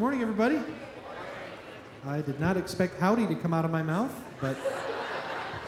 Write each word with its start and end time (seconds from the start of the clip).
morning, 0.00 0.22
everybody. 0.22 0.58
I 2.06 2.22
did 2.22 2.40
not 2.40 2.56
expect 2.56 2.98
howdy 2.98 3.26
to 3.26 3.34
come 3.34 3.52
out 3.52 3.66
of 3.66 3.70
my 3.70 3.82
mouth, 3.82 4.10
but 4.40 4.56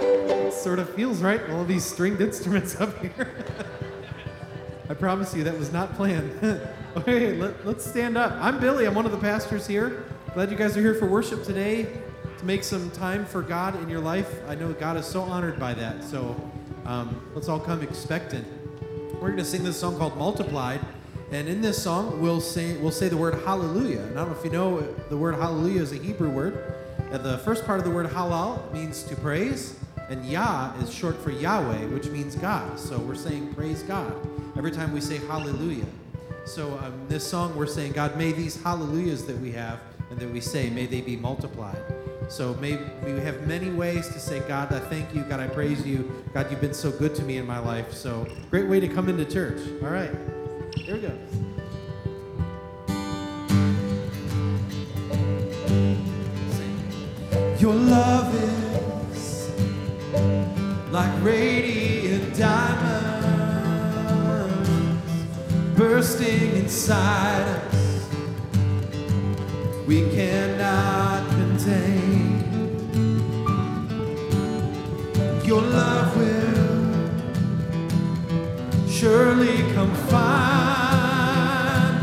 it 0.01 0.55
sort 0.55 0.79
of 0.79 0.89
feels 0.95 1.21
right. 1.21 1.51
All 1.51 1.67
these 1.67 1.85
stringed 1.85 2.23
instruments 2.23 2.81
up 2.81 2.99
here. 2.99 3.45
I 4.89 4.95
promise 4.95 5.35
you 5.35 5.45
that 5.45 5.59
was 5.59 5.71
not 5.71 5.93
planned. 5.97 6.33
okay, 6.97 7.35
let, 7.35 7.67
let's 7.67 7.85
stand 7.85 8.17
up. 8.17 8.33
I'm 8.41 8.59
Billy. 8.59 8.87
I'm 8.87 8.95
one 8.95 9.05
of 9.05 9.13
the 9.13 9.19
pastors 9.19 9.67
here. 9.67 10.07
Glad 10.33 10.51
you 10.51 10.57
guys 10.57 10.79
are 10.79 10.81
here 10.81 10.95
for 10.95 11.05
worship 11.05 11.45
today 11.45 11.87
to 12.39 12.45
make 12.47 12.65
some 12.65 12.91
time 12.93 13.27
for 13.27 13.43
God 13.43 13.83
in 13.83 13.91
your 13.91 14.01
life. 14.01 14.41
I 14.49 14.55
know 14.55 14.73
God 14.73 14.97
is 14.97 15.05
so 15.05 15.21
honored 15.21 15.61
by 15.61 15.75
that. 15.75 16.03
So 16.03 16.35
um, 16.87 17.21
let's 17.35 17.51
all 17.51 17.61
come 17.61 17.83
expectant. 17.83 18.47
We're 19.13 19.29
going 19.29 19.37
to 19.37 19.45
sing 19.45 19.63
this 19.63 19.79
song 19.79 19.99
called 19.99 20.17
Multiplied. 20.17 20.81
And 21.33 21.49
in 21.49 21.63
this 21.63 21.83
song, 21.83 22.21
we'll 22.21 22.43
say, 22.43 22.77
we'll 22.77 22.93
say 22.93 23.09
the 23.09 23.17
word 23.17 23.35
hallelujah. 23.47 24.01
And 24.01 24.19
I 24.19 24.23
don't 24.23 24.33
know 24.33 24.39
if 24.39 24.45
you 24.45 24.51
know, 24.51 24.83
the 25.09 25.17
word 25.17 25.35
hallelujah 25.37 25.81
is 25.81 25.93
a 25.93 25.97
Hebrew 25.97 26.29
word. 26.29 26.75
And 27.11 27.25
the 27.25 27.39
first 27.39 27.65
part 27.65 27.79
of 27.79 27.87
the 27.87 27.91
word 27.91 28.07
halal 28.07 28.71
means 28.71 29.03
to 29.05 29.17
praise, 29.17 29.79
and 30.11 30.27
Yah 30.27 30.75
is 30.83 30.93
short 30.93 31.17
for 31.17 31.31
Yahweh, 31.31 31.87
which 31.87 32.07
means 32.09 32.37
God. 32.37 32.79
So 32.79 32.99
we're 32.99 33.15
saying 33.15 33.55
praise 33.55 33.83
God 33.83 34.15
every 34.59 34.71
time 34.71 34.93
we 34.93 35.01
say 35.01 35.19
hallelujah. 35.27 35.87
So 36.45 36.79
um, 36.79 36.93
this 37.09 37.27
song, 37.27 37.57
we're 37.57 37.67
saying, 37.67 37.93
God, 37.93 38.17
may 38.19 38.33
these 38.33 38.63
hallelujahs 38.63 39.25
that 39.25 39.39
we 39.39 39.53
have 39.53 39.81
and 40.11 40.19
that 40.19 40.31
we 40.31 40.41
say, 40.41 40.69
may 40.69 40.85
they 40.85 41.01
be 41.01 41.17
multiplied. 41.17 41.83
So 42.29 42.55
may 42.55 42.79
we 43.05 43.13
have 43.21 43.47
many 43.47 43.71
ways 43.71 44.09
to 44.09 44.21
say, 44.21 44.41
God, 44.41 44.71
I 44.71 44.81
thank 44.81 45.15
you. 45.15 45.23
God, 45.23 45.41
I 45.41 45.47
praise 45.47 45.87
you. 45.87 46.25
God, 46.35 46.51
you've 46.51 46.61
been 46.61 46.75
so 46.75 46.91
good 46.91 47.15
to 47.15 47.23
me 47.23 47.39
in 47.39 47.47
my 47.47 47.59
life. 47.59 47.95
So 47.95 48.27
great 48.51 48.69
way 48.69 48.81
to 48.81 48.89
come 48.89 49.09
into 49.09 49.25
church. 49.25 49.61
All 49.83 49.89
right. 49.89 50.11
Here 50.77 50.95
we 50.97 51.01
go. 51.01 51.13
Your 57.59 57.75
love 57.75 58.35
is 58.35 59.51
like 60.91 61.13
radiant 61.23 62.37
diamonds 62.37 63.03
bursting 65.77 66.57
inside 66.57 67.47
us. 67.71 68.09
We 69.87 70.03
cannot 70.11 71.29
contain. 71.31 72.41
Your 75.45 75.61
love 75.63 76.17
will 76.17 76.52
surely 79.03 79.59
come 79.75 79.93
find 80.15 80.87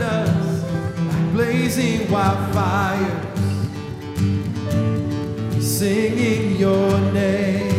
us 0.03 0.63
like 1.07 1.31
blazing 1.31 1.99
wildfires, 2.07 3.23
singing 5.61 6.57
your 6.57 6.99
name. 7.13 7.69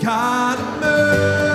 God 0.00 0.58
mercy, 0.80 1.49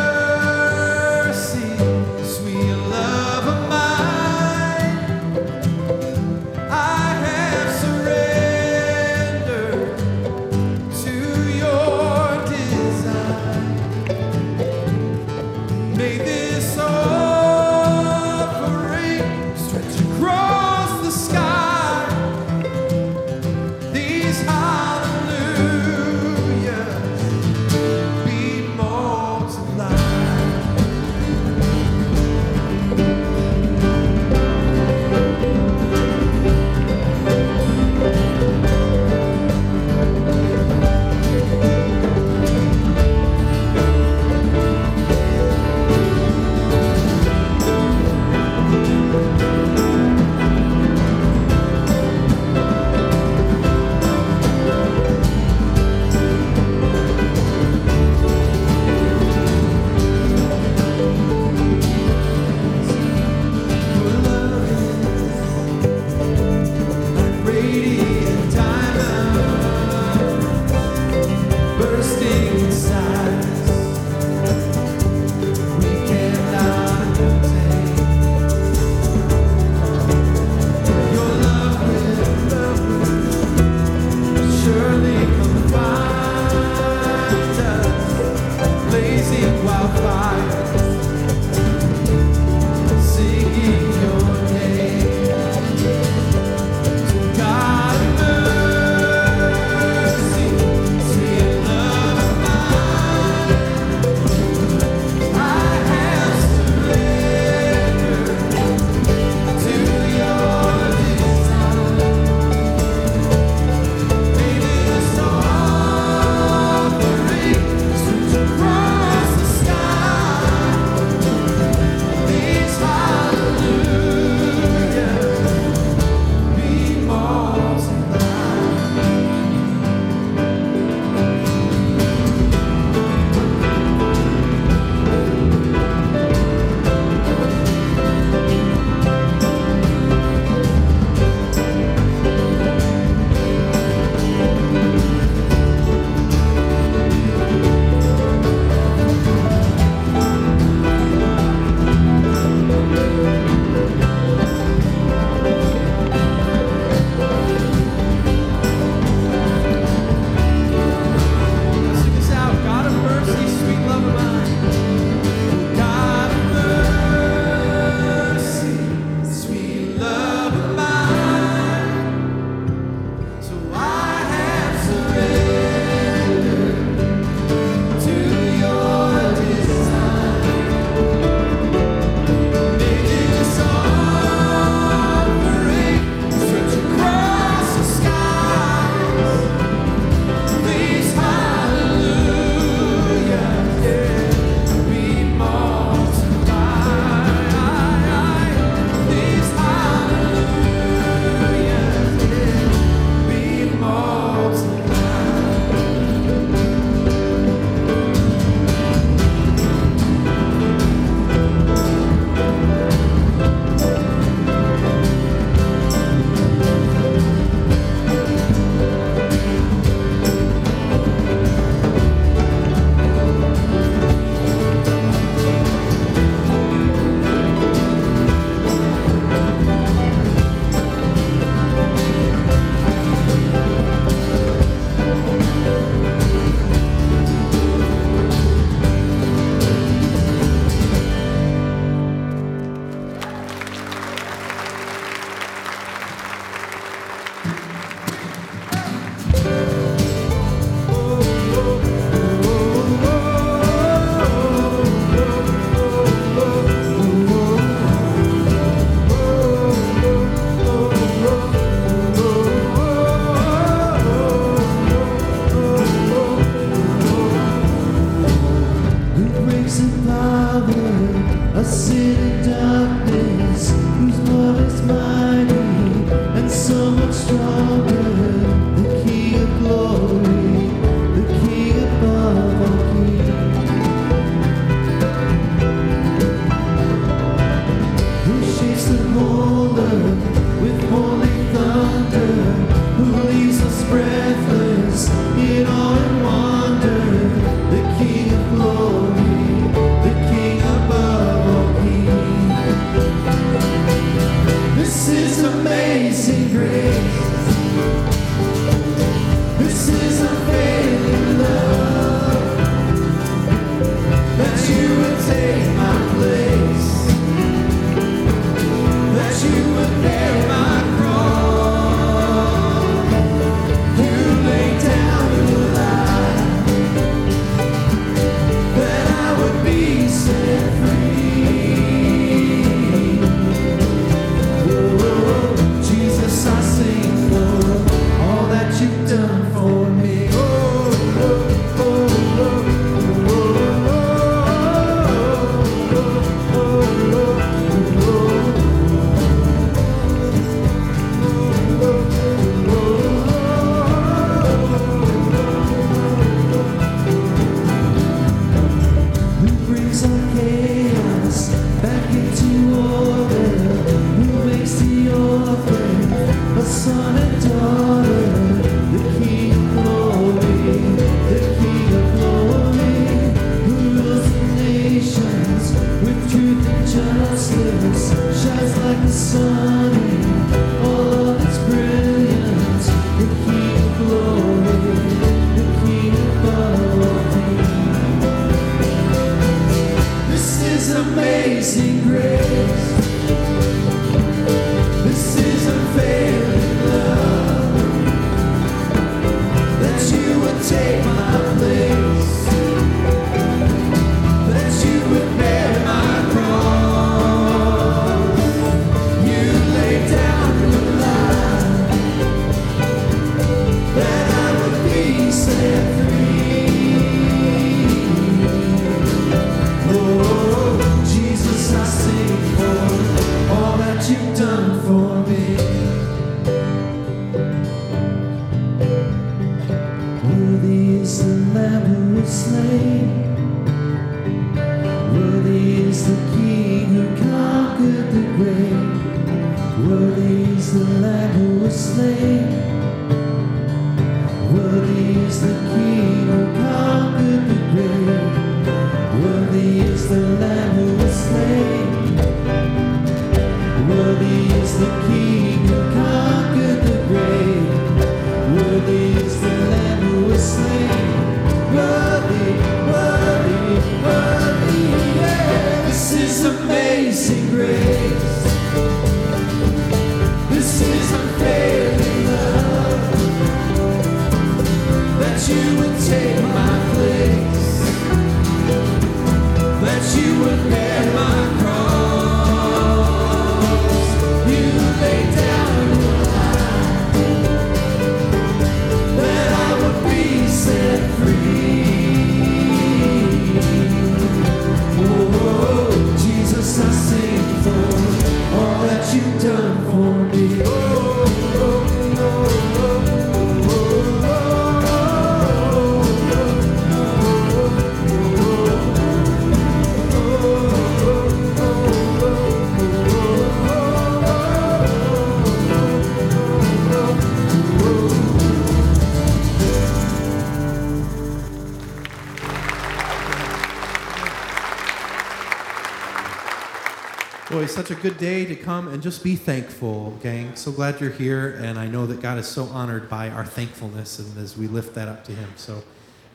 good 528.05 528.17
day 528.19 528.45
to 528.45 528.55
come 528.55 528.87
and 528.89 529.01
just 529.01 529.23
be 529.23 529.35
thankful, 529.35 530.11
gang. 530.21 530.55
So 530.55 530.71
glad 530.71 531.01
you're 531.01 531.09
here, 531.09 531.59
and 531.59 531.79
I 531.79 531.87
know 531.87 532.05
that 532.05 532.21
God 532.21 532.37
is 532.37 532.45
so 532.47 532.65
honored 532.65 533.09
by 533.09 533.31
our 533.31 533.43
thankfulness, 533.43 534.19
and 534.19 534.37
as 534.37 534.55
we 534.55 534.67
lift 534.67 534.93
that 534.93 535.07
up 535.07 535.23
to 535.23 535.31
Him. 535.31 535.49
So 535.55 535.83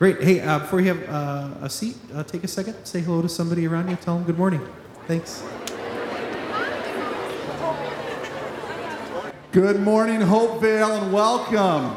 great. 0.00 0.20
Hey, 0.20 0.40
uh, 0.40 0.58
before 0.58 0.80
you 0.80 0.88
have 0.88 1.08
uh, 1.08 1.64
a 1.64 1.70
seat, 1.70 1.94
uh, 2.12 2.24
take 2.24 2.42
a 2.42 2.48
second, 2.48 2.74
say 2.84 2.98
hello 2.98 3.22
to 3.22 3.28
somebody 3.28 3.68
around 3.68 3.88
you, 3.88 3.94
tell 3.94 4.16
them 4.16 4.24
good 4.24 4.36
morning. 4.36 4.60
Thanks. 5.06 5.44
Good 9.52 9.80
morning, 9.80 10.18
Hopevale, 10.18 11.02
and 11.02 11.12
welcome. 11.12 11.96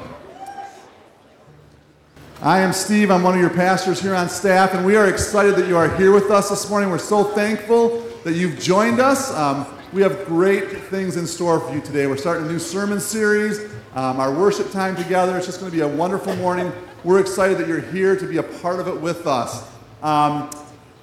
I 2.43 2.59
am 2.59 2.73
Steve. 2.73 3.09
I'm 3.09 3.23
one 3.23 3.33
of 3.33 3.41
your 3.41 3.49
pastors 3.49 3.99
here 3.99 4.13
on 4.13 4.29
staff, 4.29 4.75
and 4.75 4.85
we 4.85 4.97
are 4.97 5.09
excited 5.09 5.55
that 5.55 5.67
you 5.67 5.77
are 5.77 5.97
here 5.97 6.11
with 6.11 6.29
us 6.29 6.51
this 6.51 6.69
morning. 6.69 6.91
We're 6.91 6.99
so 6.99 7.23
thankful 7.23 8.02
that 8.23 8.33
you've 8.33 8.59
joined 8.59 8.99
us. 8.99 9.33
Um, 9.33 9.65
we 9.91 10.01
have 10.01 10.25
great 10.25 10.77
things 10.83 11.17
in 11.17 11.27
store 11.27 11.59
for 11.59 11.73
you 11.73 11.81
today. 11.81 12.07
We're 12.07 12.17
starting 12.17 12.47
a 12.47 12.49
new 12.51 12.59
sermon 12.59 12.99
series, 12.99 13.59
um, 13.95 14.19
our 14.19 14.33
worship 14.33 14.71
time 14.71 14.95
together. 14.95 15.37
It's 15.37 15.45
just 15.45 15.59
going 15.59 15.71
to 15.71 15.75
be 15.75 15.83
a 15.83 15.87
wonderful 15.87 16.35
morning. 16.37 16.71
We're 17.03 17.19
excited 17.19 17.57
that 17.57 17.67
you're 17.67 17.81
here 17.81 18.15
to 18.15 18.25
be 18.25 18.37
a 18.37 18.43
part 18.43 18.79
of 18.79 18.87
it 18.87 18.99
with 18.99 19.27
us. 19.27 19.69
Um, 20.01 20.49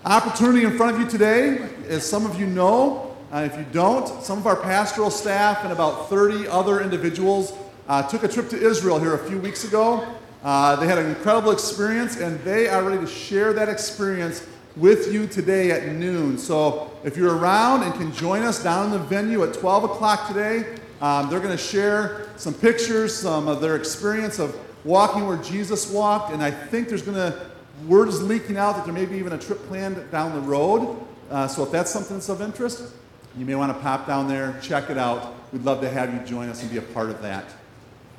opportunity 0.04 0.64
in 0.64 0.76
front 0.76 0.94
of 0.94 1.00
you 1.00 1.08
today, 1.08 1.68
as 1.88 2.08
some 2.08 2.24
of 2.24 2.40
you 2.40 2.46
know, 2.46 3.06
Uh, 3.32 3.42
if 3.46 3.56
you 3.56 3.64
don't, 3.70 4.24
some 4.24 4.38
of 4.38 4.46
our 4.48 4.56
pastoral 4.56 5.08
staff 5.08 5.62
and 5.62 5.72
about 5.72 6.08
30 6.08 6.48
other 6.48 6.80
individuals 6.80 7.52
uh, 7.88 8.02
took 8.02 8.24
a 8.24 8.28
trip 8.28 8.48
to 8.48 8.60
Israel 8.60 8.98
here 8.98 9.14
a 9.14 9.28
few 9.28 9.38
weeks 9.38 9.62
ago. 9.62 10.04
Uh, 10.42 10.74
they 10.74 10.86
had 10.88 10.98
an 10.98 11.06
incredible 11.06 11.52
experience, 11.52 12.16
and 12.16 12.40
they 12.40 12.66
are 12.66 12.82
ready 12.82 12.98
to 12.98 13.06
share 13.06 13.52
that 13.52 13.68
experience 13.68 14.44
with 14.80 15.12
you 15.12 15.26
today 15.26 15.70
at 15.70 15.94
noon. 15.94 16.38
So 16.38 16.90
if 17.04 17.16
you're 17.16 17.36
around 17.36 17.82
and 17.82 17.92
can 17.94 18.12
join 18.12 18.42
us 18.42 18.62
down 18.62 18.86
in 18.86 18.92
the 18.92 18.98
venue 18.98 19.44
at 19.44 19.52
12 19.54 19.84
o'clock 19.84 20.26
today, 20.26 20.78
um, 21.02 21.28
they're 21.28 21.40
going 21.40 21.56
to 21.56 21.62
share 21.62 22.26
some 22.36 22.54
pictures, 22.54 23.14
some 23.14 23.46
of 23.46 23.60
their 23.60 23.76
experience 23.76 24.38
of 24.38 24.58
walking 24.84 25.26
where 25.26 25.36
Jesus 25.36 25.90
walked, 25.90 26.32
and 26.32 26.42
I 26.42 26.50
think 26.50 26.88
there's 26.88 27.02
going 27.02 27.16
to 27.16 27.50
word 27.86 28.08
is 28.08 28.22
leaking 28.22 28.56
out 28.56 28.76
that 28.76 28.84
there 28.84 28.94
may 28.94 29.06
be 29.06 29.16
even 29.16 29.32
a 29.32 29.38
trip 29.38 29.58
planned 29.68 30.10
down 30.10 30.34
the 30.34 30.40
road. 30.40 30.98
Uh, 31.30 31.46
so 31.46 31.62
if 31.62 31.70
that's 31.70 31.90
something 31.90 32.16
that's 32.16 32.28
of 32.28 32.42
interest, 32.42 32.94
you 33.36 33.44
may 33.44 33.54
want 33.54 33.74
to 33.74 33.82
pop 33.82 34.06
down 34.06 34.28
there, 34.28 34.58
check 34.62 34.90
it 34.90 34.98
out. 34.98 35.34
We'd 35.52 35.62
love 35.62 35.80
to 35.82 35.90
have 35.90 36.12
you 36.12 36.20
join 36.20 36.48
us 36.48 36.62
and 36.62 36.70
be 36.70 36.78
a 36.78 36.82
part 36.82 37.10
of 37.10 37.22
that. 37.22 37.44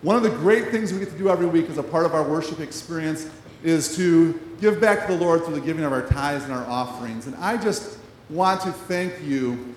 One 0.01 0.15
of 0.15 0.24
the 0.24 0.30
great 0.30 0.70
things 0.70 0.91
we 0.91 1.00
get 1.00 1.12
to 1.12 1.18
do 1.18 1.30
every 1.30 1.46
week 1.46 1.70
as 1.70 1.77
a 1.77 1.84
part 1.84 2.06
of 2.06 2.15
our 2.15 2.24
worship 2.24 2.60
experience 2.60 3.30
is 3.63 3.96
to 3.98 4.39
give 4.62 4.80
back 4.80 5.08
to 5.08 5.13
the 5.18 5.20
Lord 5.20 5.44
through 5.44 5.56
the 5.56 5.62
giving 5.62 5.84
of 5.84 5.91
our 5.91 6.08
tithes 6.08 6.44
and 6.44 6.53
our 6.53 6.65
offerings. 6.65 7.25
And 7.25 7.36
I 7.38 7.58
just 7.58 7.98
want 8.30 8.62
to 8.62 8.72
thank 8.72 9.22
you 9.24 9.75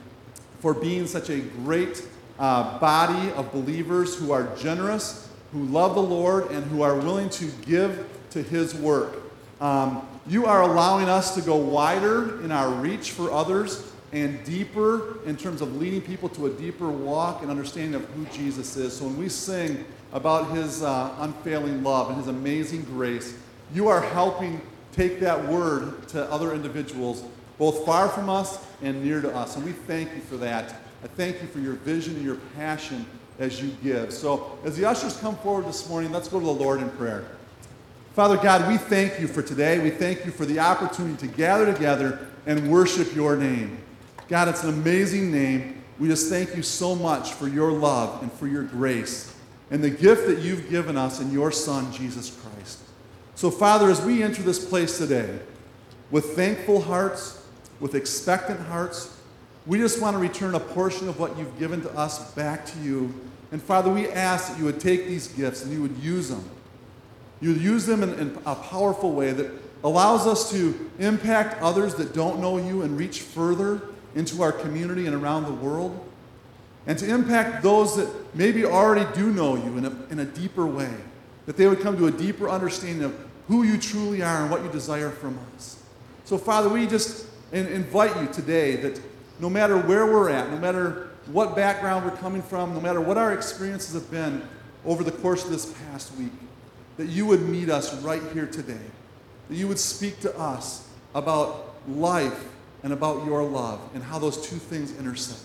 for 0.60 0.74
being 0.74 1.06
such 1.06 1.30
a 1.30 1.40
great 1.40 2.06
uh, 2.38 2.78
body 2.78 3.32
of 3.32 3.50
believers 3.50 4.14
who 4.16 4.30
are 4.30 4.54
generous, 4.56 5.30
who 5.52 5.64
love 5.64 5.94
the 5.94 6.02
Lord, 6.02 6.50
and 6.50 6.64
who 6.66 6.82
are 6.82 6.96
willing 6.96 7.30
to 7.30 7.46
give 7.66 8.06
to 8.30 8.42
His 8.42 8.74
work. 8.74 9.22
Um, 9.58 10.06
you 10.26 10.44
are 10.44 10.62
allowing 10.62 11.08
us 11.08 11.34
to 11.34 11.40
go 11.40 11.56
wider 11.56 12.42
in 12.42 12.52
our 12.52 12.68
reach 12.68 13.12
for 13.12 13.30
others 13.30 13.90
and 14.12 14.44
deeper 14.44 15.18
in 15.24 15.36
terms 15.36 15.62
of 15.62 15.76
leading 15.76 16.02
people 16.02 16.28
to 16.30 16.46
a 16.46 16.50
deeper 16.50 16.88
walk 16.88 17.40
and 17.40 17.50
understanding 17.50 17.94
of 17.94 18.04
who 18.10 18.26
Jesus 18.26 18.76
is. 18.76 18.96
So 18.96 19.06
when 19.06 19.16
we 19.16 19.28
sing 19.28 19.84
about 20.12 20.50
his 20.50 20.82
uh, 20.82 21.14
unfailing 21.18 21.82
love 21.82 22.08
and 22.08 22.18
his 22.18 22.28
amazing 22.28 22.82
grace, 22.82 23.36
you 23.72 23.88
are 23.88 24.00
helping 24.00 24.60
take 24.94 25.20
that 25.20 25.48
word 25.48 26.08
to 26.08 26.30
other 26.30 26.54
individuals, 26.54 27.24
both 27.58 27.84
far 27.84 28.08
from 28.08 28.30
us 28.30 28.64
and 28.82 29.04
near 29.04 29.20
to 29.20 29.34
us. 29.34 29.56
And 29.56 29.64
we 29.64 29.72
thank 29.72 30.14
you 30.14 30.20
for 30.20 30.36
that. 30.38 30.76
I 31.02 31.06
thank 31.08 31.42
you 31.42 31.48
for 31.48 31.58
your 31.58 31.74
vision 31.74 32.16
and 32.16 32.24
your 32.24 32.36
passion 32.56 33.04
as 33.38 33.62
you 33.62 33.70
give. 33.82 34.12
So 34.12 34.58
as 34.64 34.76
the 34.76 34.84
ushers 34.84 35.16
come 35.18 35.36
forward 35.36 35.66
this 35.66 35.88
morning, 35.88 36.12
let's 36.12 36.28
go 36.28 36.38
to 36.38 36.46
the 36.46 36.52
Lord 36.52 36.80
in 36.80 36.88
prayer. 36.90 37.24
Father 38.14 38.36
God, 38.36 38.68
we 38.68 38.76
thank 38.76 39.20
you 39.20 39.26
for 39.26 39.42
today. 39.42 39.80
We 39.80 39.90
thank 39.90 40.24
you 40.24 40.30
for 40.30 40.44
the 40.46 40.60
opportunity 40.60 41.26
to 41.26 41.34
gather 41.34 41.72
together 41.72 42.28
and 42.46 42.70
worship 42.70 43.14
your 43.14 43.36
name. 43.36 43.78
God, 44.28 44.48
it's 44.48 44.62
an 44.62 44.70
amazing 44.70 45.32
name. 45.32 45.82
We 45.98 46.08
just 46.08 46.28
thank 46.28 46.56
you 46.56 46.62
so 46.62 46.94
much 46.94 47.32
for 47.32 47.48
your 47.48 47.72
love 47.72 48.22
and 48.22 48.32
for 48.32 48.46
your 48.46 48.62
grace 48.62 49.34
and 49.70 49.82
the 49.82 49.90
gift 49.90 50.26
that 50.28 50.38
you've 50.38 50.70
given 50.70 50.96
us 50.96 51.20
in 51.20 51.32
your 51.32 51.50
Son, 51.50 51.92
Jesus 51.92 52.38
Christ. 52.40 52.83
So, 53.34 53.50
Father, 53.50 53.90
as 53.90 54.00
we 54.02 54.22
enter 54.22 54.42
this 54.42 54.64
place 54.64 54.98
today 54.98 55.38
with 56.10 56.36
thankful 56.36 56.80
hearts, 56.80 57.44
with 57.80 57.94
expectant 57.94 58.60
hearts, 58.60 59.16
we 59.66 59.78
just 59.78 60.00
want 60.00 60.14
to 60.14 60.18
return 60.18 60.54
a 60.54 60.60
portion 60.60 61.08
of 61.08 61.18
what 61.18 61.36
you've 61.36 61.58
given 61.58 61.80
to 61.82 61.90
us 61.96 62.32
back 62.34 62.66
to 62.66 62.78
you. 62.80 63.12
And 63.50 63.62
Father, 63.62 63.90
we 63.92 64.08
ask 64.08 64.50
that 64.50 64.58
you 64.58 64.64
would 64.64 64.80
take 64.80 65.06
these 65.06 65.28
gifts 65.28 65.64
and 65.64 65.72
you 65.72 65.82
would 65.82 65.96
use 65.98 66.28
them 66.28 66.48
you 67.44 67.52
would 67.52 67.60
use 67.60 67.84
them 67.84 68.02
in, 68.02 68.14
in 68.18 68.38
a 68.46 68.54
powerful 68.54 69.12
way 69.12 69.32
that 69.32 69.50
allows 69.82 70.26
us 70.26 70.50
to 70.50 70.90
impact 70.98 71.60
others 71.60 71.94
that 71.96 72.14
don't 72.14 72.40
know 72.40 72.56
you 72.56 72.80
and 72.80 72.96
reach 72.96 73.20
further 73.20 73.82
into 74.14 74.42
our 74.42 74.50
community 74.50 75.04
and 75.06 75.14
around 75.14 75.44
the 75.44 75.52
world. 75.52 76.08
And 76.86 76.98
to 76.98 77.06
impact 77.06 77.62
those 77.62 77.96
that 77.96 78.34
maybe 78.34 78.64
already 78.64 79.06
do 79.14 79.30
know 79.30 79.56
you 79.56 79.76
in 79.76 79.84
a, 79.84 79.96
in 80.10 80.18
a 80.20 80.24
deeper 80.24 80.66
way. 80.66 80.90
That 81.46 81.56
they 81.56 81.66
would 81.66 81.80
come 81.80 81.96
to 81.98 82.06
a 82.06 82.10
deeper 82.10 82.48
understanding 82.48 83.04
of 83.04 83.14
who 83.48 83.62
you 83.62 83.78
truly 83.78 84.22
are 84.22 84.42
and 84.42 84.50
what 84.50 84.62
you 84.62 84.70
desire 84.70 85.10
from 85.10 85.38
us. 85.54 85.82
So, 86.24 86.38
Father, 86.38 86.68
we 86.68 86.86
just 86.86 87.26
invite 87.52 88.16
you 88.20 88.26
today 88.32 88.76
that 88.76 89.00
no 89.38 89.50
matter 89.50 89.78
where 89.78 90.06
we're 90.06 90.30
at, 90.30 90.50
no 90.50 90.58
matter 90.58 91.10
what 91.26 91.54
background 91.54 92.04
we're 92.04 92.16
coming 92.16 92.42
from, 92.42 92.74
no 92.74 92.80
matter 92.80 93.00
what 93.00 93.18
our 93.18 93.32
experiences 93.32 93.94
have 93.94 94.10
been 94.10 94.42
over 94.84 95.04
the 95.04 95.12
course 95.12 95.44
of 95.44 95.50
this 95.50 95.72
past 95.90 96.16
week, 96.16 96.32
that 96.96 97.06
you 97.06 97.26
would 97.26 97.42
meet 97.42 97.68
us 97.68 97.94
right 98.02 98.22
here 98.32 98.46
today, 98.46 98.80
that 99.48 99.54
you 99.56 99.68
would 99.68 99.78
speak 99.78 100.20
to 100.20 100.38
us 100.38 100.88
about 101.14 101.74
life 101.88 102.48
and 102.82 102.92
about 102.92 103.24
your 103.26 103.42
love 103.42 103.80
and 103.94 104.02
how 104.02 104.18
those 104.18 104.48
two 104.48 104.56
things 104.56 104.96
intersect. 104.98 105.40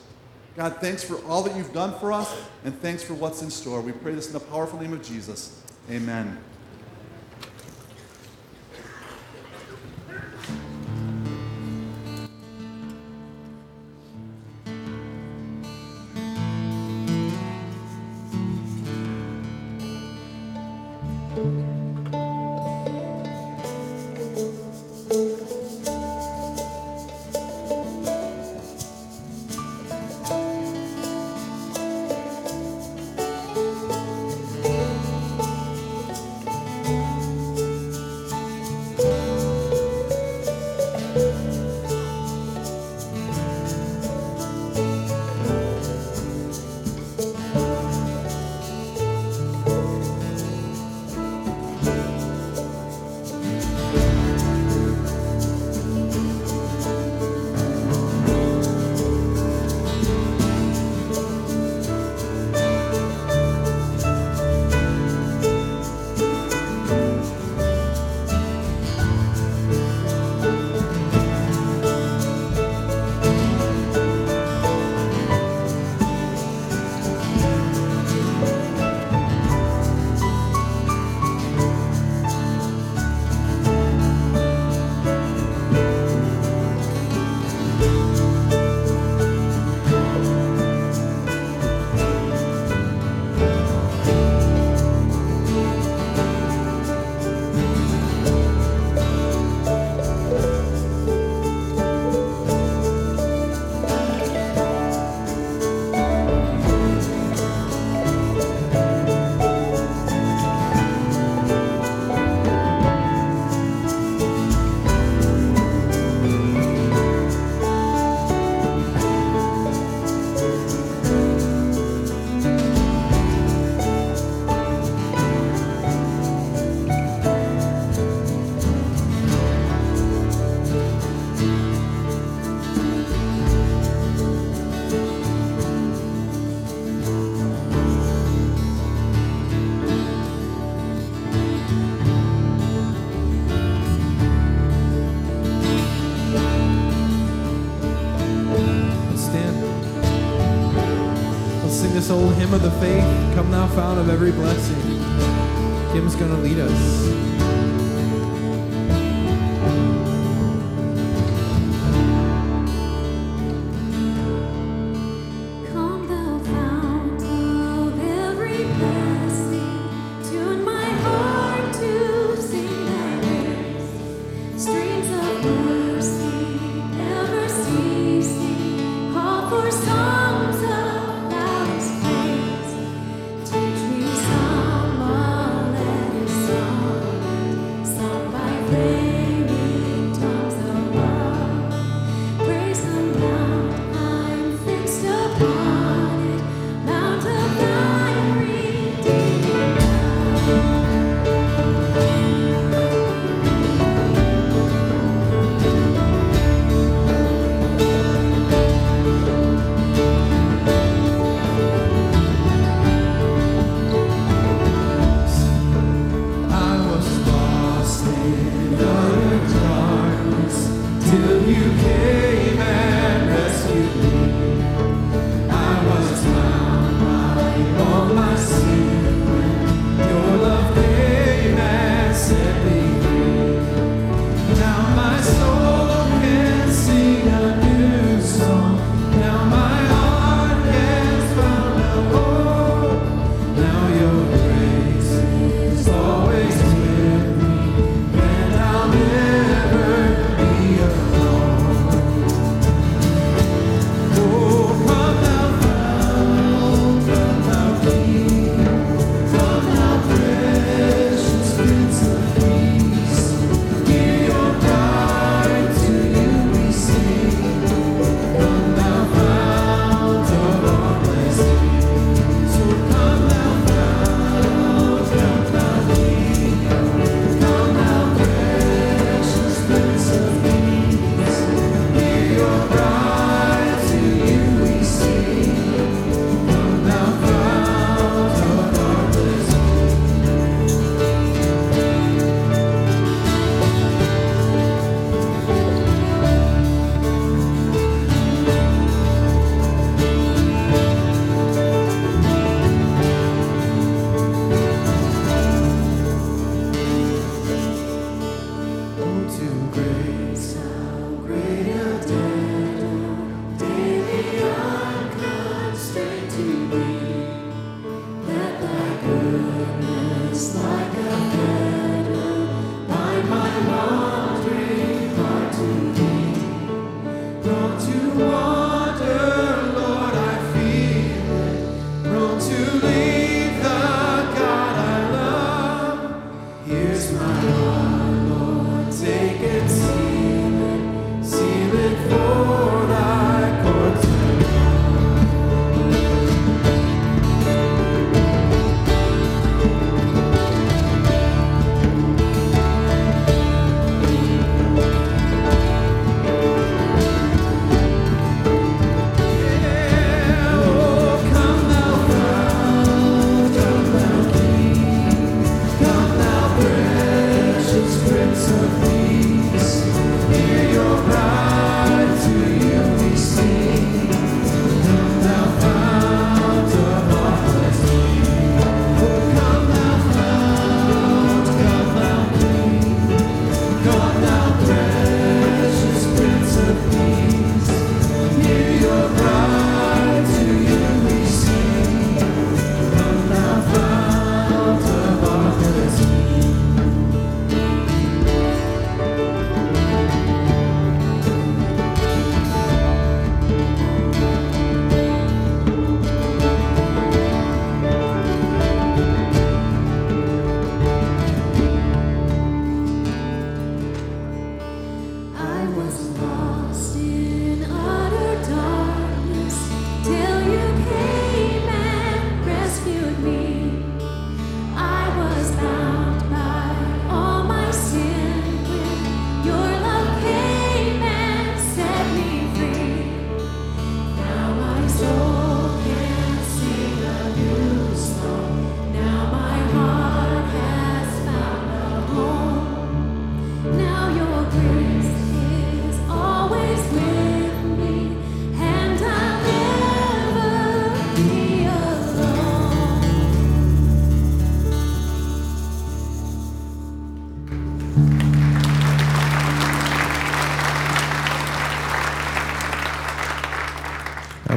God, 0.56 0.78
thanks 0.82 1.04
for 1.04 1.24
all 1.26 1.42
that 1.44 1.56
you've 1.56 1.74
done 1.74 1.98
for 2.00 2.12
us, 2.12 2.36
and 2.66 2.78
thanks 2.82 3.02
for 3.04 3.14
what's 3.14 3.42
in 3.42 3.50
store. 3.50 3.82
We 3.82 3.92
pray 3.94 4.14
this 4.14 4.28
in 4.28 4.34
the 4.34 4.40
powerful 4.40 4.80
name 4.80 4.94
of 4.94 5.04
Jesus. 5.04 5.64
Amen. 5.92 6.49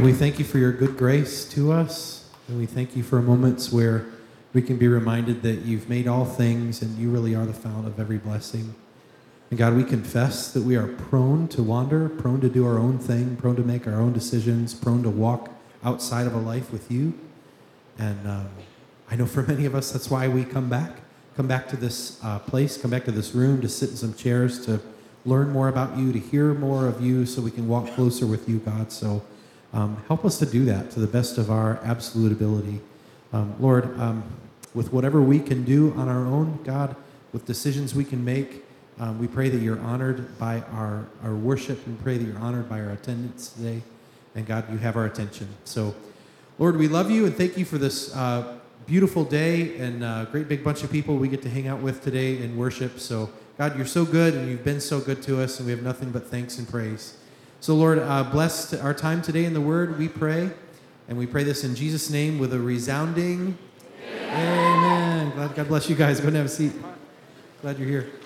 God, 0.02 0.06
we 0.08 0.14
thank 0.14 0.40
you 0.40 0.44
for 0.44 0.58
your 0.58 0.72
good 0.72 0.96
grace 0.96 1.44
to 1.50 1.70
us, 1.70 2.28
and 2.48 2.58
we 2.58 2.66
thank 2.66 2.96
you 2.96 3.04
for 3.04 3.22
moments 3.22 3.70
where 3.70 4.04
we 4.52 4.60
can 4.60 4.76
be 4.76 4.88
reminded 4.88 5.42
that 5.42 5.60
you've 5.60 5.88
made 5.88 6.08
all 6.08 6.24
things 6.24 6.82
and 6.82 6.98
you 6.98 7.08
really 7.08 7.36
are 7.36 7.46
the 7.46 7.52
fount 7.52 7.86
of 7.86 8.00
every 8.00 8.18
blessing. 8.18 8.74
And 9.50 9.60
God, 9.60 9.76
we 9.76 9.84
confess 9.84 10.52
that 10.54 10.64
we 10.64 10.74
are 10.74 10.88
prone 10.88 11.46
to 11.50 11.62
wander, 11.62 12.08
prone 12.08 12.40
to 12.40 12.48
do 12.48 12.66
our 12.66 12.80
own 12.80 12.98
thing, 12.98 13.36
prone 13.36 13.54
to 13.54 13.62
make 13.62 13.86
our 13.86 14.00
own 14.00 14.12
decisions, 14.12 14.74
prone 14.74 15.04
to 15.04 15.08
walk 15.08 15.50
outside 15.84 16.26
of 16.26 16.34
a 16.34 16.40
life 16.40 16.72
with 16.72 16.90
you. 16.90 17.16
And 17.96 18.26
um, 18.26 18.48
I 19.08 19.14
know 19.14 19.26
for 19.26 19.42
many 19.46 19.66
of 19.66 19.76
us, 19.76 19.92
that's 19.92 20.10
why 20.10 20.26
we 20.26 20.44
come 20.44 20.68
back, 20.68 20.96
come 21.36 21.46
back 21.46 21.68
to 21.68 21.76
this 21.76 22.18
uh, 22.24 22.40
place, 22.40 22.76
come 22.76 22.90
back 22.90 23.04
to 23.04 23.12
this 23.12 23.36
room 23.36 23.60
to 23.60 23.68
sit 23.68 23.90
in 23.90 23.96
some 23.96 24.14
chairs 24.14 24.66
to 24.66 24.80
learn 25.24 25.50
more 25.50 25.68
about 25.68 25.96
you, 25.96 26.12
to 26.12 26.18
hear 26.18 26.54
more 26.54 26.88
of 26.88 27.00
you, 27.00 27.24
so 27.24 27.40
we 27.40 27.52
can 27.52 27.68
walk 27.68 27.86
closer 27.94 28.26
with 28.26 28.48
you, 28.48 28.58
God. 28.58 28.90
So 28.90 29.22
um, 29.72 30.02
help 30.08 30.24
us 30.24 30.38
to 30.38 30.46
do 30.46 30.64
that 30.66 30.90
to 30.92 31.00
the 31.00 31.06
best 31.06 31.38
of 31.38 31.50
our 31.50 31.80
absolute 31.82 32.32
ability. 32.32 32.80
Um, 33.32 33.54
Lord, 33.58 33.98
um, 33.98 34.22
with 34.74 34.92
whatever 34.92 35.20
we 35.20 35.38
can 35.38 35.64
do 35.64 35.92
on 35.94 36.08
our 36.08 36.26
own, 36.26 36.58
God, 36.64 36.94
with 37.32 37.46
decisions 37.46 37.94
we 37.94 38.04
can 38.04 38.24
make, 38.24 38.64
um, 39.00 39.18
we 39.18 39.26
pray 39.26 39.48
that 39.48 39.62
you're 39.62 39.80
honored 39.80 40.38
by 40.38 40.61
our, 40.72 41.06
our 41.24 41.35
worship 41.35 41.87
and 41.87 42.00
pray 42.02 42.18
that 42.18 42.24
you're 42.24 42.38
honored 42.38 42.68
by 42.68 42.80
our 42.80 42.90
attendance 42.90 43.50
today. 43.50 43.82
And 44.35 44.46
God, 44.46 44.70
you 44.70 44.78
have 44.78 44.96
our 44.96 45.06
attention. 45.06 45.48
So, 45.64 45.94
Lord, 46.58 46.76
we 46.76 46.88
love 46.88 47.11
you 47.11 47.26
and 47.26 47.35
thank 47.35 47.56
you 47.56 47.64
for 47.64 47.78
this 47.78 48.14
uh, 48.14 48.58
beautiful 48.87 49.24
day 49.24 49.76
and 49.78 50.04
uh, 50.04 50.26
great 50.26 50.48
big 50.48 50.62
bunch 50.62 50.82
of 50.82 50.90
people 50.90 51.16
we 51.16 51.28
get 51.28 51.42
to 51.42 51.50
hang 51.50 51.66
out 51.66 51.80
with 51.80 52.02
today 52.02 52.42
and 52.42 52.58
worship. 52.58 53.00
So, 53.00 53.30
God, 53.58 53.76
you're 53.76 53.87
so 53.87 54.04
good 54.04 54.35
and 54.35 54.50
you've 54.50 54.64
been 54.64 54.80
so 54.80 55.00
good 55.00 55.22
to 55.24 55.42
us, 55.42 55.58
and 55.58 55.66
we 55.66 55.72
have 55.72 55.82
nothing 55.82 56.11
but 56.11 56.26
thanks 56.26 56.58
and 56.58 56.68
praise. 56.68 57.16
So, 57.62 57.77
Lord, 57.77 58.01
uh, 58.01 58.25
bless 58.25 58.75
our 58.75 58.92
time 58.92 59.22
today 59.22 59.44
in 59.44 59.55
the 59.55 59.61
Word, 59.61 59.96
we 59.96 60.09
pray. 60.09 60.51
And 61.07 61.16
we 61.16 61.29
pray 61.29 61.44
this 61.44 61.62
in 61.62 61.77
Jesus' 61.77 62.11
name 62.11 62.40
with 62.40 62.53
a 62.53 62.59
resounding 62.59 63.57
Amen. 64.31 65.31
Glad, 65.31 65.55
God 65.55 65.68
bless 65.68 65.88
you 65.88 65.94
guys. 65.94 66.18
Go 66.18 66.27
and 66.27 66.37
have 66.38 66.46
a 66.46 66.48
seat. 66.48 66.72
Glad 67.61 67.79
you're 67.79 67.88
here. 67.88 68.21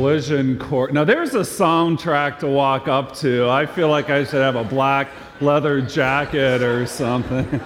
Collision 0.00 0.58
course. 0.58 0.94
Now, 0.94 1.04
there's 1.04 1.34
a 1.34 1.40
soundtrack 1.40 2.38
to 2.38 2.46
walk 2.46 2.88
up 2.88 3.14
to. 3.16 3.50
I 3.50 3.66
feel 3.66 3.90
like 3.90 4.08
I 4.08 4.24
should 4.24 4.40
have 4.40 4.56
a 4.56 4.64
black 4.64 5.10
leather 5.42 5.82
jacket 5.82 6.62
or 6.62 6.86
something. 6.86 7.60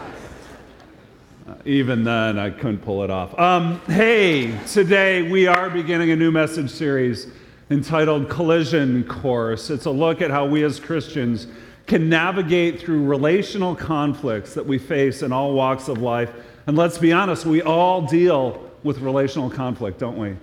Even 1.64 2.02
then, 2.02 2.36
I 2.36 2.50
couldn't 2.50 2.78
pull 2.78 3.04
it 3.04 3.10
off. 3.10 3.38
Um, 3.38 3.80
hey, 3.86 4.58
today 4.66 5.30
we 5.30 5.46
are 5.46 5.70
beginning 5.70 6.10
a 6.10 6.16
new 6.16 6.32
message 6.32 6.70
series 6.70 7.28
entitled 7.70 8.28
Collision 8.28 9.04
Course. 9.04 9.70
It's 9.70 9.84
a 9.84 9.90
look 9.92 10.20
at 10.20 10.32
how 10.32 10.44
we 10.44 10.64
as 10.64 10.80
Christians 10.80 11.46
can 11.86 12.08
navigate 12.08 12.80
through 12.80 13.04
relational 13.04 13.76
conflicts 13.76 14.54
that 14.54 14.66
we 14.66 14.78
face 14.78 15.22
in 15.22 15.30
all 15.30 15.52
walks 15.52 15.86
of 15.86 15.98
life. 15.98 16.32
And 16.66 16.76
let's 16.76 16.98
be 16.98 17.12
honest, 17.12 17.46
we 17.46 17.62
all 17.62 18.02
deal 18.02 18.72
with 18.82 18.98
relational 18.98 19.50
conflict, 19.50 20.00
don't 20.00 20.18
we? 20.18 20.34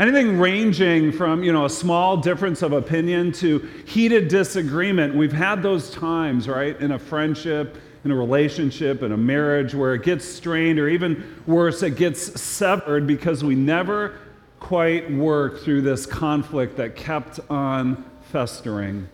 Anything 0.00 0.40
ranging 0.40 1.12
from, 1.12 1.42
you 1.42 1.52
know, 1.52 1.66
a 1.66 1.70
small 1.70 2.16
difference 2.16 2.62
of 2.62 2.72
opinion 2.72 3.32
to 3.32 3.58
heated 3.84 4.28
disagreement. 4.28 5.14
We've 5.14 5.30
had 5.30 5.62
those 5.62 5.90
times, 5.90 6.48
right, 6.48 6.74
in 6.80 6.92
a 6.92 6.98
friendship, 6.98 7.76
in 8.06 8.10
a 8.10 8.16
relationship, 8.16 9.02
in 9.02 9.12
a 9.12 9.16
marriage 9.18 9.74
where 9.74 9.92
it 9.92 10.02
gets 10.02 10.24
strained, 10.24 10.78
or 10.78 10.88
even 10.88 11.42
worse, 11.46 11.82
it 11.82 11.96
gets 11.96 12.40
severed 12.40 13.06
because 13.06 13.44
we 13.44 13.54
never 13.54 14.18
quite 14.58 15.12
worked 15.12 15.64
through 15.64 15.82
this 15.82 16.06
conflict 16.06 16.78
that 16.78 16.96
kept 16.96 17.38
on 17.50 18.02
festering. 18.32 19.06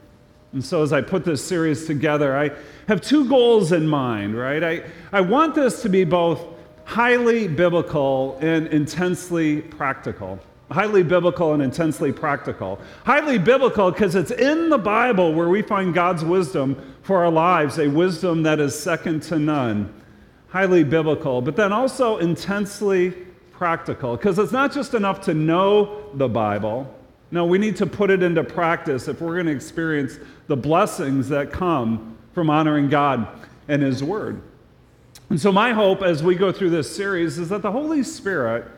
And 0.52 0.64
so, 0.64 0.84
as 0.84 0.92
I 0.92 1.00
put 1.00 1.24
this 1.24 1.44
series 1.44 1.84
together, 1.88 2.38
I 2.38 2.52
have 2.86 3.00
two 3.00 3.28
goals 3.28 3.72
in 3.72 3.88
mind, 3.88 4.38
right? 4.38 4.62
I, 4.62 4.84
I 5.12 5.20
want 5.22 5.56
this 5.56 5.82
to 5.82 5.88
be 5.88 6.04
both 6.04 6.44
highly 6.84 7.48
biblical 7.48 8.38
and 8.40 8.68
intensely 8.68 9.62
practical 9.62 10.38
highly 10.70 11.02
biblical 11.02 11.52
and 11.52 11.62
intensely 11.62 12.12
practical. 12.12 12.78
Highly 13.04 13.38
biblical 13.38 13.90
because 13.90 14.14
it's 14.14 14.30
in 14.30 14.68
the 14.68 14.78
Bible 14.78 15.32
where 15.32 15.48
we 15.48 15.62
find 15.62 15.94
God's 15.94 16.24
wisdom 16.24 16.94
for 17.02 17.24
our 17.24 17.30
lives, 17.30 17.78
a 17.78 17.88
wisdom 17.88 18.42
that 18.42 18.58
is 18.58 18.78
second 18.78 19.22
to 19.24 19.38
none. 19.38 19.92
Highly 20.48 20.84
biblical, 20.84 21.40
but 21.40 21.56
then 21.56 21.72
also 21.72 22.18
intensely 22.18 23.10
practical 23.52 24.16
because 24.16 24.38
it's 24.38 24.52
not 24.52 24.72
just 24.72 24.94
enough 24.94 25.20
to 25.22 25.34
know 25.34 26.10
the 26.14 26.28
Bible. 26.28 26.92
No, 27.30 27.44
we 27.44 27.58
need 27.58 27.76
to 27.76 27.86
put 27.86 28.10
it 28.10 28.22
into 28.22 28.44
practice 28.44 29.08
if 29.08 29.20
we're 29.20 29.34
going 29.34 29.46
to 29.46 29.52
experience 29.52 30.18
the 30.46 30.56
blessings 30.56 31.28
that 31.28 31.52
come 31.52 32.16
from 32.32 32.50
honoring 32.50 32.88
God 32.88 33.26
and 33.68 33.82
His 33.82 34.02
Word. 34.02 34.40
And 35.28 35.40
so, 35.40 35.50
my 35.50 35.72
hope 35.72 36.02
as 36.02 36.22
we 36.22 36.36
go 36.36 36.52
through 36.52 36.70
this 36.70 36.94
series 36.94 37.38
is 37.38 37.48
that 37.48 37.62
the 37.62 37.72
Holy 37.72 38.02
Spirit 38.02 38.70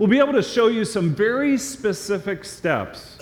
we'll 0.00 0.08
be 0.08 0.18
able 0.18 0.32
to 0.32 0.42
show 0.42 0.68
you 0.68 0.82
some 0.82 1.14
very 1.14 1.58
specific 1.58 2.42
steps 2.42 3.18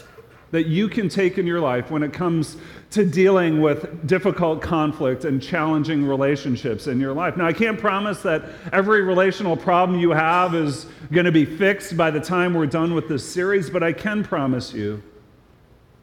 that 0.53 0.67
you 0.67 0.89
can 0.89 1.09
take 1.09 1.37
in 1.37 1.45
your 1.45 1.59
life 1.59 1.91
when 1.91 2.05
it 2.05 2.13
comes 2.13 2.57
to 2.89 3.05
dealing 3.05 3.61
with 3.61 4.07
difficult 4.07 4.63
conflict 4.63 5.25
and 5.25 5.43
challenging 5.43 6.07
relationships 6.07 6.87
in 6.87 7.01
your 7.01 7.13
life. 7.13 7.37
Now, 7.37 7.47
I 7.47 7.53
can't 7.53 7.79
promise 7.79 8.23
that 8.23 8.45
every 8.73 9.03
relational 9.03 9.57
problem 9.57 9.99
you 9.99 10.11
have 10.11 10.55
is 10.55 10.87
going 11.11 11.27
to 11.27 11.33
be 11.33 11.45
fixed 11.45 11.97
by 11.97 12.13
the 12.13 12.21
time 12.21 12.55
we're 12.55 12.67
done 12.67 12.95
with 12.95 13.09
this 13.09 13.29
series, 13.29 13.69
but 13.69 13.83
I 13.83 13.93
can 13.93 14.23
promise 14.23 14.73
you 14.73 15.03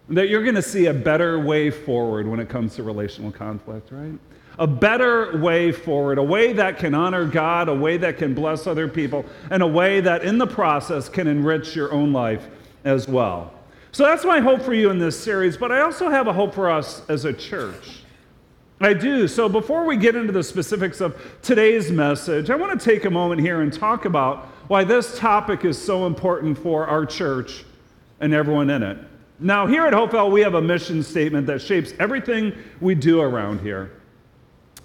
that 0.09 0.27
you're 0.27 0.43
going 0.43 0.55
to 0.55 0.61
see 0.61 0.87
a 0.87 0.93
better 0.93 1.39
way 1.39 1.71
forward 1.71 2.27
when 2.27 2.41
it 2.41 2.49
comes 2.49 2.75
to 2.75 2.83
relational 2.83 3.31
conflict, 3.31 3.93
right? 3.93 4.19
A 4.57 4.67
better 4.67 5.37
way 5.37 5.71
forward, 5.71 6.17
a 6.17 6.23
way 6.23 6.53
that 6.53 6.77
can 6.77 6.93
honor 6.93 7.25
God, 7.25 7.67
a 7.67 7.73
way 7.73 7.97
that 7.97 8.17
can 8.17 8.33
bless 8.33 8.67
other 8.67 8.87
people, 8.87 9.25
and 9.49 9.61
a 9.61 9.67
way 9.67 9.99
that 10.01 10.23
in 10.23 10.37
the 10.37 10.47
process 10.47 11.09
can 11.09 11.27
enrich 11.27 11.75
your 11.75 11.91
own 11.91 12.13
life 12.13 12.47
as 12.85 13.07
well. 13.07 13.53
So 13.91 14.03
that's 14.03 14.25
my 14.25 14.39
hope 14.39 14.61
for 14.61 14.73
you 14.73 14.89
in 14.89 14.99
this 14.99 15.17
series, 15.21 15.57
but 15.57 15.71
I 15.71 15.81
also 15.81 16.09
have 16.09 16.27
a 16.27 16.33
hope 16.33 16.53
for 16.53 16.69
us 16.69 17.01
as 17.09 17.25
a 17.25 17.33
church. 17.33 18.01
I 18.81 18.93
do. 18.93 19.27
So 19.27 19.47
before 19.47 19.85
we 19.85 19.95
get 19.95 20.15
into 20.15 20.33
the 20.33 20.43
specifics 20.43 20.99
of 20.99 21.17
today's 21.41 21.91
message, 21.91 22.49
I 22.49 22.55
want 22.55 22.77
to 22.77 22.85
take 22.85 23.05
a 23.05 23.09
moment 23.09 23.39
here 23.39 23.61
and 23.61 23.71
talk 23.71 24.03
about 24.03 24.45
why 24.67 24.83
this 24.83 25.17
topic 25.17 25.63
is 25.63 25.81
so 25.81 26.05
important 26.07 26.57
for 26.57 26.85
our 26.85 27.05
church 27.05 27.63
and 28.19 28.33
everyone 28.33 28.69
in 28.69 28.83
it. 28.83 28.97
Now, 29.39 29.65
here 29.67 29.85
at 29.85 29.93
Hopevale, 29.93 30.31
we 30.31 30.41
have 30.41 30.55
a 30.55 30.61
mission 30.61 31.03
statement 31.03 31.47
that 31.47 31.61
shapes 31.61 31.93
everything 31.99 32.53
we 32.81 32.95
do 32.95 33.21
around 33.21 33.61
here 33.61 33.91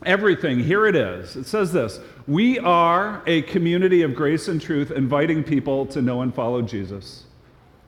everything. 0.04 0.58
Here 0.60 0.86
it 0.86 0.96
is. 0.96 1.36
It 1.36 1.46
says 1.46 1.72
this 1.72 2.00
We 2.26 2.58
are 2.58 3.22
a 3.26 3.42
community 3.42 4.02
of 4.02 4.14
grace 4.14 4.48
and 4.48 4.60
truth 4.60 4.90
inviting 4.90 5.44
people 5.44 5.86
to 5.86 6.02
know 6.02 6.22
and 6.22 6.34
follow 6.34 6.62
Jesus. 6.62 7.24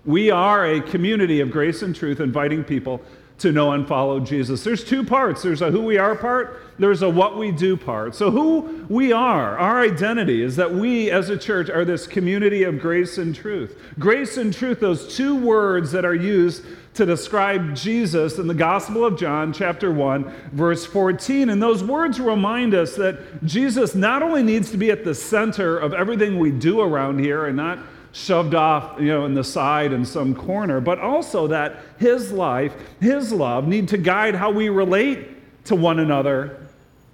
We 0.04 0.30
are 0.30 0.66
a 0.66 0.80
community 0.80 1.40
of 1.40 1.50
grace 1.50 1.82
and 1.82 1.94
truth 1.94 2.20
inviting 2.20 2.64
people 2.64 3.00
to 3.42 3.52
know 3.52 3.72
and 3.72 3.86
follow 3.86 4.20
Jesus. 4.20 4.62
There's 4.62 4.84
two 4.84 5.04
parts 5.04 5.42
there's 5.42 5.62
a 5.62 5.70
who 5.70 5.82
we 5.82 5.98
are 5.98 6.14
part, 6.14 6.62
there's 6.78 7.02
a 7.02 7.10
what 7.10 7.36
we 7.36 7.50
do 7.50 7.76
part. 7.76 8.14
So, 8.14 8.30
who 8.30 8.86
we 8.88 9.12
are, 9.12 9.58
our 9.58 9.80
identity 9.80 10.42
is 10.42 10.56
that 10.56 10.72
we 10.72 11.10
as 11.10 11.28
a 11.28 11.36
church 11.36 11.68
are 11.68 11.84
this 11.84 12.06
community 12.06 12.62
of 12.62 12.78
grace 12.78 13.18
and 13.18 13.34
truth. 13.34 13.78
Grace 13.98 14.36
and 14.36 14.54
truth, 14.54 14.80
those 14.80 15.16
two 15.16 15.36
words 15.36 15.90
that 15.92 16.04
are 16.04 16.14
used 16.14 16.64
to 16.94 17.04
describe 17.04 17.74
Jesus 17.74 18.38
in 18.38 18.46
the 18.46 18.54
Gospel 18.54 19.04
of 19.04 19.18
John, 19.18 19.52
chapter 19.52 19.90
1, 19.90 20.24
verse 20.52 20.86
14. 20.86 21.48
And 21.48 21.60
those 21.60 21.82
words 21.82 22.20
remind 22.20 22.74
us 22.74 22.94
that 22.96 23.44
Jesus 23.44 23.94
not 23.94 24.22
only 24.22 24.42
needs 24.42 24.70
to 24.70 24.76
be 24.76 24.90
at 24.90 25.04
the 25.04 25.14
center 25.14 25.78
of 25.78 25.94
everything 25.94 26.38
we 26.38 26.52
do 26.52 26.80
around 26.80 27.18
here 27.18 27.46
and 27.46 27.56
not 27.56 27.78
shoved 28.12 28.54
off, 28.54 29.00
you 29.00 29.08
know, 29.08 29.24
in 29.24 29.34
the 29.34 29.44
side 29.44 29.92
in 29.92 30.04
some 30.04 30.34
corner, 30.34 30.80
but 30.80 30.98
also 30.98 31.46
that 31.46 31.78
his 31.98 32.30
life, 32.30 32.74
his 33.00 33.32
love 33.32 33.66
need 33.66 33.88
to 33.88 33.98
guide 33.98 34.34
how 34.34 34.50
we 34.50 34.68
relate 34.68 35.64
to 35.64 35.74
one 35.74 35.98
another 35.98 36.68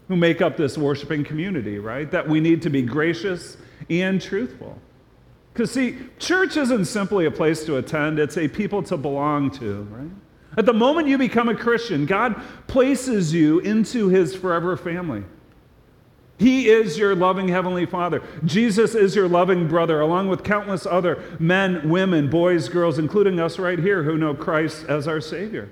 who 0.08 0.16
make 0.16 0.42
up 0.42 0.56
this 0.56 0.76
worshiping 0.76 1.22
community, 1.22 1.78
right? 1.78 2.10
That 2.10 2.28
we 2.28 2.40
need 2.40 2.62
to 2.62 2.70
be 2.70 2.82
gracious 2.82 3.56
and 3.88 4.20
truthful. 4.20 4.78
Because, 5.52 5.70
see, 5.70 5.98
church 6.18 6.56
isn't 6.56 6.86
simply 6.86 7.26
a 7.26 7.30
place 7.30 7.64
to 7.64 7.76
attend, 7.76 8.18
it's 8.18 8.36
a 8.36 8.48
people 8.48 8.82
to 8.84 8.96
belong 8.96 9.50
to, 9.52 9.82
right? 9.90 10.10
At 10.56 10.66
the 10.66 10.72
moment 10.72 11.08
you 11.08 11.18
become 11.18 11.48
a 11.48 11.54
Christian, 11.54 12.06
God 12.06 12.40
places 12.66 13.32
you 13.32 13.60
into 13.60 14.08
his 14.08 14.34
forever 14.34 14.76
family. 14.76 15.22
He 16.38 16.68
is 16.68 16.96
your 16.96 17.16
loving 17.16 17.48
Heavenly 17.48 17.84
Father. 17.84 18.22
Jesus 18.44 18.94
is 18.94 19.16
your 19.16 19.28
loving 19.28 19.66
brother, 19.66 20.00
along 20.00 20.28
with 20.28 20.44
countless 20.44 20.86
other 20.86 21.22
men, 21.40 21.88
women, 21.88 22.30
boys, 22.30 22.68
girls, 22.68 22.98
including 22.98 23.40
us 23.40 23.58
right 23.58 23.78
here 23.78 24.04
who 24.04 24.16
know 24.16 24.34
Christ 24.34 24.84
as 24.88 25.08
our 25.08 25.20
Savior. 25.20 25.68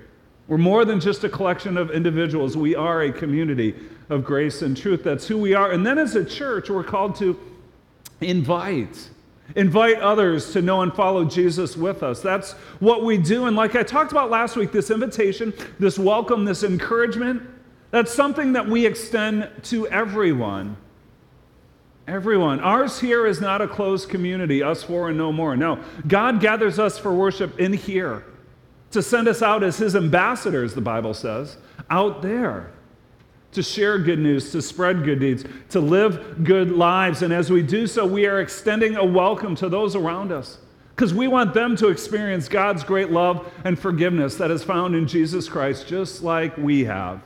We're 0.47 0.57
more 0.57 0.83
than 0.83 0.99
just 0.99 1.23
a 1.23 1.29
collection 1.29 1.77
of 1.77 1.91
individuals. 1.91 2.57
We 2.57 2.75
are 2.75 3.01
a 3.01 3.11
community 3.11 3.75
of 4.09 4.25
grace 4.25 4.61
and 4.61 4.75
truth. 4.75 5.03
That's 5.03 5.27
who 5.27 5.37
we 5.37 5.53
are. 5.53 5.71
And 5.71 5.85
then 5.85 5.97
as 5.97 6.15
a 6.15 6.23
church, 6.23 6.69
we're 6.69 6.83
called 6.83 7.15
to 7.17 7.39
invite. 8.19 9.09
Invite 9.55 9.99
others 9.99 10.51
to 10.51 10.61
know 10.61 10.81
and 10.81 10.93
follow 10.93 11.23
Jesus 11.23 11.77
with 11.77 12.03
us. 12.03 12.21
That's 12.21 12.53
what 12.79 13.05
we 13.05 13.17
do. 13.17 13.45
And 13.45 13.55
like 13.55 13.75
I 13.75 13.83
talked 13.83 14.11
about 14.11 14.29
last 14.29 14.57
week, 14.57 14.73
this 14.73 14.91
invitation, 14.91 15.53
this 15.79 15.97
welcome, 15.97 16.43
this 16.43 16.63
encouragement, 16.63 17.41
that's 17.91 18.13
something 18.13 18.53
that 18.53 18.67
we 18.67 18.85
extend 18.85 19.49
to 19.63 19.87
everyone. 19.87 20.77
Everyone. 22.07 22.59
Ours 22.59 22.99
here 22.99 23.25
is 23.25 23.41
not 23.41 23.61
a 23.61 23.67
closed 23.67 24.09
community, 24.09 24.63
us 24.63 24.83
four 24.83 25.09
and 25.09 25.17
no 25.17 25.31
more. 25.31 25.57
No. 25.57 25.83
God 26.07 26.39
gathers 26.39 26.79
us 26.79 26.97
for 26.97 27.13
worship 27.13 27.59
in 27.59 27.73
here 27.73 28.23
to 28.91 29.01
send 29.01 29.27
us 29.27 29.41
out 29.41 29.63
as 29.63 29.77
his 29.77 29.95
ambassadors, 29.95 30.73
the 30.73 30.81
Bible 30.81 31.13
says, 31.13 31.57
out 31.89 32.21
there 32.21 32.71
to 33.51 33.63
share 33.63 33.97
good 33.97 34.19
news, 34.19 34.51
to 34.51 34.61
spread 34.61 35.03
good 35.03 35.19
deeds, 35.19 35.43
to 35.69 35.79
live 35.79 36.43
good 36.43 36.71
lives. 36.71 37.21
And 37.21 37.33
as 37.33 37.49
we 37.49 37.61
do 37.61 37.87
so, 37.87 38.05
we 38.05 38.25
are 38.25 38.39
extending 38.39 38.95
a 38.95 39.03
welcome 39.03 39.55
to 39.55 39.69
those 39.69 39.95
around 39.95 40.31
us 40.31 40.59
because 40.95 41.13
we 41.13 41.27
want 41.27 41.53
them 41.53 41.75
to 41.77 41.89
experience 41.89 42.47
God's 42.47 42.83
great 42.83 43.11
love 43.11 43.51
and 43.63 43.77
forgiveness 43.77 44.35
that 44.35 44.51
is 44.51 44.63
found 44.63 44.95
in 44.95 45.07
Jesus 45.07 45.49
Christ, 45.49 45.87
just 45.87 46.23
like 46.23 46.55
we 46.57 46.85
have 46.85 47.21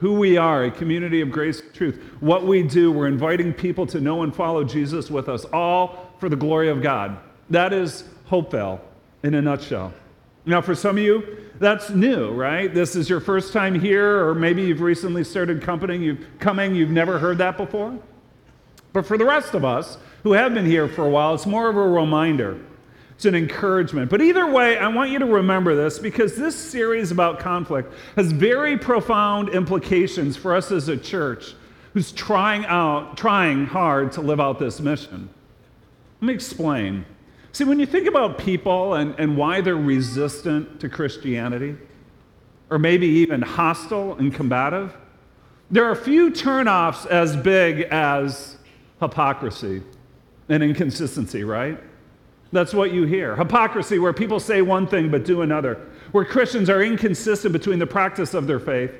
who 0.00 0.14
we 0.14 0.36
are, 0.36 0.64
a 0.64 0.70
community 0.70 1.20
of 1.20 1.30
grace 1.30 1.60
and 1.60 1.72
truth. 1.74 2.02
What 2.20 2.46
we 2.46 2.62
do, 2.62 2.90
we're 2.90 3.06
inviting 3.06 3.52
people 3.52 3.86
to 3.88 4.00
know 4.00 4.22
and 4.22 4.34
follow 4.34 4.64
Jesus 4.64 5.10
with 5.10 5.28
us, 5.28 5.44
all 5.46 6.10
for 6.18 6.28
the 6.28 6.36
glory 6.36 6.68
of 6.68 6.82
God. 6.82 7.18
That 7.50 7.72
is 7.72 8.04
Hopevale 8.28 8.80
in 9.22 9.34
a 9.34 9.42
nutshell. 9.42 9.92
Now, 10.46 10.62
for 10.62 10.74
some 10.74 10.96
of 10.96 11.02
you, 11.02 11.44
that's 11.58 11.90
new, 11.90 12.30
right? 12.30 12.72
This 12.72 12.96
is 12.96 13.10
your 13.10 13.20
first 13.20 13.52
time 13.52 13.78
here, 13.78 14.26
or 14.26 14.34
maybe 14.34 14.62
you've 14.62 14.80
recently 14.80 15.22
started 15.22 15.60
coming, 15.60 16.02
you've, 16.02 16.26
coming, 16.38 16.74
you've 16.74 16.90
never 16.90 17.18
heard 17.18 17.36
that 17.38 17.58
before. 17.58 17.98
But 18.94 19.04
for 19.04 19.18
the 19.18 19.26
rest 19.26 19.52
of 19.52 19.64
us 19.64 19.98
who 20.22 20.32
have 20.32 20.54
been 20.54 20.64
here 20.64 20.88
for 20.88 21.04
a 21.04 21.10
while, 21.10 21.34
it's 21.34 21.46
more 21.46 21.68
of 21.68 21.76
a 21.76 21.88
reminder 21.88 22.58
it's 23.20 23.26
an 23.26 23.34
encouragement. 23.34 24.10
But 24.10 24.22
either 24.22 24.50
way, 24.50 24.78
I 24.78 24.88
want 24.88 25.10
you 25.10 25.18
to 25.18 25.26
remember 25.26 25.76
this 25.76 25.98
because 25.98 26.36
this 26.36 26.56
series 26.56 27.10
about 27.10 27.38
conflict 27.38 27.92
has 28.16 28.32
very 28.32 28.78
profound 28.78 29.50
implications 29.50 30.38
for 30.38 30.56
us 30.56 30.72
as 30.72 30.88
a 30.88 30.96
church 30.96 31.52
who's 31.92 32.12
trying 32.12 32.64
out, 32.64 33.18
trying 33.18 33.66
hard 33.66 34.10
to 34.12 34.22
live 34.22 34.40
out 34.40 34.58
this 34.58 34.80
mission. 34.80 35.28
Let 36.22 36.28
me 36.28 36.32
explain. 36.32 37.04
See, 37.52 37.64
when 37.64 37.78
you 37.78 37.84
think 37.84 38.08
about 38.08 38.38
people 38.38 38.94
and, 38.94 39.14
and 39.18 39.36
why 39.36 39.60
they're 39.60 39.76
resistant 39.76 40.80
to 40.80 40.88
Christianity, 40.88 41.76
or 42.70 42.78
maybe 42.78 43.06
even 43.06 43.42
hostile 43.42 44.14
and 44.14 44.32
combative, 44.32 44.96
there 45.70 45.84
are 45.84 45.94
few 45.94 46.30
turnoffs 46.30 47.04
as 47.04 47.36
big 47.36 47.80
as 47.90 48.56
hypocrisy 48.98 49.82
and 50.48 50.62
inconsistency, 50.62 51.44
right? 51.44 51.78
That's 52.52 52.74
what 52.74 52.92
you 52.92 53.04
hear. 53.04 53.36
Hypocrisy, 53.36 53.98
where 53.98 54.12
people 54.12 54.40
say 54.40 54.62
one 54.62 54.86
thing 54.86 55.10
but 55.10 55.24
do 55.24 55.42
another, 55.42 55.86
where 56.12 56.24
Christians 56.24 56.68
are 56.68 56.82
inconsistent 56.82 57.52
between 57.52 57.78
the 57.78 57.86
practice 57.86 58.34
of 58.34 58.46
their 58.46 58.58
faith 58.58 58.92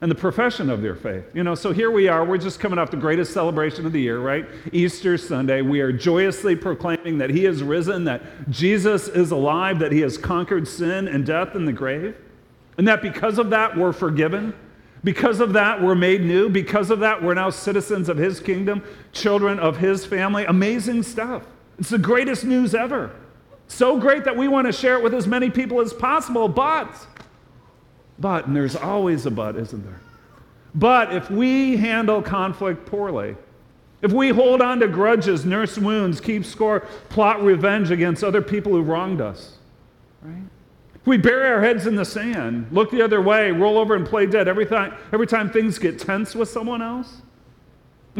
and 0.00 0.10
the 0.10 0.14
profession 0.14 0.70
of 0.70 0.80
their 0.80 0.94
faith. 0.94 1.24
You 1.34 1.42
know, 1.42 1.54
so 1.54 1.72
here 1.72 1.90
we 1.90 2.08
are, 2.08 2.24
we're 2.24 2.38
just 2.38 2.60
coming 2.60 2.78
off 2.78 2.90
the 2.90 2.96
greatest 2.96 3.32
celebration 3.32 3.84
of 3.84 3.92
the 3.92 4.00
year, 4.00 4.20
right? 4.20 4.46
Easter 4.72 5.18
Sunday. 5.18 5.60
We 5.60 5.80
are 5.80 5.92
joyously 5.92 6.54
proclaiming 6.54 7.18
that 7.18 7.30
He 7.30 7.46
is 7.46 7.62
risen, 7.62 8.04
that 8.04 8.22
Jesus 8.48 9.08
is 9.08 9.32
alive, 9.32 9.80
that 9.80 9.90
He 9.92 10.00
has 10.00 10.16
conquered 10.16 10.68
sin 10.68 11.08
and 11.08 11.26
death 11.26 11.54
and 11.56 11.66
the 11.66 11.72
grave, 11.72 12.16
and 12.78 12.86
that 12.86 13.02
because 13.02 13.38
of 13.38 13.50
that, 13.50 13.76
we're 13.76 13.92
forgiven. 13.92 14.54
Because 15.04 15.40
of 15.40 15.52
that, 15.52 15.80
we're 15.80 15.94
made 15.94 16.22
new. 16.22 16.48
Because 16.48 16.90
of 16.90 17.00
that, 17.00 17.22
we're 17.22 17.34
now 17.34 17.50
citizens 17.50 18.08
of 18.08 18.16
His 18.16 18.40
kingdom, 18.40 18.82
children 19.12 19.58
of 19.58 19.76
His 19.76 20.06
family. 20.06 20.44
Amazing 20.44 21.02
stuff. 21.02 21.42
It's 21.78 21.90
the 21.90 21.98
greatest 21.98 22.44
news 22.44 22.74
ever. 22.74 23.14
So 23.68 23.98
great 23.98 24.24
that 24.24 24.36
we 24.36 24.48
want 24.48 24.66
to 24.66 24.72
share 24.72 24.96
it 24.96 25.02
with 25.02 25.14
as 25.14 25.26
many 25.26 25.50
people 25.50 25.80
as 25.80 25.92
possible, 25.92 26.48
but, 26.48 26.90
but, 28.18 28.46
and 28.46 28.56
there's 28.56 28.74
always 28.74 29.26
a 29.26 29.30
but, 29.30 29.56
isn't 29.56 29.84
there? 29.84 30.00
But 30.74 31.14
if 31.14 31.30
we 31.30 31.76
handle 31.76 32.22
conflict 32.22 32.86
poorly, 32.86 33.36
if 34.00 34.12
we 34.12 34.30
hold 34.30 34.62
on 34.62 34.80
to 34.80 34.88
grudges, 34.88 35.44
nurse 35.44 35.76
wounds, 35.76 36.20
keep 36.20 36.44
score, 36.44 36.80
plot 37.10 37.42
revenge 37.42 37.90
against 37.90 38.24
other 38.24 38.40
people 38.40 38.72
who 38.72 38.82
wronged 38.82 39.20
us, 39.20 39.58
right? 40.22 40.42
If 40.94 41.06
we 41.06 41.16
bury 41.16 41.48
our 41.48 41.60
heads 41.60 41.86
in 41.86 41.94
the 41.94 42.04
sand, 42.04 42.68
look 42.70 42.90
the 42.90 43.02
other 43.02 43.20
way, 43.20 43.50
roll 43.50 43.76
over 43.76 43.94
and 43.94 44.06
play 44.06 44.26
dead 44.26 44.48
every 44.48 44.66
time, 44.66 44.94
every 45.12 45.26
time 45.26 45.50
things 45.50 45.78
get 45.78 45.98
tense 45.98 46.34
with 46.34 46.48
someone 46.48 46.80
else, 46.80 47.22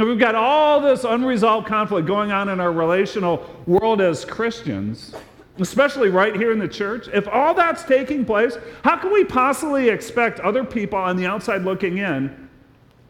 we've 0.06 0.18
got 0.18 0.34
all 0.34 0.80
this 0.80 1.04
unresolved 1.04 1.66
conflict 1.66 2.06
going 2.06 2.30
on 2.30 2.48
in 2.48 2.60
our 2.60 2.72
relational 2.72 3.48
world 3.66 4.00
as 4.00 4.24
Christians, 4.24 5.14
especially 5.58 6.08
right 6.08 6.36
here 6.36 6.52
in 6.52 6.58
the 6.58 6.68
church. 6.68 7.08
If 7.12 7.26
all 7.28 7.54
that's 7.54 7.84
taking 7.84 8.24
place, 8.24 8.56
how 8.84 8.96
can 8.96 9.12
we 9.12 9.24
possibly 9.24 9.88
expect 9.88 10.40
other 10.40 10.64
people 10.64 10.98
on 10.98 11.16
the 11.16 11.26
outside 11.26 11.62
looking 11.62 11.98
in 11.98 12.48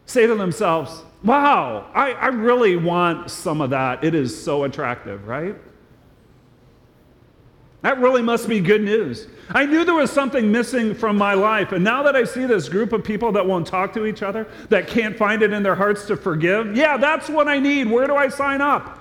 say 0.05 0.25
to 0.25 0.35
themselves, 0.35 1.03
Wow, 1.23 1.91
I, 1.93 2.13
I 2.13 2.27
really 2.27 2.77
want 2.77 3.29
some 3.29 3.59
of 3.59 3.71
that. 3.71 4.03
It 4.03 4.15
is 4.15 4.41
so 4.41 4.63
attractive, 4.63 5.27
right? 5.27 5.55
That 7.81 7.99
really 7.99 8.21
must 8.21 8.49
be 8.49 8.59
good 8.59 8.83
news. 8.83 9.27
I 9.49 9.65
knew 9.65 9.85
there 9.85 9.95
was 9.95 10.11
something 10.11 10.51
missing 10.51 10.93
from 10.93 11.17
my 11.17 11.33
life. 11.33 11.71
And 11.71 11.83
now 11.83 12.03
that 12.03 12.15
I 12.15 12.25
see 12.25 12.45
this 12.45 12.67
group 12.67 12.91
of 12.91 13.03
people 13.03 13.31
that 13.31 13.45
won't 13.45 13.65
talk 13.65 13.93
to 13.93 14.05
each 14.05 14.21
other, 14.21 14.47
that 14.67 14.87
can't 14.87 15.17
find 15.17 15.41
it 15.41 15.53
in 15.53 15.63
their 15.63 15.75
hearts 15.75 16.05
to 16.07 16.17
forgive, 16.17 16.75
yeah, 16.75 16.97
that's 16.97 17.29
what 17.29 17.47
I 17.47 17.57
need. 17.57 17.89
Where 17.89 18.05
do 18.05 18.15
I 18.15 18.27
sign 18.27 18.59
up? 18.61 18.99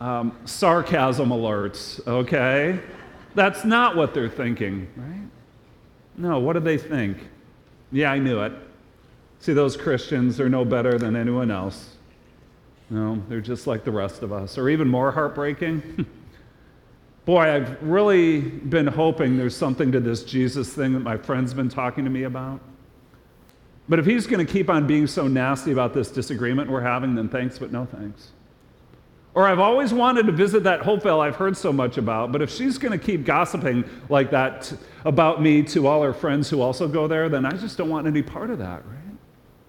Um, 0.00 0.36
sarcasm 0.44 1.28
alerts, 1.28 2.04
okay? 2.06 2.80
That's 3.34 3.64
not 3.64 3.96
what 3.96 4.14
they're 4.14 4.28
thinking, 4.28 4.88
right? 4.96 5.28
No, 6.16 6.38
what 6.38 6.54
do 6.54 6.60
they 6.60 6.78
think? 6.78 7.18
Yeah, 7.92 8.10
I 8.10 8.18
knew 8.18 8.40
it. 8.40 8.52
See, 9.40 9.52
those 9.52 9.76
Christians 9.76 10.40
are 10.40 10.48
no 10.48 10.64
better 10.64 10.98
than 10.98 11.16
anyone 11.16 11.50
else. 11.50 11.96
No, 12.90 13.22
they're 13.28 13.40
just 13.40 13.66
like 13.66 13.84
the 13.84 13.90
rest 13.90 14.22
of 14.22 14.32
us. 14.32 14.56
Or 14.56 14.68
even 14.68 14.88
more 14.88 15.10
heartbreaking. 15.10 16.06
Boy, 17.24 17.40
I've 17.40 17.82
really 17.82 18.40
been 18.40 18.86
hoping 18.86 19.38
there's 19.38 19.56
something 19.56 19.90
to 19.92 20.00
this 20.00 20.24
Jesus 20.24 20.72
thing 20.74 20.92
that 20.92 21.00
my 21.00 21.16
friend's 21.16 21.54
been 21.54 21.70
talking 21.70 22.04
to 22.04 22.10
me 22.10 22.24
about. 22.24 22.60
But 23.88 23.98
if 23.98 24.06
he's 24.06 24.26
going 24.26 24.44
to 24.44 24.50
keep 24.50 24.68
on 24.68 24.86
being 24.86 25.06
so 25.06 25.26
nasty 25.26 25.72
about 25.72 25.94
this 25.94 26.10
disagreement 26.10 26.70
we're 26.70 26.82
having, 26.82 27.14
then 27.14 27.28
thanks, 27.28 27.58
but 27.58 27.72
no 27.72 27.86
thanks. 27.86 28.32
Or 29.34 29.48
I've 29.48 29.58
always 29.58 29.92
wanted 29.92 30.26
to 30.26 30.32
visit 30.32 30.62
that 30.62 30.80
Hopevale 30.80 31.20
I've 31.20 31.36
heard 31.36 31.56
so 31.56 31.72
much 31.72 31.98
about, 31.98 32.30
but 32.30 32.40
if 32.40 32.50
she's 32.50 32.78
going 32.78 32.98
to 32.98 33.04
keep 33.04 33.24
gossiping 33.24 33.84
like 34.08 34.30
that 34.30 34.72
about 35.04 35.42
me 35.42 35.62
to 35.64 35.86
all 35.86 36.02
her 36.02 36.14
friends 36.14 36.48
who 36.48 36.60
also 36.60 36.86
go 36.86 37.08
there, 37.08 37.28
then 37.28 37.44
I 37.44 37.50
just 37.52 37.76
don't 37.76 37.90
want 37.90 38.06
any 38.06 38.22
part 38.22 38.50
of 38.50 38.58
that, 38.58 38.86
right? 38.86 39.16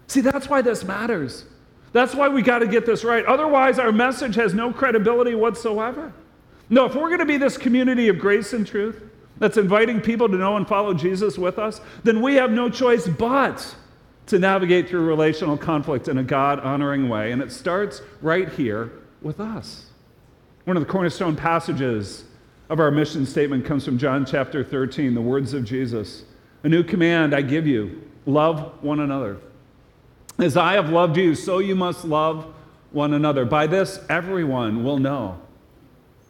See, 0.08 0.22
that's 0.22 0.48
why 0.48 0.62
this 0.62 0.84
matters. 0.84 1.46
That's 1.94 2.13
why 2.13 2.28
we 2.28 2.41
got 2.41 2.60
to 2.60 2.68
get 2.68 2.86
this 2.86 3.04
right. 3.04 3.26
Otherwise, 3.26 3.80
our 3.80 3.91
message 3.91 4.36
has 4.36 4.54
no 4.54 4.72
credibility 4.72 5.34
whatsoever. 5.34 6.13
No, 6.69 6.86
if 6.86 6.95
we're 6.95 7.10
going 7.10 7.19
to 7.19 7.25
be 7.25 7.38
this 7.38 7.58
community 7.58 8.08
of 8.08 8.17
grace 8.17 8.54
and 8.54 8.65
truth 8.65 9.04
that's 9.38 9.58
inviting 9.58 10.01
people 10.01 10.28
to 10.28 10.36
know 10.36 10.58
and 10.58 10.67
follow 10.67 10.93
Jesus 10.93 11.38
with 11.38 11.60
us, 11.60 11.82
then 12.04 12.21
we 12.21 12.36
have 12.36 12.51
no 12.51 12.69
choice 12.69 13.08
but 13.08 13.75
to 14.28 14.39
navigate 14.39 14.89
through 14.89 15.06
relational 15.06 15.58
conflict 15.58 16.08
in 16.08 16.17
a 16.17 16.23
God 16.23 16.60
honoring 16.60 17.10
way. 17.10 17.32
And 17.32 17.41
it 17.41 17.51
starts 17.51 18.01
right 18.21 18.49
here 18.49 18.91
with 19.21 19.39
us. 19.39 19.88
One 20.63 20.78
of 20.78 20.86
the 20.86 20.91
cornerstone 20.91 21.36
passages 21.36 22.25
of 22.69 22.80
our 22.80 22.89
mission 22.89 23.25
statement 23.25 23.65
comes 23.65 23.86
from 23.86 23.99
John 23.99 24.25
chapter 24.25 24.63
13, 24.63 25.13
the 25.13 25.21
words 25.21 25.54
of 25.54 25.63
Jesus 25.63 26.23
A 26.63 26.69
new 26.69 26.84
command 26.84 27.36
I 27.36 27.41
give 27.41 27.67
you 27.67 28.01
love 28.25 28.73
one 28.82 28.99
another. 28.99 29.38
As 30.39 30.58
I 30.58 30.73
have 30.73 30.89
loved 30.89 31.17
you, 31.17 31.36
so 31.36 31.60
you 31.60 31.75
must 31.75 32.04
love 32.04 32.51
one 32.91 33.13
another. 33.13 33.45
By 33.45 33.67
this, 33.67 33.99
everyone 34.10 34.84
will 34.84 34.97
know 34.97 35.39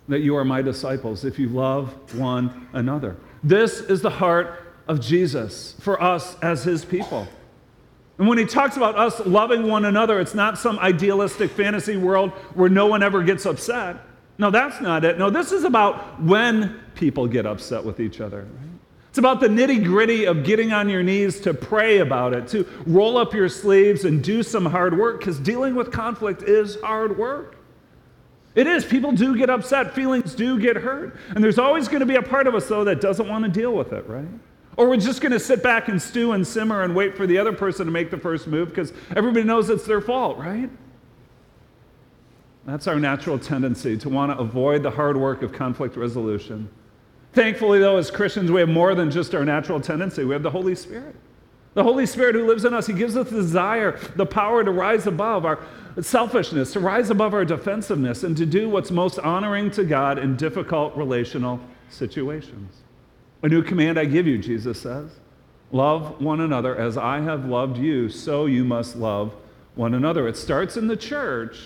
that 0.08 0.20
you 0.20 0.36
are 0.36 0.46
my 0.46 0.62
disciples 0.62 1.26
if 1.26 1.39
you 1.39 1.50
love 1.50 1.94
one 2.15 2.68
another. 2.74 3.15
This 3.44 3.80
is 3.80 4.02
the 4.02 4.10
heart 4.10 4.62
of 4.88 5.00
Jesus 5.00 5.76
for 5.80 6.02
us 6.02 6.38
as 6.41 6.63
his 6.63 6.86
people. 6.86 7.28
And 8.18 8.28
when 8.28 8.38
he 8.38 8.46
talks 8.46 8.78
about 8.78 8.98
us 8.98 9.20
loving 9.26 9.68
one 9.68 9.86
another, 9.86 10.20
it's 10.20 10.36
not 10.36 10.58
some 10.58 10.80
idealistic 10.80 11.52
fantasy 11.52 11.98
world 11.98 12.32
where 12.54 12.70
no 12.70 12.86
one 12.86 13.04
ever 13.04 13.24
gets 13.24 13.46
upset. 13.46 13.98
No, 14.38 14.50
that's 14.52 14.80
not 14.80 15.04
it. 15.04 15.18
No, 15.18 15.30
this 15.30 15.52
is 15.52 15.63
about 15.63 16.22
when 16.22 16.80
people 16.94 17.28
get 17.28 17.46
upset 17.46 17.84
with 17.84 18.00
each 18.00 18.22
other. 18.22 18.48
It's 19.10 19.18
about 19.18 19.39
the 19.39 19.48
nitty 19.48 19.86
gritty 19.86 20.26
of 20.26 20.44
getting 20.44 20.74
on 20.74 20.89
your 20.89 21.02
knees 21.02 21.39
to 21.41 21.54
pray 21.54 22.00
about 22.00 22.34
it, 22.34 22.48
to 22.50 22.68
roll 22.86 23.18
up 23.18 23.34
your 23.34 23.48
sleeves 23.48 24.04
and 24.04 24.22
do 24.22 24.44
some 24.44 24.65
hard 24.65 24.98
work, 24.98 25.20
because 25.20 25.39
dealing 25.39 25.74
with 25.74 25.91
conflict 25.91 26.44
is 26.44 26.80
hard 26.82 27.18
work. 27.18 27.56
It 28.56 28.68
is. 28.68 28.86
People 28.86 29.12
do 29.12 29.38
get 29.38 29.50
upset, 29.50 29.94
feelings 29.94 30.34
do 30.34 30.58
get 30.60 30.78
hurt. 30.78 31.18
And 31.30 31.44
there's 31.44 31.60
always 31.60 31.88
going 31.88 32.00
to 32.00 32.06
be 32.06 32.15
a 32.15 32.22
part 32.22 32.48
of 32.48 32.56
us, 32.56 32.68
though, 32.68 32.86
that 32.86 33.02
doesn't 33.02 33.28
want 33.28 33.44
to 33.44 33.52
deal 33.52 33.74
with 33.74 33.91
it, 33.91 34.08
right? 34.08 34.28
Or 34.78 34.89
we're 34.89 34.98
just 34.98 35.22
going 35.22 35.34
to 35.34 35.39
sit 35.39 35.62
back 35.62 35.89
and 35.89 36.02
stew 36.02 36.32
and 36.32 36.46
simmer 36.46 36.84
and 36.84 36.96
wait 36.96 37.15
for 37.15 37.28
the 37.28 37.38
other 37.38 37.54
person 37.54 37.86
to 37.86 37.91
make 37.91 38.12
the 38.12 38.18
first 38.18 38.48
move 38.48 38.70
because 38.70 38.94
everybody 39.15 39.44
knows 39.46 39.70
it's 39.70 39.86
their 39.86 40.02
fault, 40.02 40.38
right? 40.38 40.70
That's 42.65 42.88
our 42.88 43.00
natural 43.00 43.38
tendency 43.38 43.98
to 43.98 44.10
want 44.10 44.32
to 44.32 44.38
avoid 44.38 44.84
the 44.84 44.91
hard 44.91 45.18
work 45.18 45.44
of 45.44 45.52
conflict 45.52 45.96
resolution. 45.96 46.70
Thankfully, 47.34 47.80
though, 47.80 47.98
as 47.98 48.10
Christians, 48.10 48.52
we 48.52 48.62
have 48.62 48.70
more 48.70 48.96
than 48.96 49.12
just 49.12 49.36
our 49.36 49.46
natural 49.46 49.80
tendency. 49.80 50.24
We 50.24 50.34
have 50.34 50.44
the 50.44 50.50
Holy 50.50 50.76
Spirit. 50.76 51.15
The 51.76 51.84
Holy 51.84 52.06
Spirit 52.06 52.36
who 52.36 52.48
lives 52.48 52.66
in 52.66 52.74
us, 52.74 52.88
He 52.88 52.94
gives 52.94 53.16
us 53.16 53.30
the 53.30 53.36
desire, 53.36 54.00
the 54.16 54.26
power 54.26 54.64
to 54.64 54.72
rise 54.72 55.06
above 55.06 55.46
our 55.46 55.60
selfishness, 56.02 56.74
to 56.74 56.80
rise 56.80 57.10
above 57.10 57.34
our 57.34 57.46
defensiveness, 57.46 58.24
and 58.24 58.36
to 58.38 58.46
do 58.46 58.68
what's 58.68 58.92
most 58.92 59.20
honoring 59.20 59.70
to 59.72 59.84
God 59.84 60.18
in 60.18 60.36
difficult 60.36 60.96
relational 60.96 61.60
situations. 61.90 62.78
A 63.44 63.48
new 63.48 63.62
command 63.62 64.00
I 64.00 64.06
give 64.06 64.26
you, 64.26 64.40
Jesus 64.40 64.82
says 64.82 65.12
love 65.72 66.22
one 66.22 66.42
another 66.42 66.76
as 66.78 66.98
I 66.98 67.20
have 67.20 67.46
loved 67.46 67.78
you, 67.78 68.10
so 68.10 68.46
you 68.46 68.64
must 68.64 68.96
love 68.96 69.36
one 69.76 69.94
another. 69.94 70.28
It 70.28 70.38
starts 70.38 70.78
in 70.78 70.88
the 70.88 70.98
church 70.98 71.60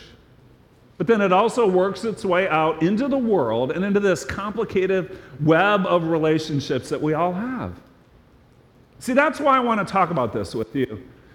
but 0.99 1.07
then 1.07 1.21
it 1.21 1.31
also 1.31 1.65
works 1.65 2.03
its 2.03 2.25
way 2.25 2.49
out 2.49 2.83
into 2.83 3.07
the 3.07 3.17
world 3.17 3.71
and 3.71 3.85
into 3.85 4.01
this 4.01 4.25
complicated 4.25 5.17
web 5.39 5.85
of 5.85 6.09
relationships 6.09 6.89
that 6.89 7.01
we 7.01 7.13
all 7.13 7.31
have. 7.31 7.73
See, 8.99 9.13
that's 9.13 9.39
why 9.39 9.55
I 9.55 9.59
want 9.59 9.85
to 9.85 9.91
talk 9.91 10.11
about 10.11 10.33
this 10.33 10.53
with 10.53 10.75
you. 10.75 10.83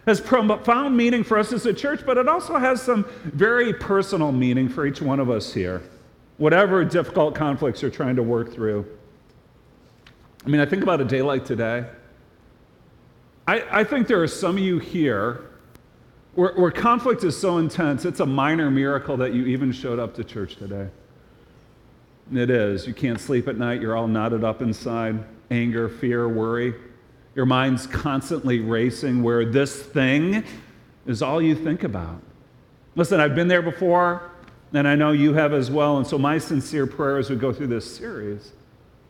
It 0.06 0.10
has 0.10 0.20
profound 0.20 0.96
meaning 0.96 1.24
for 1.24 1.38
us 1.38 1.52
as 1.52 1.64
a 1.64 1.72
church, 1.72 2.04
but 2.04 2.18
it 2.18 2.28
also 2.28 2.58
has 2.58 2.82
some 2.82 3.06
very 3.24 3.72
personal 3.72 4.32
meaning 4.32 4.68
for 4.68 4.86
each 4.86 5.00
one 5.00 5.18
of 5.18 5.30
us 5.30 5.54
here, 5.54 5.82
whatever 6.36 6.84
difficult 6.84 7.34
conflicts 7.34 7.80
you're 7.80 7.90
trying 7.90 8.16
to 8.16 8.22
work 8.22 8.52
through. 8.52 8.86
I 10.44 10.50
mean, 10.50 10.60
I 10.60 10.66
think 10.66 10.82
about 10.82 11.00
a 11.00 11.06
day 11.06 11.22
like 11.22 11.46
today. 11.46 11.86
I, 13.48 13.64
I 13.80 13.84
think 13.84 14.06
there 14.06 14.22
are 14.22 14.28
some 14.28 14.56
of 14.58 14.62
you 14.62 14.78
here 14.78 15.46
where, 16.34 16.52
where 16.54 16.70
conflict 16.70 17.24
is 17.24 17.38
so 17.38 17.56
intense, 17.58 18.04
it's 18.04 18.20
a 18.20 18.26
minor 18.26 18.70
miracle 18.70 19.16
that 19.16 19.32
you 19.32 19.46
even 19.46 19.72
showed 19.72 19.98
up 19.98 20.14
to 20.16 20.24
church 20.24 20.56
today. 20.56 20.88
It 22.32 22.50
is. 22.50 22.86
You 22.86 22.94
can't 22.94 23.20
sleep 23.20 23.48
at 23.48 23.56
night. 23.56 23.80
You're 23.80 23.96
all 23.96 24.08
knotted 24.08 24.44
up 24.44 24.60
inside 24.60 25.24
anger, 25.50 25.88
fear, 25.88 26.28
worry. 26.28 26.74
Your 27.34 27.46
mind's 27.46 27.86
constantly 27.86 28.60
racing 28.60 29.22
where 29.22 29.44
this 29.44 29.82
thing 29.82 30.44
is 31.06 31.22
all 31.22 31.42
you 31.42 31.54
think 31.54 31.82
about. 31.82 32.20
Listen, 32.96 33.20
I've 33.20 33.34
been 33.34 33.48
there 33.48 33.62
before, 33.62 34.30
and 34.72 34.86
I 34.86 34.94
know 34.94 35.10
you 35.12 35.34
have 35.34 35.52
as 35.52 35.70
well. 35.70 35.98
And 35.98 36.06
so, 36.06 36.16
my 36.16 36.38
sincere 36.38 36.86
prayer 36.86 37.18
as 37.18 37.28
we 37.30 37.36
go 37.36 37.52
through 37.52 37.66
this 37.68 37.96
series 37.96 38.52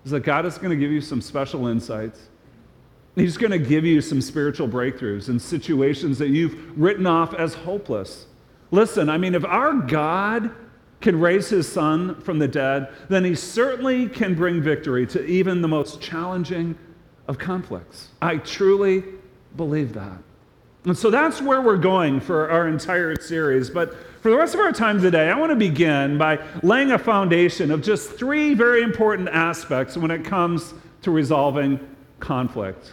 is 0.05 0.11
that 0.11 0.21
God 0.21 0.47
is 0.47 0.57
going 0.59 0.71
to 0.71 0.77
give 0.77 0.91
you 0.91 1.01
some 1.01 1.21
special 1.21 1.67
insights 1.67 2.29
He's 3.15 3.37
going 3.37 3.53
to 3.53 3.59
give 3.59 3.85
you 3.85 4.01
some 4.01 4.21
spiritual 4.21 4.69
breakthroughs 4.69 5.29
in 5.29 5.39
situations 5.39 6.19
that 6.19 6.29
you've 6.29 6.79
written 6.79 7.07
off 7.07 7.33
as 7.35 7.55
hopeless. 7.55 8.27
Listen, 8.71 9.09
I 9.09 9.19
mean, 9.19 9.35
if 9.35 9.45
our 9.45 9.73
God 9.73 10.51
can 11.01 11.21
raise 11.21 11.49
his 11.49 11.71
son 11.71 12.21
from 12.23 12.41
the 12.41 12.49
dead, 12.49 12.93
then 13.09 13.25
he 13.25 13.35
certainly 13.35 14.09
can 14.09 14.35
bring 14.35 14.61
victory 14.61 15.07
to 15.09 15.25
even 15.27 15.63
the 15.63 15.69
most 15.69 16.01
challenging 16.01 16.77
of 17.29 17.39
conflicts. 17.39 18.09
I 18.21 18.37
truly 18.39 19.05
believe 19.57 19.95
that. 19.95 20.19
And 20.85 20.97
so 20.97 21.11
that's 21.11 21.41
where 21.41 21.63
we're 21.63 21.79
going 21.79 22.21
for 22.21 22.51
our 22.51 22.69
entire 22.69 23.17
series. 23.19 23.71
But 23.71 23.95
for 24.21 24.31
the 24.31 24.37
rest 24.37 24.55
of 24.55 24.61
our 24.61 24.73
time 24.73 25.01
today, 25.01 25.31
I 25.31 25.39
want 25.39 25.51
to 25.51 25.57
begin 25.57 26.19
by 26.19 26.39
laying 26.63 26.93
a 26.93 26.99
foundation 26.99 27.71
of 27.71 27.83
just 27.83 28.13
three 28.13 28.53
very 28.53 28.83
important 28.83 29.29
aspects 29.31 29.97
when 29.97 30.11
it 30.11 30.25
comes 30.25 30.75
to 31.03 31.11
resolving 31.11 31.81
conflict. 32.21 32.93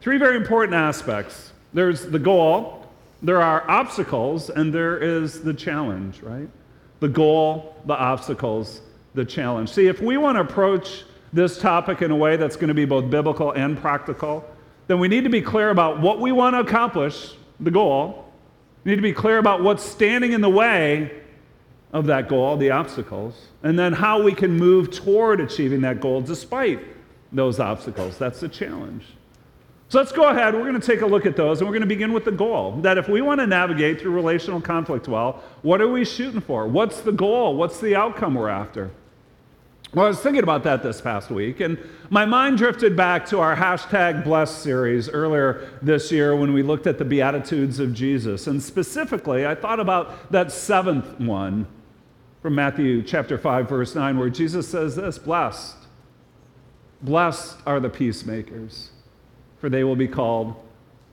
Three 0.00 0.18
very 0.18 0.36
important 0.36 0.74
aspects 0.74 1.52
there's 1.72 2.06
the 2.06 2.18
goal, 2.18 2.88
there 3.22 3.40
are 3.40 3.68
obstacles, 3.70 4.50
and 4.50 4.74
there 4.74 4.98
is 4.98 5.40
the 5.40 5.54
challenge, 5.54 6.20
right? 6.20 6.48
The 6.98 7.08
goal, 7.08 7.76
the 7.86 7.94
obstacles, 7.94 8.80
the 9.14 9.24
challenge. 9.24 9.70
See, 9.70 9.86
if 9.86 10.00
we 10.00 10.16
want 10.16 10.36
to 10.36 10.40
approach 10.40 11.04
this 11.32 11.58
topic 11.58 12.02
in 12.02 12.10
a 12.10 12.16
way 12.16 12.36
that's 12.36 12.56
going 12.56 12.68
to 12.68 12.74
be 12.74 12.84
both 12.84 13.10
biblical 13.10 13.52
and 13.52 13.78
practical, 13.78 14.44
then 14.86 14.98
we 14.98 15.08
need 15.08 15.24
to 15.24 15.30
be 15.30 15.42
clear 15.42 15.70
about 15.70 16.00
what 16.00 16.20
we 16.20 16.32
want 16.32 16.54
to 16.54 16.60
accomplish, 16.60 17.34
the 17.60 17.70
goal. 17.70 18.24
We 18.84 18.90
need 18.90 18.96
to 18.96 19.02
be 19.02 19.12
clear 19.12 19.38
about 19.38 19.62
what's 19.62 19.84
standing 19.84 20.32
in 20.32 20.40
the 20.40 20.50
way 20.50 21.12
of 21.92 22.06
that 22.06 22.28
goal, 22.28 22.56
the 22.56 22.70
obstacles, 22.70 23.48
and 23.62 23.78
then 23.78 23.92
how 23.92 24.22
we 24.22 24.32
can 24.32 24.56
move 24.56 24.90
toward 24.90 25.40
achieving 25.40 25.80
that 25.82 26.00
goal 26.00 26.20
despite 26.20 26.80
those 27.32 27.60
obstacles. 27.60 28.18
That's 28.18 28.40
the 28.40 28.48
challenge. 28.48 29.04
So 29.88 29.98
let's 29.98 30.12
go 30.12 30.28
ahead. 30.28 30.54
We're 30.54 30.60
going 30.60 30.80
to 30.80 30.86
take 30.86 31.00
a 31.00 31.06
look 31.06 31.26
at 31.26 31.36
those, 31.36 31.60
and 31.60 31.68
we're 31.68 31.72
going 31.72 31.82
to 31.82 31.86
begin 31.88 32.12
with 32.12 32.24
the 32.24 32.30
goal. 32.30 32.76
That 32.82 32.96
if 32.96 33.08
we 33.08 33.22
want 33.22 33.40
to 33.40 33.46
navigate 33.46 34.00
through 34.00 34.12
relational 34.12 34.60
conflict 34.60 35.08
well, 35.08 35.42
what 35.62 35.80
are 35.80 35.88
we 35.88 36.04
shooting 36.04 36.40
for? 36.40 36.68
What's 36.68 37.00
the 37.00 37.10
goal? 37.10 37.56
What's 37.56 37.80
the 37.80 37.96
outcome 37.96 38.34
we're 38.34 38.48
after? 38.48 38.92
Well, 39.92 40.04
I 40.04 40.08
was 40.08 40.20
thinking 40.20 40.44
about 40.44 40.62
that 40.64 40.82
this 40.82 41.00
past 41.00 41.30
week, 41.30 41.60
and 41.60 41.76
my 42.10 42.24
mind 42.24 42.58
drifted 42.58 42.96
back 42.96 43.26
to 43.26 43.40
our 43.40 43.56
hashtag 43.56 44.22
blessed 44.22 44.62
series 44.62 45.08
earlier 45.08 45.68
this 45.82 46.12
year 46.12 46.36
when 46.36 46.52
we 46.52 46.62
looked 46.62 46.86
at 46.86 46.98
the 46.98 47.04
Beatitudes 47.04 47.80
of 47.80 47.92
Jesus. 47.92 48.46
And 48.46 48.62
specifically, 48.62 49.46
I 49.46 49.56
thought 49.56 49.80
about 49.80 50.30
that 50.30 50.52
seventh 50.52 51.18
one 51.18 51.66
from 52.40 52.54
Matthew 52.54 53.02
chapter 53.02 53.36
5, 53.36 53.68
verse 53.68 53.94
9, 53.96 54.16
where 54.16 54.30
Jesus 54.30 54.68
says 54.68 54.94
this 54.94 55.18
Blessed, 55.18 55.76
blessed 57.02 57.56
are 57.66 57.80
the 57.80 57.90
peacemakers 57.90 58.90
for 59.60 59.68
they 59.68 59.84
will 59.84 59.96
be 59.96 60.08
called 60.08 60.54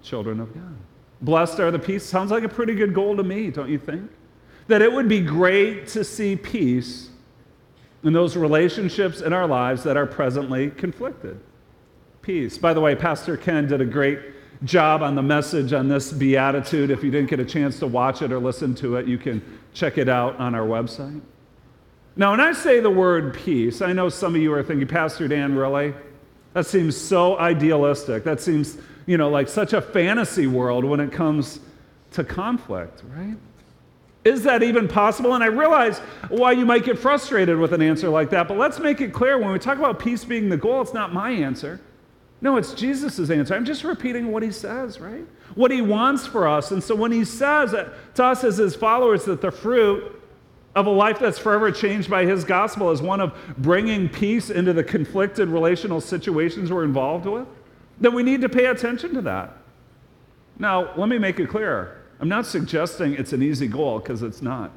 children 0.01 0.39
of 0.39 0.53
God. 0.53 0.75
Blessed 1.21 1.59
are 1.59 1.69
the 1.69 1.79
peace. 1.79 2.03
Sounds 2.03 2.31
like 2.31 2.43
a 2.43 2.49
pretty 2.49 2.73
good 2.73 2.93
goal 2.93 3.17
to 3.17 3.23
me, 3.23 3.51
don't 3.51 3.69
you 3.69 3.77
think? 3.77 4.09
That 4.67 4.81
it 4.81 4.91
would 4.91 5.09
be 5.09 5.19
great 5.19 5.87
to 5.89 6.03
see 6.03 6.35
peace 6.35 7.09
in 8.07 8.13
those 8.13 8.37
relationships 8.37 9.19
in 9.19 9.33
our 9.33 9.45
lives 9.45 9.83
that 9.83 9.97
are 9.97 10.05
presently 10.05 10.71
conflicted. 10.71 11.37
Peace. 12.21 12.57
By 12.57 12.73
the 12.73 12.79
way, 12.79 12.95
Pastor 12.95 13.35
Ken 13.35 13.67
did 13.67 13.81
a 13.81 13.85
great 13.85 14.19
job 14.63 15.03
on 15.03 15.13
the 15.13 15.21
message 15.21 15.73
on 15.73 15.89
this 15.89 16.13
beatitude. 16.13 16.89
If 16.89 17.03
you 17.03 17.11
didn't 17.11 17.29
get 17.29 17.41
a 17.41 17.45
chance 17.45 17.79
to 17.79 17.87
watch 17.87 18.21
it 18.21 18.31
or 18.31 18.39
listen 18.39 18.73
to 18.75 18.95
it, 18.95 19.07
you 19.07 19.17
can 19.17 19.41
check 19.73 19.97
it 19.97 20.07
out 20.07 20.39
on 20.39 20.55
our 20.55 20.65
website. 20.65 21.19
Now, 22.15 22.31
when 22.31 22.39
I 22.39 22.53
say 22.53 22.79
the 22.79 22.89
word 22.89 23.33
peace, 23.33 23.81
I 23.81 23.91
know 23.91 24.07
some 24.07 24.35
of 24.35 24.41
you 24.41 24.53
are 24.53 24.63
thinking, 24.63 24.87
Pastor 24.87 25.27
Dan, 25.27 25.55
really? 25.55 25.93
That 26.53 26.65
seems 26.65 26.95
so 26.95 27.37
idealistic. 27.37 28.23
That 28.23 28.39
seems, 28.39 28.77
you 29.05 29.17
know, 29.17 29.29
like 29.29 29.49
such 29.49 29.73
a 29.73 29.81
fantasy 29.81 30.47
world 30.47 30.85
when 30.85 31.01
it 31.01 31.11
comes 31.11 31.59
to 32.11 32.23
conflict, 32.23 33.03
right? 33.15 33.35
Is 34.27 34.43
that 34.43 34.61
even 34.61 34.89
possible? 34.89 35.35
And 35.35 35.43
I 35.43 35.47
realize 35.47 35.99
why 36.27 36.51
you 36.51 36.65
might 36.65 36.83
get 36.83 36.99
frustrated 36.99 37.57
with 37.57 37.71
an 37.71 37.81
answer 37.81 38.09
like 38.09 38.29
that, 38.31 38.49
but 38.49 38.57
let's 38.57 38.77
make 38.77 38.99
it 38.99 39.13
clear 39.13 39.37
when 39.37 39.51
we 39.53 39.59
talk 39.59 39.77
about 39.77 39.99
peace 39.99 40.25
being 40.25 40.49
the 40.49 40.57
goal, 40.57 40.81
it's 40.81 40.93
not 40.93 41.13
my 41.13 41.31
answer. 41.31 41.79
No, 42.41 42.57
it's 42.57 42.73
Jesus' 42.73 43.29
answer. 43.29 43.55
I'm 43.55 43.63
just 43.63 43.85
repeating 43.85 44.31
what 44.31 44.43
he 44.43 44.51
says, 44.51 44.99
right? 44.99 45.25
What 45.55 45.71
he 45.71 45.81
wants 45.81 46.27
for 46.27 46.45
us. 46.45 46.71
And 46.71 46.83
so 46.83 46.93
when 46.93 47.11
he 47.11 47.23
says 47.23 47.71
to 47.71 48.23
us 48.23 48.43
as 48.43 48.57
his 48.57 48.75
followers 48.75 49.23
that 49.25 49.41
the 49.41 49.49
fruit 49.49 50.21
of 50.75 50.85
a 50.85 50.91
life 50.91 51.19
that's 51.19 51.39
forever 51.39 51.71
changed 51.71 52.09
by 52.09 52.25
his 52.25 52.43
gospel 52.43 52.91
is 52.91 53.01
one 53.01 53.21
of 53.21 53.33
bringing 53.57 54.09
peace 54.09 54.49
into 54.49 54.73
the 54.73 54.83
conflicted 54.83 55.47
relational 55.47 56.01
situations 56.01 56.69
we're 56.69 56.83
involved 56.83 57.25
with, 57.25 57.47
then 57.99 58.13
we 58.13 58.23
need 58.23 58.41
to 58.41 58.49
pay 58.49 58.65
attention 58.65 59.13
to 59.13 59.21
that. 59.21 59.57
Now, 60.59 60.93
let 60.95 61.07
me 61.07 61.17
make 61.17 61.39
it 61.39 61.47
clear. 61.49 61.96
I'm 62.19 62.29
not 62.29 62.45
suggesting 62.45 63.13
it's 63.13 63.33
an 63.33 63.43
easy 63.43 63.67
goal 63.67 63.99
because 63.99 64.23
it's 64.23 64.41
not. 64.41 64.71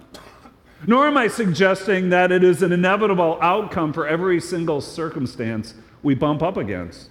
Nor 0.86 1.06
am 1.06 1.16
I 1.16 1.28
suggesting 1.28 2.10
that 2.10 2.32
it 2.32 2.42
is 2.42 2.62
an 2.62 2.72
inevitable 2.72 3.38
outcome 3.40 3.92
for 3.92 4.06
every 4.06 4.40
single 4.40 4.80
circumstance 4.80 5.74
we 6.02 6.14
bump 6.14 6.42
up 6.42 6.56
against. 6.56 7.10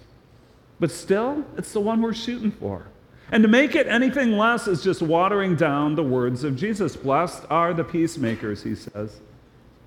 But 0.80 0.92
still, 0.92 1.46
it's 1.58 1.74
the 1.74 1.80
one 1.80 2.02
we're 2.02 2.14
shooting 2.14 2.52
for. 2.52 2.88
And 3.32 3.44
to 3.44 3.50
make 3.50 3.76
it 3.76 3.86
anything 3.88 4.32
less 4.32 4.68
is 4.68 4.84
just 4.84 5.02
watering 5.02 5.56
down 5.56 5.96
the 5.96 6.04
words 6.04 6.44
of 6.44 6.56
Jesus. 6.56 6.96
Blessed 6.96 7.44
are 7.50 7.74
the 7.74 7.84
peacemakers, 7.84 8.64
he 8.64 8.74
says, 8.74 9.20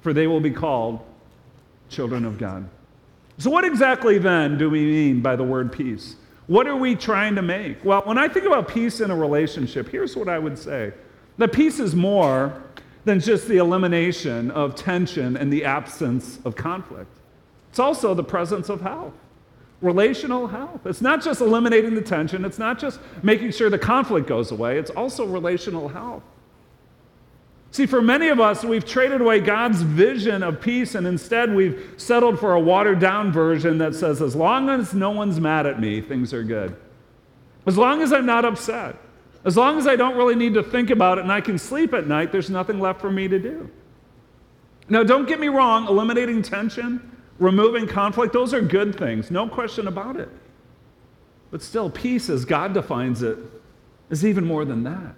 for 0.00 0.12
they 0.12 0.28
will 0.28 0.40
be 0.40 0.50
called 0.50 1.00
children 1.88 2.24
of 2.24 2.38
God. 2.38 2.68
So, 3.38 3.50
what 3.50 3.64
exactly 3.64 4.18
then 4.18 4.58
do 4.58 4.70
we 4.70 4.84
mean 4.84 5.20
by 5.20 5.34
the 5.34 5.42
word 5.42 5.72
peace? 5.72 6.16
What 6.46 6.66
are 6.66 6.76
we 6.76 6.94
trying 6.96 7.36
to 7.36 7.42
make? 7.42 7.84
Well, 7.84 8.02
when 8.02 8.18
I 8.18 8.28
think 8.28 8.46
about 8.46 8.68
peace 8.68 9.00
in 9.00 9.10
a 9.10 9.16
relationship, 9.16 9.88
here's 9.88 10.16
what 10.16 10.28
I 10.28 10.38
would 10.38 10.58
say 10.58 10.92
that 11.38 11.52
peace 11.52 11.80
is 11.80 11.94
more 11.94 12.62
than 13.04 13.20
just 13.20 13.48
the 13.48 13.56
elimination 13.56 14.50
of 14.50 14.74
tension 14.74 15.36
and 15.36 15.52
the 15.52 15.64
absence 15.64 16.38
of 16.44 16.54
conflict, 16.54 17.10
it's 17.70 17.78
also 17.78 18.14
the 18.14 18.24
presence 18.24 18.68
of 18.68 18.80
health. 18.80 19.14
Relational 19.80 20.46
health. 20.46 20.86
It's 20.86 21.00
not 21.00 21.22
just 21.22 21.40
eliminating 21.40 21.94
the 21.94 22.02
tension, 22.02 22.44
it's 22.44 22.58
not 22.58 22.78
just 22.78 23.00
making 23.22 23.50
sure 23.50 23.70
the 23.70 23.78
conflict 23.78 24.28
goes 24.28 24.52
away, 24.52 24.78
it's 24.78 24.90
also 24.90 25.26
relational 25.26 25.88
health. 25.88 26.22
See, 27.72 27.86
for 27.86 28.02
many 28.02 28.28
of 28.28 28.38
us, 28.38 28.64
we've 28.64 28.84
traded 28.84 29.22
away 29.22 29.40
God's 29.40 29.80
vision 29.80 30.42
of 30.42 30.60
peace 30.60 30.94
and 30.94 31.06
instead 31.06 31.54
we've 31.54 31.94
settled 31.96 32.38
for 32.38 32.52
a 32.52 32.60
watered 32.60 32.98
down 32.98 33.32
version 33.32 33.78
that 33.78 33.94
says, 33.94 34.20
as 34.20 34.36
long 34.36 34.68
as 34.68 34.92
no 34.92 35.10
one's 35.10 35.40
mad 35.40 35.64
at 35.64 35.80
me, 35.80 36.02
things 36.02 36.34
are 36.34 36.44
good. 36.44 36.76
As 37.64 37.78
long 37.78 38.02
as 38.02 38.12
I'm 38.12 38.26
not 38.26 38.44
upset, 38.44 38.96
as 39.46 39.56
long 39.56 39.78
as 39.78 39.86
I 39.86 39.96
don't 39.96 40.18
really 40.18 40.34
need 40.34 40.52
to 40.52 40.62
think 40.62 40.90
about 40.90 41.16
it 41.16 41.22
and 41.22 41.32
I 41.32 41.40
can 41.40 41.56
sleep 41.56 41.94
at 41.94 42.06
night, 42.06 42.30
there's 42.30 42.50
nothing 42.50 42.78
left 42.78 43.00
for 43.00 43.10
me 43.10 43.26
to 43.26 43.38
do. 43.38 43.70
Now, 44.90 45.02
don't 45.02 45.26
get 45.26 45.40
me 45.40 45.48
wrong, 45.48 45.88
eliminating 45.88 46.42
tension, 46.42 47.16
removing 47.38 47.86
conflict, 47.86 48.34
those 48.34 48.52
are 48.52 48.60
good 48.60 48.98
things, 48.98 49.30
no 49.30 49.48
question 49.48 49.88
about 49.88 50.16
it. 50.16 50.28
But 51.50 51.62
still, 51.62 51.88
peace, 51.88 52.28
as 52.28 52.44
God 52.44 52.74
defines 52.74 53.22
it, 53.22 53.38
is 54.10 54.26
even 54.26 54.44
more 54.44 54.66
than 54.66 54.82
that. 54.84 55.14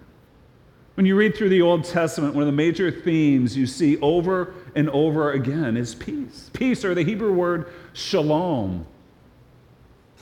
When 0.95 1.05
you 1.05 1.17
read 1.17 1.35
through 1.35 1.49
the 1.49 1.61
Old 1.61 1.83
Testament, 1.83 2.33
one 2.33 2.43
of 2.43 2.47
the 2.47 2.53
major 2.53 2.89
themes 2.89 3.55
you 3.57 3.67
see 3.67 3.97
over 3.99 4.53
and 4.75 4.89
over 4.89 5.33
again 5.33 5.75
is 5.75 5.93
peace. 5.93 6.49
Peace, 6.53 6.85
or 6.85 6.95
the 6.95 7.03
Hebrew 7.03 7.33
word 7.33 7.71
shalom. 7.91 8.87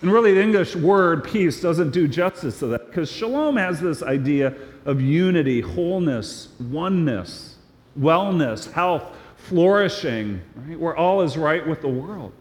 And 0.02 0.12
really, 0.12 0.34
the 0.34 0.42
English 0.42 0.76
word 0.76 1.24
peace 1.24 1.62
doesn't 1.62 1.92
do 1.92 2.08
justice 2.08 2.60
to 2.60 2.68
that 2.68 2.88
because 2.88 3.12
shalom 3.12 3.56
has 3.56 3.80
this 3.80 4.02
idea 4.02 4.56
of 4.86 5.00
unity, 5.00 5.62
wholeness, 5.62 6.50
oneness, 6.60 7.58
wellness, 7.98 8.70
health, 8.72 9.16
flourishing, 9.38 10.42
right? 10.56 10.80
where 10.80 10.96
all 10.96 11.22
is 11.22 11.38
right 11.38 11.66
with 11.66 11.82
the 11.82 11.88
world. 11.88 12.34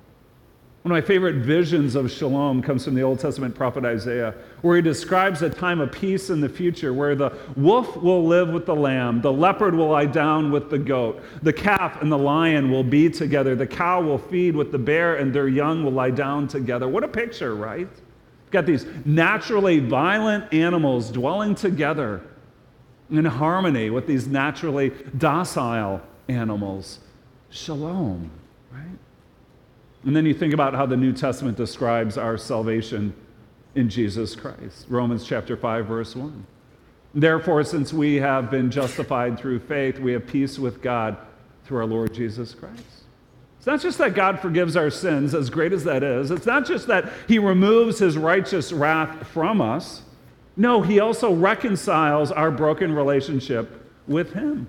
One 0.82 0.90
of 0.90 1.00
my 1.00 1.06
favorite 1.06 1.36
visions 1.36 1.94
of 1.94 2.10
shalom 2.10 2.60
comes 2.60 2.84
from 2.84 2.96
the 2.96 3.02
Old 3.02 3.20
Testament 3.20 3.54
prophet 3.54 3.84
Isaiah, 3.84 4.34
where 4.62 4.74
he 4.74 4.82
describes 4.82 5.40
a 5.40 5.48
time 5.48 5.80
of 5.80 5.92
peace 5.92 6.28
in 6.28 6.40
the 6.40 6.48
future 6.48 6.92
where 6.92 7.14
the 7.14 7.32
wolf 7.56 7.96
will 7.98 8.26
live 8.26 8.48
with 8.48 8.66
the 8.66 8.74
lamb, 8.74 9.20
the 9.20 9.32
leopard 9.32 9.76
will 9.76 9.90
lie 9.90 10.06
down 10.06 10.50
with 10.50 10.70
the 10.70 10.78
goat, 10.78 11.22
the 11.40 11.52
calf 11.52 12.02
and 12.02 12.10
the 12.10 12.18
lion 12.18 12.68
will 12.68 12.82
be 12.82 13.08
together, 13.08 13.54
the 13.54 13.66
cow 13.66 14.02
will 14.02 14.18
feed 14.18 14.56
with 14.56 14.72
the 14.72 14.78
bear, 14.78 15.14
and 15.14 15.32
their 15.32 15.46
young 15.46 15.84
will 15.84 15.92
lie 15.92 16.10
down 16.10 16.48
together. 16.48 16.88
What 16.88 17.04
a 17.04 17.08
picture, 17.08 17.54
right? 17.54 17.86
You've 17.86 18.50
got 18.50 18.66
these 18.66 18.84
naturally 19.04 19.78
violent 19.78 20.52
animals 20.52 21.12
dwelling 21.12 21.54
together 21.54 22.22
in 23.08 23.24
harmony 23.24 23.88
with 23.90 24.08
these 24.08 24.26
naturally 24.26 24.90
docile 25.16 26.02
animals. 26.26 26.98
Shalom? 27.50 28.32
And 30.04 30.16
then 30.16 30.26
you 30.26 30.34
think 30.34 30.52
about 30.52 30.74
how 30.74 30.86
the 30.86 30.96
New 30.96 31.12
Testament 31.12 31.56
describes 31.56 32.18
our 32.18 32.36
salvation 32.36 33.14
in 33.74 33.88
Jesus 33.88 34.34
Christ. 34.34 34.86
Romans 34.88 35.24
chapter 35.24 35.56
5 35.56 35.86
verse 35.86 36.16
1. 36.16 36.46
Therefore 37.14 37.62
since 37.64 37.92
we 37.92 38.16
have 38.16 38.50
been 38.50 38.70
justified 38.70 39.38
through 39.38 39.60
faith, 39.60 39.98
we 39.98 40.12
have 40.12 40.26
peace 40.26 40.58
with 40.58 40.82
God 40.82 41.16
through 41.64 41.78
our 41.78 41.86
Lord 41.86 42.12
Jesus 42.12 42.54
Christ. 42.54 43.02
It's 43.62 43.66
not 43.68 43.80
just 43.80 43.98
that 43.98 44.14
God 44.14 44.40
forgives 44.40 44.76
our 44.76 44.90
sins, 44.90 45.36
as 45.36 45.48
great 45.48 45.72
as 45.72 45.84
that 45.84 46.02
is. 46.02 46.32
It's 46.32 46.46
not 46.46 46.66
just 46.66 46.88
that 46.88 47.12
He 47.28 47.38
removes 47.38 48.00
His 48.00 48.18
righteous 48.18 48.72
wrath 48.72 49.28
from 49.28 49.60
us. 49.60 50.02
No, 50.56 50.82
He 50.82 50.98
also 50.98 51.32
reconciles 51.32 52.32
our 52.32 52.50
broken 52.50 52.92
relationship 52.92 53.88
with 54.08 54.32
Him. 54.32 54.66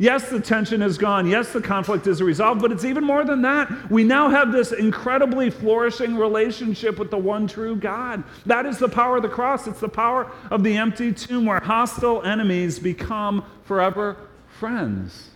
Yes, 0.00 0.30
the 0.30 0.38
tension 0.38 0.80
is 0.80 0.96
gone. 0.96 1.26
Yes, 1.26 1.52
the 1.52 1.60
conflict 1.60 2.06
is 2.06 2.22
resolved, 2.22 2.62
but 2.62 2.70
it's 2.70 2.84
even 2.84 3.02
more 3.02 3.24
than 3.24 3.42
that. 3.42 3.90
We 3.90 4.04
now 4.04 4.28
have 4.28 4.52
this 4.52 4.70
incredibly 4.70 5.50
flourishing 5.50 6.16
relationship 6.16 7.00
with 7.00 7.10
the 7.10 7.18
one 7.18 7.48
true 7.48 7.74
God. 7.74 8.22
That 8.46 8.64
is 8.64 8.78
the 8.78 8.88
power 8.88 9.16
of 9.16 9.22
the 9.22 9.28
cross. 9.28 9.66
It's 9.66 9.80
the 9.80 9.88
power 9.88 10.30
of 10.52 10.62
the 10.62 10.76
empty 10.76 11.12
tomb 11.12 11.46
where 11.46 11.58
hostile 11.58 12.22
enemies 12.22 12.78
become 12.78 13.44
forever 13.64 14.16
friends. 14.46 15.30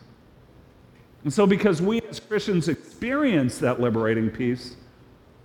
And 1.24 1.32
so, 1.32 1.44
because 1.44 1.82
we 1.82 2.00
as 2.02 2.20
Christians 2.20 2.68
experience 2.68 3.58
that 3.58 3.80
liberating 3.80 4.30
peace, 4.30 4.76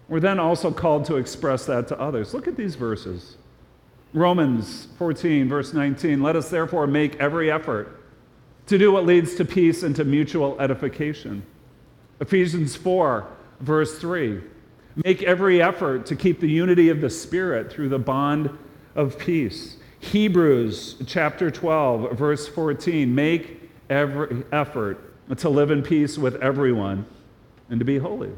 we're 0.09 0.19
then 0.19 0.39
also 0.39 0.71
called 0.71 1.05
to 1.05 1.15
express 1.15 1.65
that 1.65 1.87
to 1.87 1.99
others. 1.99 2.35
Look 2.35 2.47
at 2.47 2.55
these 2.55 2.75
verses 2.75 3.37
Romans 4.13 4.87
14, 4.97 5.49
verse 5.49 5.73
19. 5.73 6.21
Let 6.21 6.35
us 6.35 6.49
therefore 6.49 6.87
make 6.87 7.15
every 7.17 7.51
effort 7.51 7.96
to 8.67 8.77
do 8.77 8.91
what 8.91 9.05
leads 9.05 9.35
to 9.35 9.45
peace 9.45 9.83
and 9.83 9.95
to 9.95 10.03
mutual 10.03 10.59
edification. 10.59 11.43
Ephesians 12.19 12.75
4, 12.75 13.27
verse 13.61 13.97
3. 13.99 14.41
Make 15.03 15.23
every 15.23 15.61
effort 15.61 16.05
to 16.07 16.15
keep 16.15 16.39
the 16.39 16.49
unity 16.49 16.89
of 16.89 17.01
the 17.01 17.09
Spirit 17.09 17.71
through 17.71 17.89
the 17.89 17.99
bond 17.99 18.55
of 18.95 19.17
peace. 19.17 19.77
Hebrews 19.99 20.95
chapter 21.05 21.51
12, 21.51 22.17
verse 22.17 22.47
14. 22.47 23.13
Make 23.13 23.69
every 23.89 24.43
effort 24.51 25.13
to 25.37 25.49
live 25.49 25.71
in 25.71 25.83
peace 25.83 26.17
with 26.17 26.35
everyone 26.37 27.05
and 27.69 27.79
to 27.79 27.85
be 27.85 27.97
holy. 27.97 28.31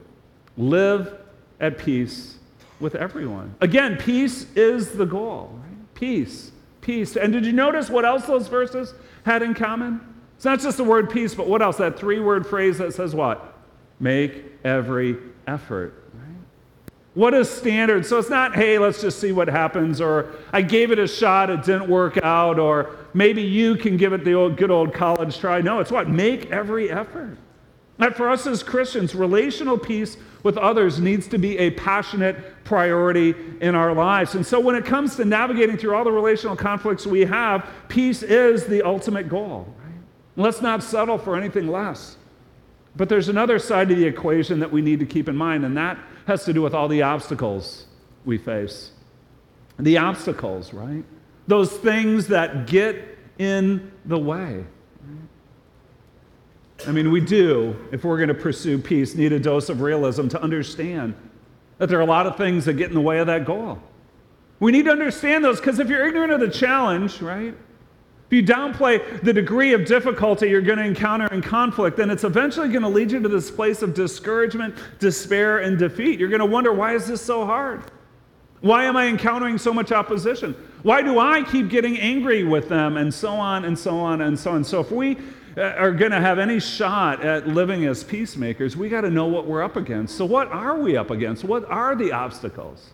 Live 0.57 1.15
at 1.59 1.77
peace 1.77 2.35
with 2.79 2.95
everyone. 2.95 3.55
Again, 3.61 3.97
peace 3.97 4.45
is 4.55 4.91
the 4.91 5.05
goal. 5.05 5.59
Right? 5.61 5.93
Peace, 5.93 6.51
peace. 6.81 7.15
And 7.15 7.33
did 7.33 7.45
you 7.45 7.53
notice 7.53 7.89
what 7.89 8.05
else 8.05 8.25
those 8.25 8.47
verses 8.47 8.93
had 9.25 9.41
in 9.41 9.53
common? 9.53 10.08
It's 10.39 10.45
not 10.45 10.61
just 10.61 10.77
the 10.77 10.85
word 10.85 11.09
peace, 11.09 11.35
but 11.35 11.47
what 11.47 11.61
else? 11.61 11.75
That 11.75 11.99
three 11.99 12.21
word 12.21 12.47
phrase 12.47 12.77
that 12.77 12.93
says 12.93 13.13
what? 13.13 13.57
Make 13.99 14.45
every 14.63 15.17
effort. 15.45 16.01
Right? 16.13 16.93
What 17.13 17.33
is 17.33 17.49
standard? 17.49 18.05
So 18.05 18.19
it's 18.19 18.29
not, 18.29 18.55
hey, 18.55 18.79
let's 18.79 19.01
just 19.01 19.19
see 19.19 19.33
what 19.33 19.49
happens, 19.49 19.99
or 19.99 20.31
I 20.53 20.61
gave 20.61 20.91
it 20.91 20.99
a 20.99 21.09
shot, 21.09 21.49
it 21.49 21.63
didn't 21.65 21.89
work 21.89 22.19
out, 22.23 22.57
or 22.57 22.95
maybe 23.13 23.41
you 23.41 23.75
can 23.75 23.97
give 23.97 24.13
it 24.13 24.23
the 24.23 24.33
old, 24.33 24.55
good 24.55 24.71
old 24.71 24.93
college 24.93 25.37
try. 25.37 25.59
No, 25.59 25.81
it's 25.81 25.91
what? 25.91 26.07
Make 26.07 26.49
every 26.51 26.89
effort. 26.89 27.37
For 28.15 28.29
us 28.29 28.47
as 28.47 28.63
Christians, 28.63 29.13
relational 29.13 29.77
peace 29.77 30.15
with 30.43 30.57
others 30.57 31.01
needs 31.01 31.27
to 31.27 31.37
be 31.37 31.57
a 31.57 31.71
passionate 31.71 32.63
priority 32.63 33.35
in 33.59 33.75
our 33.75 33.93
lives. 33.93 34.35
And 34.35 34.45
so 34.45 34.57
when 34.57 34.75
it 34.75 34.85
comes 34.85 35.17
to 35.17 35.25
navigating 35.25 35.75
through 35.75 35.95
all 35.95 36.05
the 36.05 36.11
relational 36.13 36.55
conflicts 36.55 37.05
we 37.05 37.25
have, 37.25 37.67
peace 37.89 38.23
is 38.23 38.65
the 38.65 38.83
ultimate 38.83 39.27
goal. 39.27 39.75
Let's 40.39 40.61
not 40.61 40.81
settle 40.81 41.17
for 41.17 41.35
anything 41.35 41.67
less. 41.67 42.15
But 42.95 43.09
there's 43.09 43.27
another 43.27 43.59
side 43.59 43.89
to 43.89 43.95
the 43.95 44.05
equation 44.05 44.59
that 44.61 44.71
we 44.71 44.81
need 44.81 45.01
to 45.01 45.05
keep 45.05 45.27
in 45.27 45.35
mind, 45.35 45.65
and 45.65 45.75
that 45.75 45.99
has 46.27 46.45
to 46.45 46.53
do 46.53 46.61
with 46.61 46.73
all 46.73 46.87
the 46.87 47.01
obstacles 47.01 47.87
we 48.23 48.37
face. 48.37 48.91
The 49.77 49.97
obstacles, 49.97 50.73
right? 50.73 51.03
Those 51.47 51.73
things 51.73 52.27
that 52.27 52.67
get 52.67 53.17
in 53.37 53.91
the 54.05 54.17
way. 54.17 54.63
I 56.87 56.93
mean, 56.93 57.11
we 57.11 57.19
do, 57.19 57.75
if 57.91 58.05
we're 58.05 58.17
going 58.17 58.29
to 58.29 58.33
pursue 58.33 58.77
peace, 58.77 59.15
need 59.15 59.33
a 59.33 59.39
dose 59.39 59.67
of 59.67 59.81
realism 59.81 60.29
to 60.29 60.41
understand 60.41 61.15
that 61.79 61.89
there 61.89 61.99
are 61.99 62.03
a 62.03 62.05
lot 62.05 62.27
of 62.27 62.37
things 62.37 62.63
that 62.63 62.75
get 62.75 62.87
in 62.87 62.93
the 62.93 63.01
way 63.01 63.19
of 63.19 63.27
that 63.27 63.43
goal. 63.43 63.79
We 64.61 64.71
need 64.71 64.85
to 64.85 64.91
understand 64.91 65.43
those 65.43 65.59
because 65.59 65.79
if 65.79 65.89
you're 65.89 66.07
ignorant 66.07 66.31
of 66.31 66.39
the 66.39 66.49
challenge, 66.49 67.21
right, 67.21 67.55
if 68.29 68.33
you 68.33 68.43
downplay 68.43 69.23
the 69.23 69.33
degree 69.33 69.73
of 69.73 69.85
difficulty 69.85 70.49
you're 70.49 70.61
going 70.61 70.77
to 70.77 70.85
encounter 70.85 71.25
in 71.33 71.41
conflict, 71.41 71.97
then 71.97 72.11
it's 72.11 72.23
eventually 72.23 72.69
going 72.69 72.83
to 72.83 72.87
lead 72.87 73.11
you 73.11 73.19
to 73.19 73.27
this 73.27 73.49
place 73.49 73.81
of 73.81 73.95
discouragement, 73.95 74.75
despair, 74.99 75.59
and 75.59 75.79
defeat. 75.79 76.19
You're 76.19 76.29
going 76.29 76.37
to 76.37 76.45
wonder, 76.45 76.71
why 76.71 76.93
is 76.93 77.07
this 77.07 77.23
so 77.23 77.43
hard? 77.43 77.81
Why 78.61 78.83
am 78.83 78.95
I 78.95 79.07
encountering 79.07 79.57
so 79.57 79.73
much 79.73 79.91
opposition? 79.91 80.53
Why 80.83 81.01
do 81.01 81.17
I 81.17 81.41
keep 81.41 81.69
getting 81.69 81.97
angry 81.97 82.43
with 82.43 82.69
them? 82.69 82.97
And 82.97 83.11
so 83.11 83.31
on 83.31 83.65
and 83.65 83.77
so 83.77 83.97
on 83.97 84.21
and 84.21 84.37
so 84.37 84.51
on. 84.51 84.63
So, 84.63 84.79
if 84.79 84.91
we 84.91 85.17
uh, 85.57 85.61
are 85.61 85.91
going 85.91 86.11
to 86.11 86.21
have 86.21 86.37
any 86.37 86.59
shot 86.59 87.25
at 87.25 87.47
living 87.47 87.85
as 87.85 88.03
peacemakers, 88.03 88.77
we 88.77 88.89
got 88.89 89.01
to 89.01 89.09
know 89.09 89.25
what 89.25 89.47
we're 89.47 89.63
up 89.63 89.75
against. 89.75 90.15
So, 90.15 90.25
what 90.25 90.51
are 90.51 90.77
we 90.77 90.95
up 90.95 91.09
against? 91.09 91.43
What 91.43 91.65
are 91.65 91.95
the 91.95 92.11
obstacles? 92.11 92.91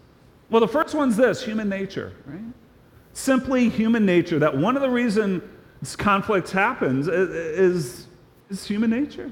Well, 0.50 0.62
the 0.62 0.68
first 0.68 0.96
one's 0.96 1.18
this 1.18 1.44
human 1.44 1.68
nature, 1.68 2.14
right? 2.26 2.54
Simply 3.16 3.70
human 3.70 4.06
nature, 4.06 4.38
that 4.40 4.56
one 4.56 4.76
of 4.76 4.82
the 4.82 4.90
reasons 4.90 5.42
conflicts 5.98 6.52
happens 6.52 7.08
is, 7.08 8.08
is 8.50 8.68
human 8.68 8.90
nature. 8.90 9.32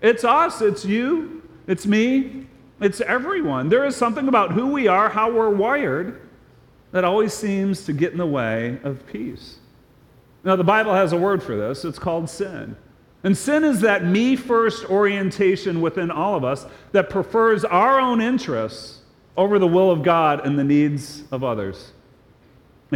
It's 0.00 0.24
us, 0.24 0.62
it's 0.62 0.84
you, 0.84 1.42
it's 1.66 1.86
me, 1.86 2.46
it's 2.80 3.00
everyone. 3.00 3.68
There 3.68 3.84
is 3.84 3.96
something 3.96 4.28
about 4.28 4.52
who 4.52 4.68
we 4.68 4.86
are, 4.86 5.08
how 5.08 5.32
we're 5.32 5.50
wired, 5.50 6.22
that 6.92 7.04
always 7.04 7.34
seems 7.34 7.84
to 7.86 7.92
get 7.92 8.12
in 8.12 8.18
the 8.18 8.26
way 8.26 8.78
of 8.84 9.04
peace. 9.06 9.56
Now, 10.44 10.54
the 10.54 10.64
Bible 10.64 10.94
has 10.94 11.12
a 11.12 11.16
word 11.16 11.42
for 11.42 11.56
this. 11.56 11.84
It's 11.84 11.98
called 11.98 12.30
sin. 12.30 12.76
And 13.24 13.36
sin 13.36 13.64
is 13.64 13.80
that 13.80 14.04
me 14.04 14.36
first 14.36 14.88
orientation 14.88 15.80
within 15.80 16.12
all 16.12 16.36
of 16.36 16.44
us 16.44 16.64
that 16.92 17.10
prefers 17.10 17.64
our 17.64 17.98
own 17.98 18.20
interests 18.20 19.00
over 19.36 19.58
the 19.58 19.66
will 19.66 19.90
of 19.90 20.04
God 20.04 20.46
and 20.46 20.56
the 20.56 20.64
needs 20.64 21.24
of 21.32 21.42
others. 21.42 21.92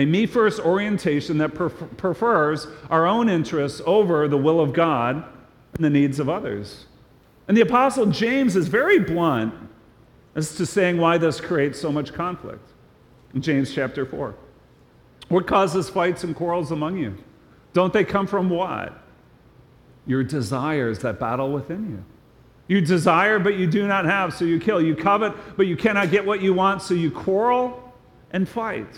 A 0.01 0.07
me 0.07 0.24
first 0.24 0.61
orientation 0.61 1.36
that 1.38 1.51
prefers 1.51 2.66
our 2.88 3.07
own 3.07 3.28
interests 3.28 3.82
over 3.84 4.28
the 4.28 4.38
will 4.38 4.59
of 4.59 4.72
God 4.72 5.16
and 5.74 5.84
the 5.84 5.90
needs 5.90 6.18
of 6.18 6.26
others. 6.26 6.86
And 7.46 7.55
the 7.55 7.61
Apostle 7.61 8.07
James 8.07 8.57
is 8.57 8.66
very 8.66 8.98
blunt 8.98 9.53
as 10.34 10.55
to 10.55 10.64
saying 10.64 10.96
why 10.96 11.18
this 11.18 11.38
creates 11.38 11.78
so 11.78 11.92
much 11.92 12.14
conflict. 12.14 12.66
In 13.34 13.42
James 13.42 13.74
chapter 13.74 14.07
4. 14.07 14.34
What 15.28 15.46
causes 15.46 15.90
fights 15.90 16.24
and 16.24 16.34
quarrels 16.34 16.70
among 16.70 16.96
you? 16.96 17.18
Don't 17.74 17.92
they 17.92 18.03
come 18.03 18.26
from 18.26 18.48
what? 18.48 19.03
Your 20.07 20.24
desires 20.24 21.01
that 21.01 21.20
battle 21.20 21.53
within 21.53 21.90
you. 21.90 22.05
You 22.68 22.80
desire, 22.80 23.38
but 23.38 23.57
you 23.57 23.66
do 23.66 23.86
not 23.86 24.07
have, 24.07 24.32
so 24.32 24.46
you 24.46 24.59
kill. 24.59 24.80
You 24.80 24.96
covet, 24.96 25.34
but 25.59 25.66
you 25.66 25.76
cannot 25.76 26.11
get 26.11 26.24
what 26.24 26.40
you 26.40 26.55
want, 26.55 26.80
so 26.80 26.94
you 26.94 27.11
quarrel 27.11 27.92
and 28.30 28.48
fight. 28.48 28.96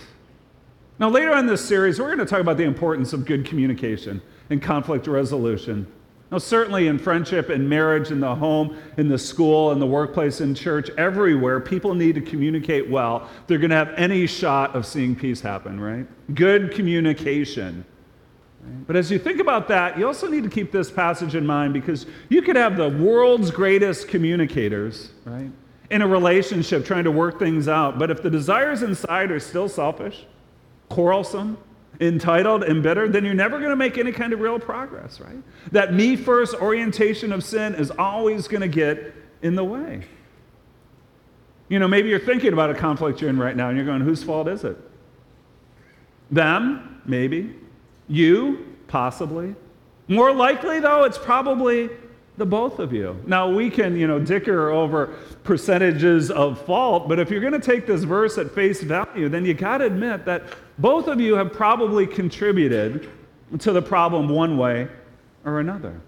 Now, 1.03 1.09
later 1.09 1.36
in 1.36 1.46
this 1.46 1.64
series, 1.64 1.98
we're 1.98 2.14
going 2.14 2.20
to 2.20 2.24
talk 2.24 2.38
about 2.38 2.59
the 2.59 2.62
importance 2.62 3.12
of 3.12 3.24
good 3.24 3.44
communication 3.44 4.22
and 4.50 4.62
conflict 4.62 5.09
resolution. 5.09 5.84
Now, 6.30 6.38
certainly 6.38 6.86
in 6.86 6.96
friendship, 6.96 7.50
in 7.50 7.68
marriage, 7.68 8.12
in 8.12 8.20
the 8.20 8.32
home, 8.32 8.80
in 8.98 9.09
the 9.09 9.18
school, 9.18 9.72
in 9.72 9.80
the 9.80 9.86
workplace, 9.86 10.40
in 10.40 10.55
church, 10.55 10.90
everywhere, 10.96 11.59
people 11.59 11.96
need 11.96 12.14
to 12.14 12.20
communicate 12.20 12.88
well. 12.88 13.28
They're 13.48 13.59
going 13.59 13.70
to 13.70 13.76
have 13.76 13.92
any 13.96 14.28
shot 14.28 14.76
of 14.76 14.86
seeing 14.86 15.16
peace 15.16 15.40
happen, 15.40 15.80
right? 15.80 16.07
Good 16.36 16.70
communication. 16.70 17.84
But 18.86 18.94
as 18.94 19.11
you 19.11 19.18
think 19.18 19.40
about 19.40 19.66
that, 19.66 19.98
you 19.98 20.07
also 20.07 20.28
need 20.28 20.44
to 20.44 20.50
keep 20.50 20.70
this 20.70 20.88
passage 20.88 21.34
in 21.34 21.44
mind 21.44 21.72
because 21.72 22.07
you 22.28 22.42
could 22.42 22.55
have 22.55 22.76
the 22.76 22.90
world's 22.90 23.50
greatest 23.50 24.07
communicators, 24.07 25.11
right, 25.24 25.50
in 25.90 26.00
a 26.00 26.07
relationship 26.07 26.84
trying 26.84 27.03
to 27.03 27.11
work 27.11 27.40
things 27.40 27.66
out. 27.66 27.98
But 27.98 28.12
if 28.12 28.22
the 28.22 28.30
desires 28.30 28.84
inside 28.84 29.32
are 29.32 29.40
still 29.40 29.68
selfish, 29.68 30.26
quarrelsome, 30.93 31.57
entitled, 32.01 32.64
embittered, 32.64 33.12
then 33.12 33.24
you're 33.24 33.34
never 33.34 33.59
going 33.59 33.70
to 33.70 33.76
make 33.76 33.97
any 33.97 34.12
kind 34.12 34.32
of 34.32 34.40
real 34.40 34.59
progress, 34.59 35.20
right? 35.20 35.43
That 35.70 35.95
me 35.95 36.16
first 36.16 36.55
orientation 36.55 37.32
of 37.32 37.43
sin 37.43 37.74
is 37.74 37.90
always 37.90 38.47
going 38.47 38.61
to 38.61 38.68
get 38.68 39.14
in 39.40 39.55
the 39.55 39.64
way. 39.64 40.05
You 41.68 41.78
know, 41.78 41.88
maybe 41.88 42.11
you're 42.11 42.20
thinking 42.20 42.53
about 42.53 42.70
a 42.70 42.74
conflict 42.74 43.20
you're 43.22 43.30
in 43.30 43.38
right 43.38 43.57
now 43.57 43.68
and 43.68 43.76
you're 43.76 43.86
going, 43.86 44.03
whose 44.03 44.22
fault 44.22 44.49
is 44.49 44.64
it? 44.64 44.76
Them, 46.30 47.01
maybe. 47.07 47.57
You, 48.09 48.76
possibly. 48.88 49.55
More 50.09 50.32
likely, 50.32 50.80
though, 50.80 51.05
it's 51.05 51.16
probably 51.16 51.88
the 52.36 52.45
both 52.45 52.78
of 52.78 52.93
you. 52.93 53.18
Now, 53.26 53.51
we 53.51 53.70
can, 53.70 53.97
you 53.97 54.07
know, 54.07 54.18
dicker 54.18 54.70
over 54.70 55.07
percentages 55.45 56.30
of 56.30 56.61
fault, 56.64 57.09
but 57.09 57.18
if 57.18 57.30
you're 57.30 57.40
going 57.40 57.53
to 57.53 57.61
take 57.61 57.86
this 57.86 58.03
verse 58.03 58.38
at 58.38 58.51
face 58.51 58.82
value, 58.82 59.28
then 59.28 59.45
you 59.45 59.55
got 59.55 59.78
to 59.78 59.86
admit 59.86 60.24
that 60.24 60.43
both 60.79 61.07
of 61.07 61.20
you 61.20 61.35
have 61.37 61.53
probably 61.53 62.07
contributed 62.07 63.09
to 63.59 63.73
the 63.73 63.83
problem 63.83 64.29
one 64.29 64.57
way 64.57 64.89
or 65.45 65.61
another. 65.61 66.01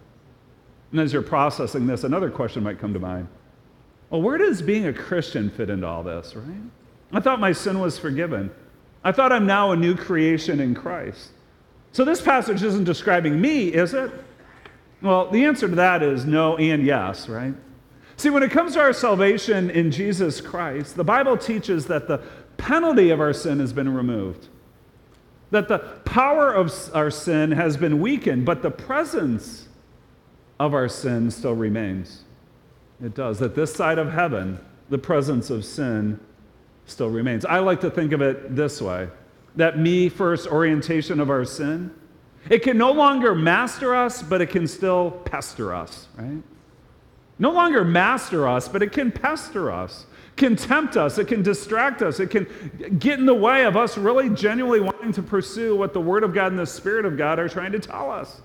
And 0.90 1.00
as 1.00 1.12
you're 1.12 1.22
processing 1.22 1.86
this, 1.86 2.04
another 2.04 2.30
question 2.30 2.62
might 2.62 2.78
come 2.78 2.92
to 2.94 3.00
mind. 3.00 3.28
Well, 4.10 4.22
where 4.22 4.38
does 4.38 4.62
being 4.62 4.86
a 4.86 4.92
Christian 4.92 5.50
fit 5.50 5.70
into 5.70 5.86
all 5.86 6.02
this, 6.02 6.36
right? 6.36 6.56
I 7.12 7.20
thought 7.20 7.40
my 7.40 7.52
sin 7.52 7.80
was 7.80 7.98
forgiven. 7.98 8.50
I 9.02 9.12
thought 9.12 9.32
I'm 9.32 9.46
now 9.46 9.72
a 9.72 9.76
new 9.76 9.94
creation 9.94 10.60
in 10.60 10.74
Christ. 10.74 11.30
So 11.92 12.04
this 12.04 12.20
passage 12.20 12.62
isn't 12.62 12.84
describing 12.84 13.40
me, 13.40 13.68
is 13.68 13.92
it? 13.94 14.10
Well, 15.02 15.30
the 15.30 15.44
answer 15.44 15.68
to 15.68 15.74
that 15.76 16.02
is 16.02 16.24
no 16.24 16.56
and 16.56 16.84
yes, 16.84 17.28
right? 17.28 17.54
See, 18.16 18.30
when 18.30 18.42
it 18.42 18.50
comes 18.50 18.74
to 18.74 18.80
our 18.80 18.92
salvation 18.92 19.70
in 19.70 19.90
Jesus 19.90 20.40
Christ, 20.40 20.96
the 20.96 21.04
Bible 21.04 21.36
teaches 21.36 21.86
that 21.86 22.08
the 22.08 22.22
penalty 22.56 23.10
of 23.10 23.20
our 23.20 23.32
sin 23.32 23.60
has 23.60 23.72
been 23.72 23.92
removed, 23.94 24.48
that 25.54 25.68
the 25.68 25.78
power 25.78 26.52
of 26.52 26.72
our 26.94 27.12
sin 27.12 27.52
has 27.52 27.76
been 27.76 28.00
weakened, 28.00 28.44
but 28.44 28.60
the 28.60 28.72
presence 28.72 29.68
of 30.58 30.74
our 30.74 30.88
sin 30.88 31.30
still 31.30 31.54
remains. 31.54 32.24
It 33.02 33.14
does. 33.14 33.38
That 33.38 33.54
this 33.54 33.72
side 33.72 33.98
of 33.98 34.12
heaven, 34.12 34.58
the 34.90 34.98
presence 34.98 35.50
of 35.50 35.64
sin 35.64 36.18
still 36.86 37.08
remains. 37.08 37.44
I 37.44 37.60
like 37.60 37.80
to 37.82 37.90
think 37.90 38.12
of 38.12 38.20
it 38.20 38.56
this 38.56 38.82
way 38.82 39.08
that 39.54 39.78
me 39.78 40.08
first 40.08 40.48
orientation 40.48 41.20
of 41.20 41.30
our 41.30 41.44
sin. 41.44 41.92
It 42.50 42.64
can 42.64 42.76
no 42.76 42.90
longer 42.90 43.32
master 43.32 43.94
us, 43.94 44.22
but 44.22 44.42
it 44.42 44.50
can 44.50 44.66
still 44.66 45.12
pester 45.12 45.72
us, 45.72 46.08
right? 46.16 46.42
No 47.38 47.52
longer 47.52 47.84
master 47.84 48.48
us, 48.48 48.66
but 48.66 48.82
it 48.82 48.90
can 48.90 49.12
pester 49.12 49.70
us, 49.70 50.06
can 50.36 50.56
tempt 50.56 50.96
us, 50.96 51.18
it 51.18 51.28
can 51.28 51.42
distract 51.42 52.02
us, 52.02 52.18
it 52.18 52.28
can 52.28 52.46
get 52.98 53.18
in 53.18 53.26
the 53.26 53.34
way 53.34 53.64
of 53.64 53.76
us 53.76 53.96
really 53.96 54.28
genuinely 54.30 54.80
wanting 54.80 55.12
to 55.12 55.22
pursue 55.22 55.76
what 55.76 55.92
the 55.92 56.00
Word 56.00 56.24
of 56.24 56.34
God 56.34 56.52
and 56.52 56.58
the 56.58 56.66
Spirit 56.66 57.04
of 57.04 57.16
God 57.16 57.38
are 57.38 57.48
trying 57.48 57.72
to 57.72 57.78
tell 57.78 58.10
us. 58.10 58.40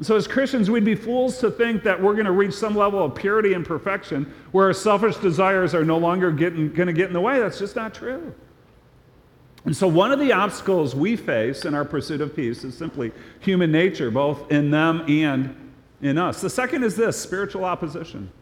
So, 0.00 0.16
as 0.16 0.26
Christians, 0.26 0.70
we'd 0.70 0.84
be 0.84 0.96
fools 0.96 1.38
to 1.38 1.50
think 1.50 1.84
that 1.84 2.02
we're 2.02 2.14
going 2.14 2.26
to 2.26 2.32
reach 2.32 2.54
some 2.54 2.74
level 2.74 3.04
of 3.04 3.14
purity 3.14 3.52
and 3.52 3.64
perfection 3.64 4.32
where 4.50 4.66
our 4.66 4.72
selfish 4.72 5.16
desires 5.18 5.72
are 5.72 5.84
no 5.84 5.98
longer 5.98 6.32
getting, 6.32 6.72
going 6.72 6.88
to 6.88 6.92
get 6.92 7.06
in 7.06 7.12
the 7.12 7.20
way. 7.20 7.38
That's 7.38 7.60
just 7.60 7.76
not 7.76 7.94
true. 7.94 8.34
And 9.64 9.76
so, 9.76 9.86
one 9.86 10.10
of 10.10 10.18
the 10.18 10.32
obstacles 10.32 10.96
we 10.96 11.14
face 11.14 11.64
in 11.64 11.74
our 11.74 11.84
pursuit 11.84 12.20
of 12.20 12.34
peace 12.34 12.64
is 12.64 12.76
simply 12.76 13.12
human 13.38 13.70
nature, 13.70 14.10
both 14.10 14.50
in 14.50 14.72
them 14.72 15.04
and 15.08 15.72
in 16.02 16.18
us. 16.18 16.40
The 16.40 16.50
second 16.50 16.82
is 16.82 16.96
this 16.96 17.16
spiritual 17.16 17.64
opposition. 17.64 18.32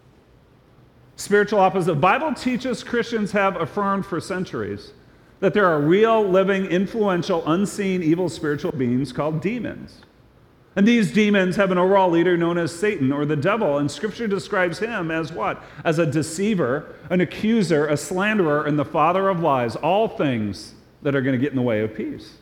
Spiritual 1.22 1.60
opposite. 1.60 1.86
The 1.86 2.00
Bible 2.00 2.34
teaches 2.34 2.82
Christians 2.82 3.30
have 3.30 3.54
affirmed 3.54 4.04
for 4.04 4.20
centuries 4.20 4.90
that 5.38 5.54
there 5.54 5.66
are 5.66 5.80
real, 5.80 6.28
living, 6.28 6.66
influential, 6.66 7.48
unseen 7.48 8.02
evil 8.02 8.28
spiritual 8.28 8.72
beings 8.72 9.12
called 9.12 9.40
demons. 9.40 10.00
And 10.74 10.86
these 10.86 11.12
demons 11.12 11.54
have 11.54 11.70
an 11.70 11.78
overall 11.78 12.10
leader 12.10 12.36
known 12.36 12.58
as 12.58 12.76
Satan 12.76 13.12
or 13.12 13.24
the 13.24 13.36
devil, 13.36 13.78
and 13.78 13.88
Scripture 13.88 14.26
describes 14.26 14.80
him 14.80 15.12
as 15.12 15.30
what? 15.30 15.62
As 15.84 16.00
a 16.00 16.06
deceiver, 16.06 16.96
an 17.08 17.20
accuser, 17.20 17.86
a 17.86 17.96
slanderer, 17.96 18.64
and 18.64 18.76
the 18.76 18.84
father 18.84 19.28
of 19.28 19.38
lies. 19.38 19.76
All 19.76 20.08
things 20.08 20.74
that 21.02 21.14
are 21.14 21.22
going 21.22 21.38
to 21.38 21.40
get 21.40 21.52
in 21.52 21.56
the 21.56 21.62
way 21.62 21.82
of 21.82 21.94
peace. 21.94 22.38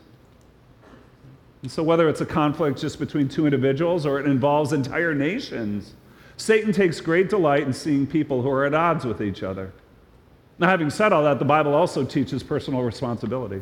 And 1.61 1.69
so, 1.69 1.83
whether 1.83 2.09
it's 2.09 2.21
a 2.21 2.25
conflict 2.25 2.81
just 2.81 2.97
between 2.97 3.29
two 3.29 3.45
individuals 3.45 4.07
or 4.07 4.19
it 4.19 4.25
involves 4.25 4.73
entire 4.73 5.13
nations, 5.13 5.93
Satan 6.41 6.73
takes 6.73 6.99
great 6.99 7.29
delight 7.29 7.61
in 7.61 7.71
seeing 7.71 8.07
people 8.07 8.41
who 8.41 8.49
are 8.49 8.65
at 8.65 8.73
odds 8.73 9.05
with 9.05 9.21
each 9.21 9.43
other. 9.43 9.71
Now, 10.57 10.69
having 10.69 10.89
said 10.89 11.13
all 11.13 11.23
that, 11.23 11.37
the 11.37 11.45
Bible 11.45 11.75
also 11.75 12.03
teaches 12.03 12.41
personal 12.41 12.81
responsibility. 12.81 13.59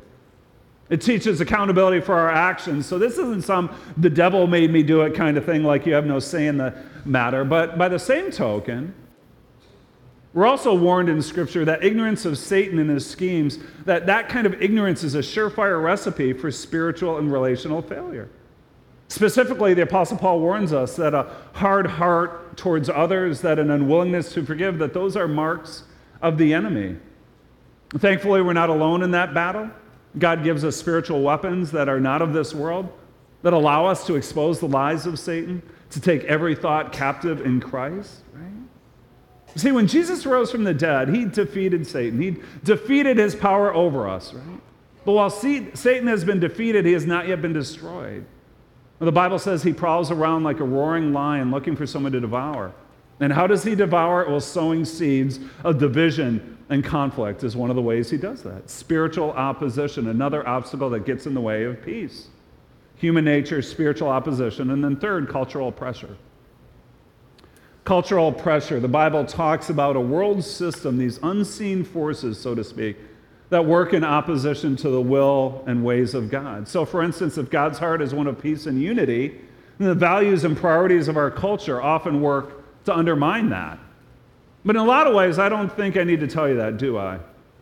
It 0.89 1.01
teaches 1.01 1.41
accountability 1.41 1.99
for 1.99 2.15
our 2.15 2.29
actions. 2.29 2.85
So, 2.85 2.97
this 2.97 3.17
isn't 3.17 3.43
some 3.43 3.69
the 3.97 4.09
devil 4.09 4.47
made 4.47 4.71
me 4.71 4.81
do 4.81 5.01
it 5.01 5.13
kind 5.13 5.37
of 5.37 5.43
thing, 5.43 5.63
like 5.63 5.85
you 5.85 5.93
have 5.93 6.05
no 6.05 6.19
say 6.19 6.47
in 6.47 6.55
the 6.55 6.73
matter. 7.03 7.43
But 7.43 7.77
by 7.77 7.89
the 7.89 7.99
same 7.99 8.31
token, 8.31 8.93
we're 10.33 10.47
also 10.47 10.73
warned 10.73 11.09
in 11.09 11.21
Scripture 11.21 11.65
that 11.65 11.83
ignorance 11.83 12.23
of 12.23 12.37
Satan 12.37 12.79
and 12.79 12.89
his 12.89 13.05
schemes, 13.05 13.59
that 13.83 14.05
that 14.05 14.29
kind 14.29 14.47
of 14.47 14.61
ignorance 14.61 15.03
is 15.03 15.15
a 15.15 15.19
surefire 15.19 15.83
recipe 15.83 16.31
for 16.31 16.49
spiritual 16.49 17.17
and 17.17 17.29
relational 17.29 17.81
failure. 17.81 18.29
Specifically, 19.09 19.73
the 19.73 19.81
Apostle 19.81 20.17
Paul 20.17 20.39
warns 20.39 20.71
us 20.71 20.95
that 20.97 21.15
a 21.15 21.31
hard 21.53 21.87
heart 21.87 22.55
towards 22.55 22.89
others, 22.89 23.41
that 23.41 23.57
an 23.57 23.71
unwillingness 23.71 24.31
to 24.33 24.45
forgive, 24.45 24.77
that 24.77 24.93
those 24.93 25.17
are 25.17 25.27
marks 25.27 25.83
of 26.21 26.37
the 26.37 26.53
enemy. 26.53 26.95
Thankfully, 27.97 28.43
we're 28.43 28.53
not 28.53 28.69
alone 28.69 29.01
in 29.01 29.09
that 29.11 29.33
battle. 29.33 29.71
God 30.19 30.43
gives 30.43 30.63
us 30.63 30.77
spiritual 30.77 31.23
weapons 31.23 31.71
that 31.71 31.89
are 31.89 31.99
not 31.99 32.21
of 32.21 32.33
this 32.33 32.53
world, 32.53 32.87
that 33.41 33.51
allow 33.51 33.87
us 33.87 34.05
to 34.05 34.15
expose 34.15 34.59
the 34.59 34.67
lies 34.67 35.07
of 35.07 35.17
Satan, 35.17 35.63
to 35.89 35.99
take 35.99 36.23
every 36.25 36.53
thought 36.53 36.93
captive 36.93 37.41
in 37.41 37.59
Christ. 37.59 38.21
right? 38.33 38.45
See, 39.55 39.71
when 39.71 39.87
Jesus 39.87 40.27
rose 40.27 40.51
from 40.51 40.65
the 40.65 40.73
dead, 40.73 41.09
he 41.09 41.25
defeated 41.25 41.87
Satan. 41.87 42.21
He 42.21 42.37
defeated 42.63 43.17
his 43.17 43.35
power 43.35 43.73
over 43.73 44.07
us, 44.07 44.35
right? 44.35 44.61
But 45.03 45.13
while 45.13 45.31
Satan 45.31 46.05
has 46.07 46.23
been 46.23 46.39
defeated, 46.39 46.85
he 46.85 46.93
has 46.93 47.07
not 47.07 47.27
yet 47.27 47.41
been 47.41 47.53
destroyed. 47.53 48.25
The 48.99 49.11
Bible 49.11 49.39
says 49.39 49.63
he 49.63 49.71
prowls 49.71 50.11
around 50.11 50.43
like 50.43 50.59
a 50.59 50.65
roaring 50.65 51.13
lion 51.13 51.51
looking 51.51 51.75
for 51.75 51.87
someone 51.87 52.11
to 52.11 52.19
devour. 52.19 52.73
And 53.21 53.31
how 53.31 53.47
does 53.47 53.63
he 53.63 53.75
devour? 53.75 54.25
Well, 54.29 54.39
sowing 54.41 54.85
seeds 54.85 55.39
of 55.63 55.77
division 55.77 56.57
and 56.69 56.83
conflict 56.83 57.43
is 57.43 57.55
one 57.55 57.69
of 57.69 57.75
the 57.75 57.81
ways 57.81 58.09
he 58.09 58.17
does 58.17 58.43
that. 58.43 58.69
Spiritual 58.69 59.31
opposition, 59.31 60.07
another 60.07 60.47
obstacle 60.47 60.89
that 60.91 61.05
gets 61.05 61.25
in 61.25 61.33
the 61.33 61.41
way 61.41 61.63
of 61.63 61.81
peace. 61.81 62.27
Human 62.97 63.23
nature, 63.23 63.61
spiritual 63.61 64.09
opposition. 64.09 64.71
And 64.71 64.83
then, 64.83 64.97
third, 64.97 65.29
cultural 65.29 65.71
pressure 65.71 66.17
cultural 67.89 68.31
pressure. 68.31 68.79
The 68.79 68.87
Bible 68.87 69.25
talks 69.25 69.71
about 69.71 69.95
a 69.95 69.99
world 69.99 70.43
system, 70.43 70.99
these 70.99 71.17
unseen 71.23 71.83
forces, 71.83 72.39
so 72.39 72.53
to 72.53 72.63
speak, 72.63 72.97
that 73.49 73.65
work 73.65 73.93
in 73.93 74.03
opposition 74.03 74.75
to 74.77 74.89
the 74.89 75.01
will 75.01 75.63
and 75.65 75.83
ways 75.83 76.13
of 76.13 76.29
God. 76.29 76.67
So, 76.67 76.85
for 76.85 77.01
instance, 77.01 77.37
if 77.37 77.49
God's 77.49 77.79
heart 77.79 78.01
is 78.01 78.13
one 78.13 78.27
of 78.27 78.39
peace 78.39 78.67
and 78.67 78.81
unity, 78.81 79.39
then 79.79 79.87
the 79.87 79.95
values 79.95 80.43
and 80.43 80.55
priorities 80.55 81.07
of 81.07 81.17
our 81.17 81.31
culture 81.31 81.81
often 81.81 82.21
work 82.21 82.83
to 82.85 82.95
undermine 82.95 83.49
that. 83.49 83.79
But 84.63 84.75
in 84.75 84.81
a 84.81 84.85
lot 84.85 85.07
of 85.07 85.15
ways, 85.15 85.39
I 85.39 85.49
don't 85.49 85.71
think 85.71 85.97
I 85.97 86.03
need 86.03 86.19
to 86.19 86.27
tell 86.27 86.47
you 86.47 86.57
that, 86.57 86.77
do 86.77 86.97
I? 86.97 87.19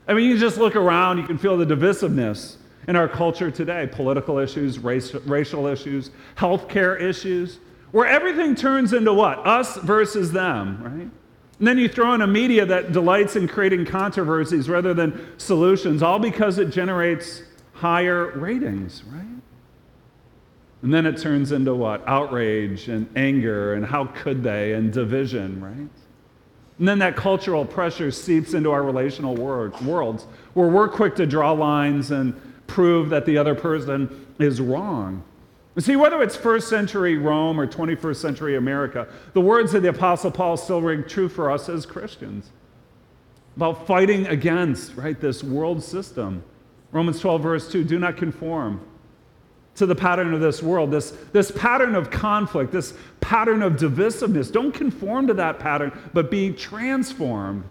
I 0.07 0.13
mean, 0.13 0.29
you 0.29 0.37
just 0.37 0.57
look 0.57 0.75
around, 0.75 1.17
you 1.19 1.27
can 1.27 1.37
feel 1.37 1.57
the 1.57 1.65
divisiveness 1.65 2.57
in 2.87 2.95
our 2.95 3.07
culture 3.07 3.51
today 3.51 3.87
political 3.91 4.39
issues, 4.39 4.79
race, 4.79 5.13
racial 5.13 5.67
issues, 5.67 6.11
healthcare 6.35 6.99
issues, 6.99 7.59
where 7.91 8.05
everything 8.05 8.55
turns 8.55 8.93
into 8.93 9.13
what? 9.13 9.45
Us 9.45 9.77
versus 9.77 10.31
them, 10.31 10.83
right? 10.83 11.09
And 11.59 11.67
then 11.67 11.77
you 11.77 11.87
throw 11.87 12.13
in 12.13 12.21
a 12.21 12.27
media 12.27 12.65
that 12.65 12.91
delights 12.91 13.35
in 13.35 13.47
creating 13.47 13.85
controversies 13.85 14.69
rather 14.69 14.93
than 14.93 15.27
solutions, 15.37 16.03
all 16.03 16.19
because 16.19 16.59
it 16.59 16.69
generates 16.69 17.41
higher 17.73 18.31
ratings, 18.37 19.03
right? 19.05 19.25
And 20.83 20.93
then 20.93 21.07
it 21.07 21.17
turns 21.17 21.51
into 21.51 21.73
what? 21.73 22.07
Outrage 22.07 22.87
and 22.87 23.09
anger 23.15 23.73
and 23.73 23.85
how 23.85 24.05
could 24.05 24.43
they 24.43 24.73
and 24.73 24.93
division, 24.93 25.61
right? 25.61 25.89
And 26.79 26.87
then 26.87 26.99
that 26.99 27.15
cultural 27.15 27.65
pressure 27.65 28.11
seeps 28.11 28.53
into 28.53 28.71
our 28.71 28.83
relational 28.83 29.35
worlds 29.35 30.25
where 30.53 30.67
we're 30.67 30.87
quick 30.87 31.15
to 31.15 31.25
draw 31.25 31.51
lines 31.51 32.11
and 32.11 32.39
prove 32.67 33.09
that 33.09 33.25
the 33.25 33.39
other 33.39 33.55
person 33.55 34.27
is 34.37 34.61
wrong. 34.61 35.23
See, 35.79 35.95
whether 35.95 36.23
it's 36.23 36.35
first 36.35 36.69
century 36.69 37.17
Rome 37.17 37.59
or 37.59 37.67
21st 37.67 38.15
century 38.15 38.55
America, 38.55 39.07
the 39.33 39.41
words 39.41 39.75
of 39.75 39.83
the 39.83 39.89
Apostle 39.89 40.31
Paul 40.31 40.57
still 40.57 40.81
ring 40.81 41.03
true 41.07 41.29
for 41.29 41.51
us 41.51 41.69
as 41.69 41.85
Christians 41.85 42.49
about 43.55 43.85
fighting 43.85 44.27
against, 44.27 44.95
right, 44.95 45.19
this 45.19 45.43
world 45.43 45.83
system. 45.83 46.43
Romans 46.91 47.19
12, 47.19 47.41
verse 47.41 47.71
2 47.71 47.83
do 47.83 47.99
not 47.99 48.17
conform 48.17 48.81
to 49.75 49.85
the 49.85 49.95
pattern 49.95 50.33
of 50.33 50.41
this 50.41 50.63
world, 50.63 50.89
this, 50.89 51.11
this 51.31 51.51
pattern 51.51 51.93
of 51.93 52.09
conflict, 52.09 52.71
this 52.71 52.95
pattern 53.19 53.61
of 53.61 53.73
divisiveness. 53.73 54.51
Don't 54.51 54.71
conform 54.71 55.27
to 55.27 55.33
that 55.35 55.59
pattern, 55.59 55.91
but 56.13 56.31
be 56.31 56.51
transformed 56.51 57.63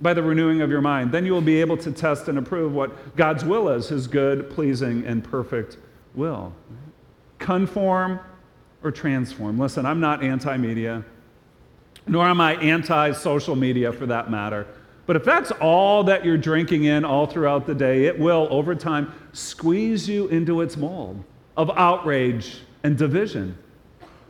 by 0.00 0.12
the 0.12 0.22
renewing 0.22 0.60
of 0.60 0.70
your 0.70 0.82
mind. 0.82 1.12
Then 1.12 1.24
you 1.24 1.32
will 1.32 1.40
be 1.40 1.60
able 1.60 1.78
to 1.78 1.92
test 1.92 2.28
and 2.28 2.38
approve 2.38 2.74
what 2.74 3.16
God's 3.16 3.44
will 3.44 3.70
is, 3.70 3.88
his 3.88 4.06
good, 4.06 4.50
pleasing, 4.50 5.06
and 5.06 5.24
perfect 5.24 5.78
will 6.14 6.52
conform 7.38 8.20
or 8.82 8.90
transform. 8.90 9.58
Listen, 9.58 9.86
I'm 9.86 10.00
not 10.00 10.22
anti 10.22 10.56
media, 10.56 11.04
nor 12.06 12.26
am 12.26 12.40
I 12.40 12.54
anti 12.56 13.12
social 13.12 13.56
media 13.56 13.92
for 13.92 14.06
that 14.06 14.30
matter. 14.30 14.66
But 15.06 15.16
if 15.16 15.24
that's 15.24 15.50
all 15.52 16.04
that 16.04 16.24
you're 16.24 16.36
drinking 16.36 16.84
in 16.84 17.04
all 17.04 17.26
throughout 17.26 17.66
the 17.66 17.74
day, 17.74 18.04
it 18.04 18.18
will, 18.18 18.46
over 18.50 18.74
time, 18.74 19.12
squeeze 19.32 20.06
you 20.06 20.28
into 20.28 20.60
its 20.60 20.76
mold 20.76 21.24
of 21.56 21.70
outrage 21.76 22.60
and 22.82 22.96
division. 22.96 23.56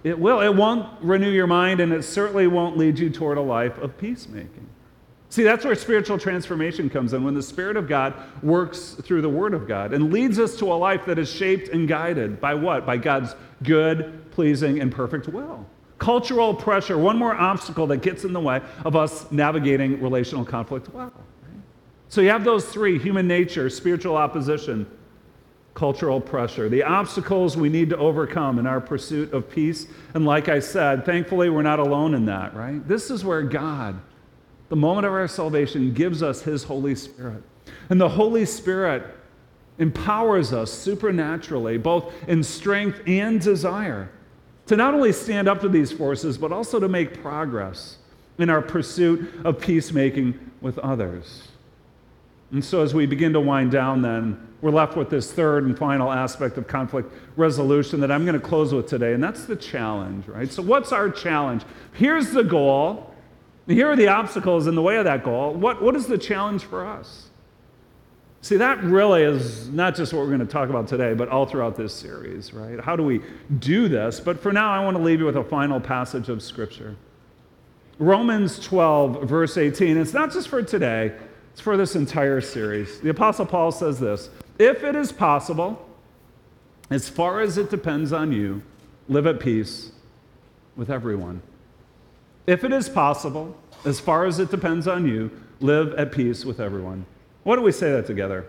It 0.04 0.16
will. 0.18 0.40
It 0.40 0.54
won't 0.54 0.88
renew 1.02 1.30
your 1.30 1.48
mind, 1.48 1.80
and 1.80 1.92
it 1.92 2.04
certainly 2.04 2.46
won't 2.46 2.78
lead 2.78 2.98
you 2.98 3.10
toward 3.10 3.38
a 3.38 3.42
life 3.42 3.76
of 3.78 3.98
peacemaking. 3.98 4.68
See, 5.30 5.42
that's 5.42 5.64
where 5.64 5.74
spiritual 5.74 6.18
transformation 6.18 6.88
comes 6.88 7.12
in 7.12 7.22
when 7.22 7.34
the 7.34 7.42
Spirit 7.42 7.76
of 7.76 7.86
God 7.86 8.14
works 8.42 8.96
through 9.02 9.20
the 9.20 9.28
Word 9.28 9.52
of 9.52 9.68
God 9.68 9.92
and 9.92 10.12
leads 10.12 10.38
us 10.38 10.56
to 10.56 10.72
a 10.72 10.74
life 10.74 11.04
that 11.04 11.18
is 11.18 11.30
shaped 11.30 11.68
and 11.68 11.86
guided 11.86 12.40
by 12.40 12.54
what? 12.54 12.86
By 12.86 12.96
God's 12.96 13.34
good, 13.62 14.30
pleasing, 14.30 14.80
and 14.80 14.90
perfect 14.90 15.28
will. 15.28 15.66
Cultural 15.98 16.54
pressure, 16.54 16.96
one 16.96 17.18
more 17.18 17.34
obstacle 17.34 17.86
that 17.88 17.98
gets 17.98 18.24
in 18.24 18.32
the 18.32 18.40
way 18.40 18.62
of 18.84 18.96
us 18.96 19.30
navigating 19.30 20.00
relational 20.00 20.44
conflict 20.44 20.88
well. 20.94 21.12
So 22.08 22.22
you 22.22 22.30
have 22.30 22.44
those 22.44 22.64
three 22.64 22.98
human 22.98 23.28
nature, 23.28 23.68
spiritual 23.68 24.16
opposition, 24.16 24.86
cultural 25.74 26.20
pressure, 26.20 26.70
the 26.70 26.82
obstacles 26.82 27.56
we 27.56 27.68
need 27.68 27.90
to 27.90 27.98
overcome 27.98 28.58
in 28.58 28.66
our 28.66 28.80
pursuit 28.80 29.32
of 29.34 29.50
peace. 29.50 29.86
And 30.14 30.24
like 30.24 30.48
I 30.48 30.58
said, 30.60 31.04
thankfully, 31.04 31.50
we're 31.50 31.62
not 31.62 31.80
alone 31.80 32.14
in 32.14 32.24
that, 32.26 32.54
right? 32.54 32.86
This 32.88 33.10
is 33.10 33.24
where 33.24 33.42
God 33.42 34.00
the 34.68 34.76
moment 34.76 35.06
of 35.06 35.12
our 35.12 35.28
salvation, 35.28 35.92
gives 35.92 36.22
us 36.22 36.42
His 36.42 36.64
Holy 36.64 36.94
Spirit. 36.94 37.42
And 37.90 38.00
the 38.00 38.08
Holy 38.08 38.44
Spirit 38.44 39.02
empowers 39.78 40.52
us 40.52 40.72
supernaturally, 40.72 41.78
both 41.78 42.12
in 42.26 42.42
strength 42.42 43.00
and 43.06 43.40
desire, 43.40 44.10
to 44.66 44.76
not 44.76 44.94
only 44.94 45.12
stand 45.12 45.48
up 45.48 45.60
to 45.60 45.68
these 45.68 45.92
forces, 45.92 46.36
but 46.36 46.52
also 46.52 46.78
to 46.80 46.88
make 46.88 47.22
progress 47.22 47.98
in 48.38 48.50
our 48.50 48.60
pursuit 48.60 49.32
of 49.44 49.60
peacemaking 49.60 50.38
with 50.60 50.78
others. 50.78 51.48
And 52.50 52.64
so, 52.64 52.82
as 52.82 52.94
we 52.94 53.06
begin 53.06 53.32
to 53.34 53.40
wind 53.40 53.70
down, 53.70 54.02
then, 54.02 54.48
we're 54.60 54.72
left 54.72 54.96
with 54.96 55.08
this 55.08 55.32
third 55.32 55.64
and 55.64 55.78
final 55.78 56.10
aspect 56.10 56.58
of 56.58 56.66
conflict 56.66 57.12
resolution 57.36 58.00
that 58.00 58.10
I'm 58.10 58.24
going 58.24 58.40
to 58.40 58.44
close 58.44 58.74
with 58.74 58.88
today, 58.88 59.12
and 59.12 59.22
that's 59.22 59.44
the 59.44 59.54
challenge, 59.54 60.26
right? 60.26 60.50
So, 60.50 60.62
what's 60.62 60.90
our 60.90 61.10
challenge? 61.10 61.62
Here's 61.92 62.30
the 62.30 62.42
goal 62.42 63.07
here 63.68 63.90
are 63.90 63.96
the 63.96 64.08
obstacles 64.08 64.66
in 64.66 64.74
the 64.74 64.82
way 64.82 64.96
of 64.96 65.04
that 65.04 65.22
goal. 65.22 65.52
What, 65.52 65.82
what 65.82 65.94
is 65.94 66.06
the 66.06 66.18
challenge 66.18 66.64
for 66.64 66.86
us? 66.86 67.28
See, 68.40 68.56
that 68.56 68.82
really 68.82 69.22
is 69.22 69.68
not 69.68 69.94
just 69.94 70.12
what 70.12 70.20
we're 70.20 70.28
going 70.28 70.40
to 70.40 70.46
talk 70.46 70.70
about 70.70 70.88
today, 70.88 71.12
but 71.12 71.28
all 71.28 71.44
throughout 71.44 71.76
this 71.76 71.92
series, 71.92 72.54
right? 72.54 72.80
How 72.80 72.96
do 72.96 73.02
we 73.02 73.20
do 73.58 73.88
this? 73.88 74.20
But 74.20 74.40
for 74.40 74.52
now, 74.52 74.70
I 74.70 74.82
want 74.82 74.96
to 74.96 75.02
leave 75.02 75.18
you 75.18 75.26
with 75.26 75.36
a 75.36 75.44
final 75.44 75.80
passage 75.80 76.28
of 76.28 76.42
Scripture. 76.42 76.96
Romans 77.98 78.60
12, 78.60 79.24
verse 79.24 79.56
18. 79.56 79.96
It's 79.96 80.14
not 80.14 80.32
just 80.32 80.48
for 80.48 80.62
today, 80.62 81.12
it's 81.52 81.60
for 81.60 81.76
this 81.76 81.96
entire 81.96 82.40
series. 82.40 83.00
The 83.00 83.10
Apostle 83.10 83.44
Paul 83.44 83.72
says 83.72 83.98
this 83.98 84.30
If 84.58 84.84
it 84.84 84.94
is 84.94 85.10
possible, 85.10 85.84
as 86.90 87.08
far 87.08 87.40
as 87.40 87.58
it 87.58 87.70
depends 87.70 88.12
on 88.12 88.32
you, 88.32 88.62
live 89.08 89.26
at 89.26 89.40
peace 89.40 89.90
with 90.76 90.90
everyone. 90.90 91.42
If 92.48 92.64
it 92.64 92.72
is 92.72 92.88
possible, 92.88 93.54
as 93.84 94.00
far 94.00 94.24
as 94.24 94.38
it 94.38 94.50
depends 94.50 94.88
on 94.88 95.06
you, 95.06 95.30
live 95.60 95.92
at 95.96 96.12
peace 96.12 96.46
with 96.46 96.60
everyone. 96.60 97.04
Why 97.42 97.56
don't 97.56 97.64
we 97.64 97.72
say 97.72 97.92
that 97.92 98.06
together? 98.06 98.46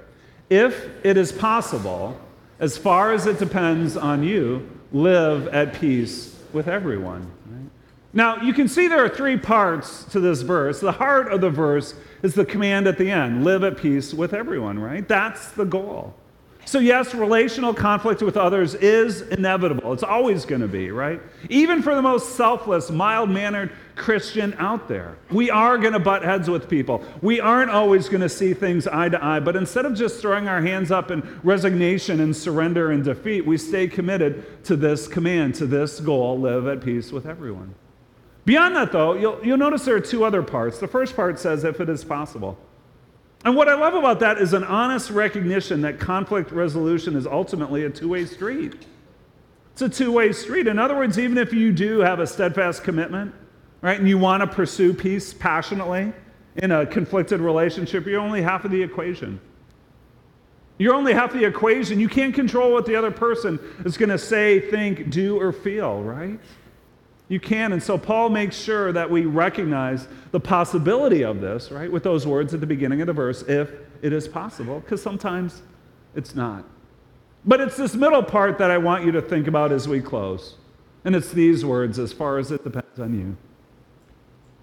If 0.50 0.90
it 1.04 1.18
is 1.18 1.34
possible, 1.34 2.18
as 2.62 2.78
far 2.78 3.12
as 3.12 3.26
it 3.26 3.40
depends 3.40 3.98
on 3.98 4.24
you, 4.24 4.70
live 4.94 5.50
at 5.50 5.74
peace 5.74 6.40
with 6.54 6.70
everyone. 6.70 7.30
Right? 7.46 7.70
Now, 8.14 8.42
you 8.42 8.54
can 8.54 8.70
see 8.70 8.88
there 8.88 9.04
are 9.04 9.10
three 9.10 9.36
parts 9.36 10.06
to 10.06 10.22
this 10.22 10.44
verse. 10.44 10.80
The 10.80 10.94
heart 10.94 11.30
of 11.34 11.42
the 11.42 11.50
verse 11.50 11.94
is 12.24 12.34
the 12.36 12.46
command 12.46 12.88
at 12.88 12.98
the 12.98 13.12
end 13.12 13.44
live 13.44 13.66
at 13.66 13.76
peace 13.76 14.14
with 14.14 14.34
everyone, 14.34 14.80
right? 14.80 15.06
That's 15.06 15.52
the 15.52 15.66
goal. 15.66 16.16
So, 16.70 16.78
yes, 16.78 17.16
relational 17.16 17.74
conflict 17.74 18.22
with 18.22 18.38
others 18.38 18.76
is 18.76 19.24
inevitable. 19.24 19.92
It's 19.92 20.04
always 20.04 20.46
going 20.46 20.62
to 20.62 20.68
be, 20.68 20.92
right? 20.92 21.20
Even 21.50 21.82
for 21.82 21.96
the 21.96 22.02
most 22.04 22.36
selfless, 22.36 22.92
mild 22.92 23.28
mannered 23.28 23.72
Christian 24.00 24.56
out 24.58 24.88
there. 24.88 25.18
We 25.30 25.52
are 25.52 25.78
going 25.78 25.94
to 25.94 26.00
butt 26.00 26.24
heads 26.24 26.50
with 26.50 26.68
people. 26.68 27.04
We 27.22 27.40
aren't 27.40 27.70
always 27.70 28.10
going 28.10 28.22
to 28.22 28.30
see 28.30 28.54
things 28.56 28.88
eye 28.88 29.10
to 29.10 29.24
eye, 29.24 29.40
but 29.42 29.56
instead 29.56 29.86
of 29.86 29.94
just 29.94 30.22
throwing 30.22 30.48
our 30.48 30.62
hands 30.62 30.90
up 30.90 31.12
in 31.12 31.40
resignation 31.44 32.20
and 32.22 32.36
surrender 32.36 32.92
and 32.92 33.04
defeat, 33.04 33.46
we 33.46 33.58
stay 33.58 33.88
committed 33.88 34.64
to 34.64 34.76
this 34.76 35.08
command, 35.08 35.54
to 35.56 35.68
this 35.68 36.00
goal 36.00 36.40
live 36.40 36.66
at 36.66 36.82
peace 36.82 37.12
with 37.12 37.28
everyone. 37.28 37.76
Beyond 38.46 38.76
that, 38.78 38.92
though, 38.92 39.14
you'll, 39.14 39.46
you'll 39.46 39.58
notice 39.58 39.86
there 39.86 39.96
are 39.96 40.00
two 40.00 40.24
other 40.24 40.42
parts. 40.42 40.80
The 40.80 40.88
first 40.88 41.16
part 41.16 41.38
says, 41.38 41.64
if 41.64 41.80
it 41.80 41.90
is 41.90 42.04
possible. 42.04 42.58
And 43.46 43.56
what 43.56 43.70
I 43.70 43.76
love 43.76 43.94
about 43.94 44.20
that 44.22 44.40
is 44.40 44.54
an 44.54 44.64
honest 44.64 45.12
recognition 45.12 45.82
that 45.82 46.00
conflict 46.00 46.52
resolution 46.52 47.16
is 47.16 47.28
ultimately 47.28 47.84
a 47.84 47.90
two 47.90 48.10
way 48.10 48.26
street. 48.26 48.86
It's 49.74 49.82
a 49.82 49.90
two 49.90 50.12
way 50.12 50.34
street. 50.34 50.68
In 50.68 50.80
other 50.80 50.96
words, 50.96 51.18
even 51.20 51.38
if 51.38 51.54
you 51.54 51.72
do 51.72 52.00
have 52.00 52.20
a 52.20 52.28
steadfast 52.28 52.84
commitment, 52.84 53.34
right, 53.82 54.00
and 54.00 54.08
you 54.08 54.18
want 54.18 54.42
to 54.42 54.48
pursue 54.48 54.94
peace 54.94 55.34
passionately 55.34 56.14
in 56.58 56.72
a 56.72 56.86
conflicted 56.86 57.40
relationship, 57.40 58.06
you're 58.06 58.20
only 58.20 58.42
half 58.42 58.66
of 58.66 58.72
the 58.72 58.82
equation. 58.82 59.40
You're 60.78 60.96
only 60.96 61.14
half 61.14 61.34
of 61.34 61.40
the 61.40 61.46
equation. 61.46 62.00
You 62.00 62.08
can't 62.08 62.34
control 62.34 62.72
what 62.72 62.86
the 62.86 62.96
other 62.96 63.12
person 63.12 63.60
is 63.86 63.98
going 63.98 64.10
to 64.10 64.18
say, 64.18 64.60
think, 64.60 65.10
do, 65.10 65.40
or 65.40 65.52
feel, 65.52 66.02
right? 66.02 66.40
You 67.28 67.40
can. 67.40 67.74
And 67.74 67.84
so 67.84 67.98
Paul 67.98 68.30
makes 68.30 68.58
sure 68.58 68.92
that 68.94 69.10
we 69.10 69.26
recognize 69.26 70.08
the 70.32 70.40
possibility 70.40 71.24
of 71.24 71.42
this, 71.42 71.70
right, 71.70 71.92
with 71.92 72.04
those 72.04 72.26
words 72.26 72.54
at 72.54 72.62
the 72.62 72.66
beginning 72.66 73.02
of 73.02 73.08
the 73.08 73.14
verse, 73.14 73.44
if 73.44 73.72
it 74.02 74.14
is 74.14 74.28
possible, 74.28 74.80
because 74.80 75.02
sometimes 75.02 75.62
it's 76.16 76.34
not. 76.34 76.64
But 77.46 77.62
it's 77.62 77.78
this 77.78 77.94
middle 77.94 78.24
part 78.24 78.58
that 78.58 78.72
I 78.72 78.78
want 78.78 79.06
you 79.06 79.12
to 79.12 79.22
think 79.22 79.48
about 79.48 79.72
as 79.72 79.88
we 79.88 80.02
close. 80.02 80.56
And 81.06 81.16
it's 81.16 81.32
these 81.32 81.64
words 81.64 82.00
as 82.00 82.12
far 82.12 82.38
as 82.38 82.52
it 82.52 82.64
depends 82.64 83.00
on 83.00 83.18
you. 83.18 83.38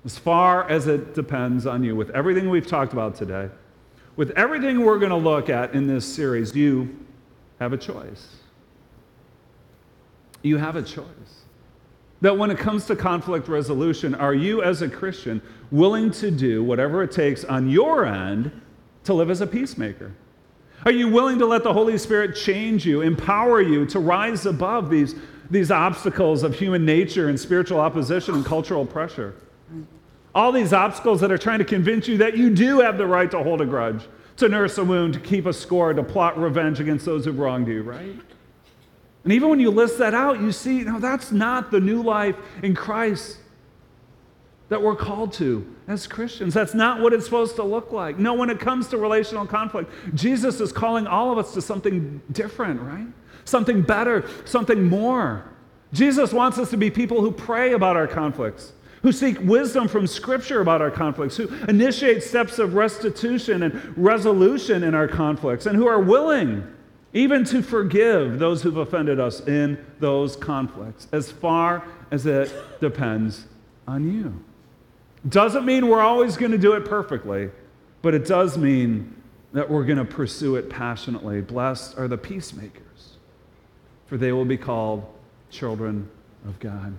As 0.07 0.17
far 0.17 0.71
as 0.71 0.87
it 0.87 1.15
depends 1.15 1.67
on 1.67 1.83
you, 1.83 1.97
with 1.97 2.11
everything 2.11 2.49
we've 2.49 2.67
talked 2.67 2.93
about 2.93 3.17
today, 3.17 3.51
with 4.15 4.31
everything 4.31 4.85
we're 4.85 5.01
going 5.01 5.11
to 5.11 5.17
look 5.17 5.51
at 5.51 5.75
in 5.75 5.89
this 5.89 6.07
series, 6.07 6.55
you 6.55 6.97
have 7.59 7.73
a 7.73 7.77
choice. 7.77 8.37
You 10.43 10.59
have 10.59 10.77
a 10.77 10.83
choice. 10.83 11.07
That 12.21 12.39
when 12.39 12.53
it 12.53 12.57
comes 12.59 12.87
to 12.87 12.95
conflict 12.95 13.49
resolution, 13.49 14.15
are 14.15 14.33
you 14.33 14.63
as 14.63 14.81
a 14.81 14.89
Christian 14.89 15.43
willing 15.73 16.13
to 16.13 16.31
do 16.31 16.63
whatever 16.63 17.03
it 17.03 17.11
takes 17.11 17.45
on 17.45 17.69
your 17.69 18.07
end 18.07 18.53
to 19.05 19.13
live 19.13 19.29
as 19.29 19.41
a 19.41 19.47
peacemaker? 19.47 20.15
Are 20.85 20.93
you 20.93 21.09
willing 21.09 21.41
to 21.41 21.47
let 21.47 21.65
the 21.65 21.73
Holy 21.73 21.99
Spirit 21.99 22.37
change 22.37 22.87
you, 22.87 23.01
empower 23.01 23.61
you 23.61 23.85
to 23.87 23.99
rise 23.99 24.47
above 24.47 24.89
these, 24.89 25.17
these 25.51 25.73
obstacles 25.73 26.45
of 26.45 26.55
human 26.55 26.85
nature 26.85 27.29
and 27.29 27.39
spiritual 27.39 27.81
opposition 27.81 28.37
and 28.37 28.47
cultural 28.47 28.87
pressure? 28.87 29.35
All 30.37 30.53
these 30.53 30.75
obstacles 30.75 31.23
that 31.23 31.33
are 31.33 31.39
trying 31.39 31.61
to 31.61 31.65
convince 31.65 32.07
you 32.07 32.19
that 32.19 32.37
you 32.37 32.51
do 32.51 32.81
have 32.81 32.99
the 32.99 33.07
right 33.07 33.31
to 33.31 33.43
hold 33.43 33.63
a 33.63 33.67
grudge, 33.67 34.07
to 34.37 34.51
nurse 34.51 34.77
a 34.77 34.85
wound, 34.85 35.15
to 35.15 35.21
keep 35.21 35.47
a 35.47 35.53
score, 35.53 35.95
to 35.95 36.03
plot 36.03 36.39
revenge 36.39 36.79
against 36.79 37.07
those 37.07 37.25
who've 37.25 37.39
wronged 37.39 37.69
you, 37.69 37.83
right? 37.83 38.15
And 39.25 39.33
even 39.33 39.49
when 39.49 39.61
you 39.61 39.71
list 39.71 39.97
that 39.97 40.13
out, 40.13 40.39
you 40.41 40.53
see, 40.53 40.83
no, 40.83 41.01
that's 41.01 41.33
not 41.33 41.71
the 41.71 41.81
new 41.81 42.03
life 42.03 42.37
in 42.63 42.75
Christ 42.75 43.39
that 44.69 44.83
we're 44.83 44.95
called 44.95 45.33
to 45.33 45.67
as 45.89 46.07
Christians. 46.07 46.53
That's 46.53 46.75
not 46.75 47.01
what 47.01 47.15
it's 47.15 47.25
supposed 47.25 47.57
to 47.57 47.63
look 47.63 47.91
like. 47.91 48.19
No, 48.19 48.35
when 48.35 48.51
it 48.51 48.61
comes 48.61 48.89
to 48.89 48.99
relational 48.99 49.47
conflict, 49.47 49.91
Jesus 50.15 50.61
is 50.61 50.71
calling 50.71 51.07
all 51.07 51.33
of 51.33 51.39
us 51.39 51.55
to 51.55 51.63
something 51.63 52.21
different, 52.31 52.83
right? 52.83 53.07
Something 53.47 53.81
better, 53.81 54.29
something 54.45 54.85
more. 54.85 55.51
Jesus 55.95 56.33
wants 56.33 56.59
us 56.59 56.69
to 56.71 56.77
be 56.77 56.91
people 56.91 57.23
who 57.23 57.33
pray 57.33 57.73
about 57.73 57.97
our 57.97 58.07
conflicts, 58.07 58.75
who 59.07 59.13
seek 59.13 59.39
wisdom 59.43 59.87
from 59.87 60.05
Scripture 60.05 60.61
about 60.61 60.83
our 60.83 60.91
conflicts, 60.91 61.37
who 61.37 61.47
initiate 61.69 62.25
steps 62.25 62.59
of 62.59 62.75
restitution 62.75 63.63
and 63.63 63.97
resolution 63.97 64.83
in 64.83 64.97
our 64.97 65.07
conflicts, 65.07 65.67
and 65.67 65.77
who 65.77 65.87
are 65.87 66.01
willing 66.01 66.67
even 67.13 67.45
to 67.45 67.63
forgive 67.63 68.41
those 68.41 68.63
who've 68.63 68.79
offended 68.79 69.21
us 69.21 69.47
in 69.47 69.79
those 70.01 70.35
conflicts, 70.35 71.07
as 71.13 71.31
far 71.31 71.85
as 72.11 72.27
it 72.27 72.53
depends 72.81 73.47
on 73.87 74.13
you. 74.13 74.43
Doesn't 75.29 75.65
mean 75.65 75.87
we're 75.87 76.01
always 76.01 76.37
going 76.37 76.51
to 76.51 76.59
do 76.59 76.73
it 76.73 76.85
perfectly, 76.85 77.51
but 78.03 78.13
it 78.13 78.27
does 78.27 78.59
mean 78.59 79.15
that 79.53 79.71
we're 79.71 79.85
going 79.85 79.99
to 79.99 80.05
pursue 80.05 80.57
it 80.57 80.69
passionately. 80.69 81.41
Blessed 81.43 81.97
are 81.97 82.09
the 82.09 82.19
peacemakers, 82.19 83.19
for 84.07 84.17
they 84.17 84.33
will 84.33 84.45
be 84.45 84.57
called 84.57 85.07
children 85.49 86.11
of 86.45 86.59
God. 86.59 86.99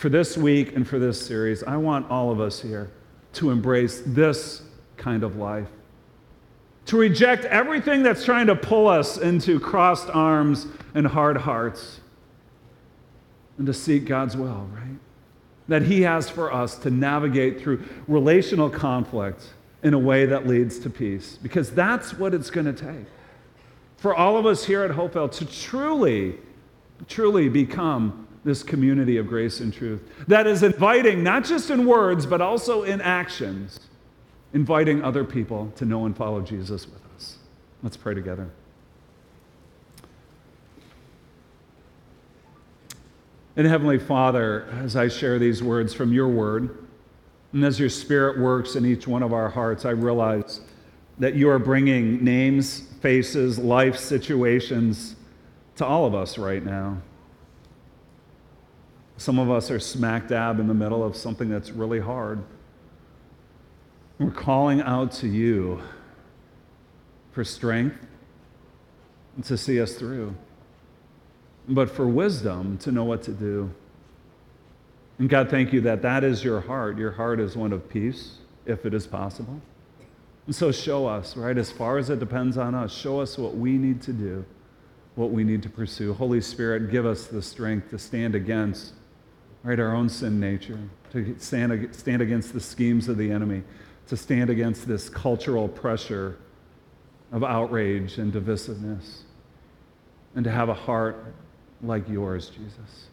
For 0.00 0.08
this 0.08 0.34
week 0.34 0.74
and 0.74 0.88
for 0.88 0.98
this 0.98 1.20
series, 1.20 1.62
I 1.62 1.76
want 1.76 2.10
all 2.10 2.30
of 2.30 2.40
us 2.40 2.62
here 2.62 2.90
to 3.34 3.50
embrace 3.50 4.02
this 4.06 4.62
kind 4.96 5.22
of 5.22 5.36
life. 5.36 5.68
To 6.86 6.96
reject 6.96 7.44
everything 7.44 8.02
that's 8.02 8.24
trying 8.24 8.46
to 8.46 8.56
pull 8.56 8.88
us 8.88 9.18
into 9.18 9.60
crossed 9.60 10.08
arms 10.08 10.66
and 10.94 11.06
hard 11.06 11.36
hearts, 11.36 12.00
and 13.58 13.66
to 13.66 13.74
seek 13.74 14.06
God's 14.06 14.38
will, 14.38 14.70
right? 14.72 14.96
that 15.68 15.82
He 15.82 16.00
has 16.00 16.30
for 16.30 16.50
us 16.50 16.78
to 16.78 16.90
navigate 16.90 17.60
through 17.60 17.84
relational 18.08 18.70
conflict 18.70 19.52
in 19.82 19.92
a 19.92 19.98
way 19.98 20.24
that 20.24 20.46
leads 20.46 20.78
to 20.78 20.88
peace. 20.88 21.38
Because 21.42 21.70
that's 21.72 22.14
what 22.14 22.32
it's 22.32 22.48
going 22.48 22.64
to 22.64 22.72
take 22.72 23.04
for 23.98 24.14
all 24.14 24.38
of 24.38 24.46
us 24.46 24.64
here 24.64 24.82
at 24.82 24.92
Hopevale 24.92 25.30
to 25.32 25.44
truly, 25.44 26.36
truly 27.06 27.50
become 27.50 28.26
this 28.44 28.62
community 28.62 29.16
of 29.18 29.26
grace 29.26 29.60
and 29.60 29.72
truth 29.72 30.02
that 30.26 30.46
is 30.46 30.62
inviting, 30.62 31.22
not 31.22 31.44
just 31.44 31.70
in 31.70 31.86
words, 31.86 32.26
but 32.26 32.40
also 32.40 32.82
in 32.82 33.00
actions, 33.00 33.80
inviting 34.54 35.02
other 35.02 35.24
people 35.24 35.72
to 35.76 35.84
know 35.84 36.06
and 36.06 36.16
follow 36.16 36.40
Jesus 36.40 36.86
with 36.86 37.02
us. 37.16 37.38
Let's 37.82 37.96
pray 37.96 38.14
together. 38.14 38.50
And 43.56 43.66
Heavenly 43.66 43.98
Father, 43.98 44.66
as 44.82 44.96
I 44.96 45.08
share 45.08 45.38
these 45.38 45.62
words 45.62 45.92
from 45.92 46.12
your 46.12 46.28
word, 46.28 46.78
and 47.52 47.64
as 47.64 47.80
your 47.80 47.90
Spirit 47.90 48.38
works 48.38 48.76
in 48.76 48.86
each 48.86 49.06
one 49.06 49.22
of 49.22 49.32
our 49.32 49.50
hearts, 49.50 49.84
I 49.84 49.90
realize 49.90 50.60
that 51.18 51.34
you 51.34 51.50
are 51.50 51.58
bringing 51.58 52.24
names, 52.24 52.80
faces, 53.02 53.58
life 53.58 53.98
situations 53.98 55.16
to 55.76 55.84
all 55.84 56.06
of 56.06 56.14
us 56.14 56.38
right 56.38 56.64
now. 56.64 57.02
Some 59.20 59.38
of 59.38 59.50
us 59.50 59.70
are 59.70 59.78
smack 59.78 60.28
dab 60.28 60.58
in 60.58 60.66
the 60.66 60.74
middle 60.74 61.04
of 61.04 61.14
something 61.14 61.50
that's 61.50 61.70
really 61.70 62.00
hard. 62.00 62.42
We're 64.18 64.30
calling 64.30 64.80
out 64.80 65.12
to 65.12 65.28
you 65.28 65.82
for 67.32 67.44
strength 67.44 68.06
to 69.44 69.56
see 69.56 69.80
us 69.80 69.94
through 69.94 70.34
but 71.68 71.90
for 71.90 72.06
wisdom 72.06 72.78
to 72.78 72.90
know 72.90 73.04
what 73.04 73.22
to 73.22 73.32
do. 73.32 73.70
And 75.18 75.28
God, 75.28 75.50
thank 75.50 75.72
you 75.72 75.80
that 75.82 76.02
that 76.02 76.24
is 76.24 76.42
your 76.42 76.60
heart. 76.60 76.98
Your 76.98 77.12
heart 77.12 77.40
is 77.40 77.56
one 77.56 77.72
of 77.72 77.88
peace, 77.88 78.38
if 78.66 78.86
it 78.86 78.94
is 78.94 79.06
possible. 79.06 79.60
And 80.46 80.54
so 80.54 80.72
show 80.72 81.06
us, 81.06 81.36
right, 81.36 81.56
as 81.56 81.70
far 81.70 81.98
as 81.98 82.10
it 82.10 82.18
depends 82.18 82.56
on 82.56 82.74
us, 82.74 82.92
show 82.92 83.20
us 83.20 83.38
what 83.38 83.56
we 83.56 83.72
need 83.72 84.02
to 84.02 84.12
do, 84.12 84.44
what 85.14 85.30
we 85.30 85.44
need 85.44 85.62
to 85.62 85.68
pursue. 85.68 86.14
Holy 86.14 86.40
Spirit, 86.40 86.90
give 86.90 87.06
us 87.06 87.26
the 87.26 87.42
strength 87.42 87.90
to 87.90 87.98
stand 87.98 88.34
against, 88.34 88.94
right, 89.62 89.78
our 89.78 89.94
own 89.94 90.08
sin 90.08 90.40
nature, 90.40 90.78
to 91.12 91.36
stand, 91.38 91.94
stand 91.94 92.22
against 92.22 92.52
the 92.52 92.60
schemes 92.60 93.08
of 93.08 93.16
the 93.16 93.30
enemy, 93.30 93.62
to 94.08 94.16
stand 94.16 94.50
against 94.50 94.88
this 94.88 95.08
cultural 95.08 95.68
pressure 95.68 96.38
of 97.32 97.44
outrage 97.44 98.18
and 98.18 98.32
divisiveness, 98.32 99.22
and 100.34 100.44
to 100.44 100.50
have 100.50 100.68
a 100.68 100.74
heart 100.74 101.34
like 101.82 102.08
yours, 102.08 102.50
Jesus. 102.50 103.08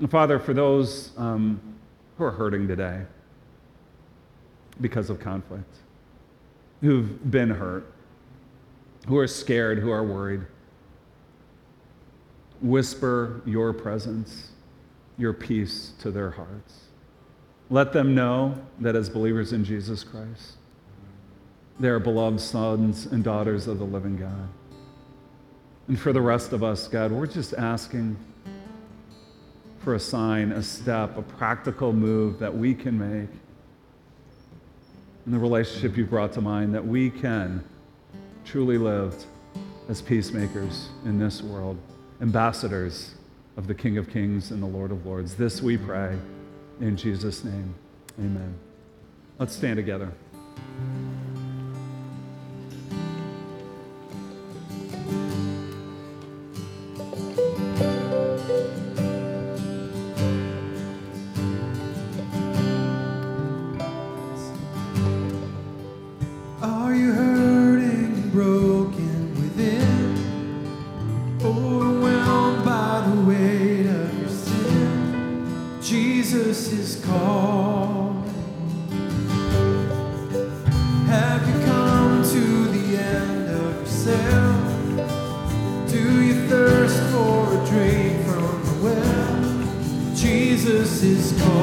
And 0.00 0.10
Father, 0.10 0.38
for 0.38 0.52
those 0.52 1.12
um, 1.16 1.60
who 2.18 2.24
are 2.24 2.30
hurting 2.30 2.66
today 2.68 3.02
because 4.80 5.08
of 5.08 5.20
conflict, 5.20 5.76
who've 6.80 7.30
been 7.30 7.50
hurt, 7.50 7.92
who 9.06 9.18
are 9.18 9.28
scared, 9.28 9.78
who 9.78 9.90
are 9.90 10.02
worried, 10.02 10.40
whisper 12.60 13.42
your 13.44 13.72
presence, 13.72 14.50
your 15.16 15.32
peace 15.32 15.92
to 16.00 16.10
their 16.10 16.30
hearts. 16.30 16.80
Let 17.70 17.92
them 17.92 18.14
know 18.14 18.56
that 18.80 18.96
as 18.96 19.08
believers 19.08 19.52
in 19.52 19.64
Jesus 19.64 20.04
Christ, 20.04 20.56
they 21.80 21.88
are 21.88 21.98
beloved 21.98 22.40
sons 22.40 23.06
and 23.06 23.24
daughters 23.24 23.66
of 23.66 23.78
the 23.78 23.84
living 23.84 24.16
God. 24.16 24.48
And 25.88 25.98
for 25.98 26.12
the 26.12 26.20
rest 26.20 26.52
of 26.52 26.62
us, 26.62 26.88
God, 26.88 27.12
we're 27.12 27.26
just 27.26 27.54
asking 27.54 28.16
for 29.80 29.94
a 29.94 30.00
sign, 30.00 30.52
a 30.52 30.62
step, 30.62 31.16
a 31.18 31.22
practical 31.22 31.92
move 31.92 32.38
that 32.38 32.56
we 32.56 32.74
can 32.74 32.98
make 32.98 33.28
in 35.26 35.32
the 35.32 35.38
relationship 35.38 35.96
you've 35.96 36.10
brought 36.10 36.32
to 36.32 36.40
mind, 36.40 36.74
that 36.74 36.86
we 36.86 37.10
can 37.10 37.62
truly 38.44 38.78
live 38.78 39.14
as 39.88 40.00
peacemakers 40.00 40.88
in 41.04 41.18
this 41.18 41.42
world, 41.42 41.78
ambassadors 42.20 43.13
of 43.56 43.66
the 43.66 43.74
King 43.74 43.98
of 43.98 44.10
Kings 44.10 44.50
and 44.50 44.62
the 44.62 44.66
Lord 44.66 44.90
of 44.90 45.06
Lords. 45.06 45.34
This 45.34 45.62
we 45.62 45.76
pray 45.76 46.18
in 46.80 46.96
Jesus' 46.96 47.44
name. 47.44 47.74
Amen. 48.18 48.54
Let's 49.38 49.54
stand 49.54 49.76
together. 49.76 50.12
Is 91.04 91.32
calling. 91.38 91.53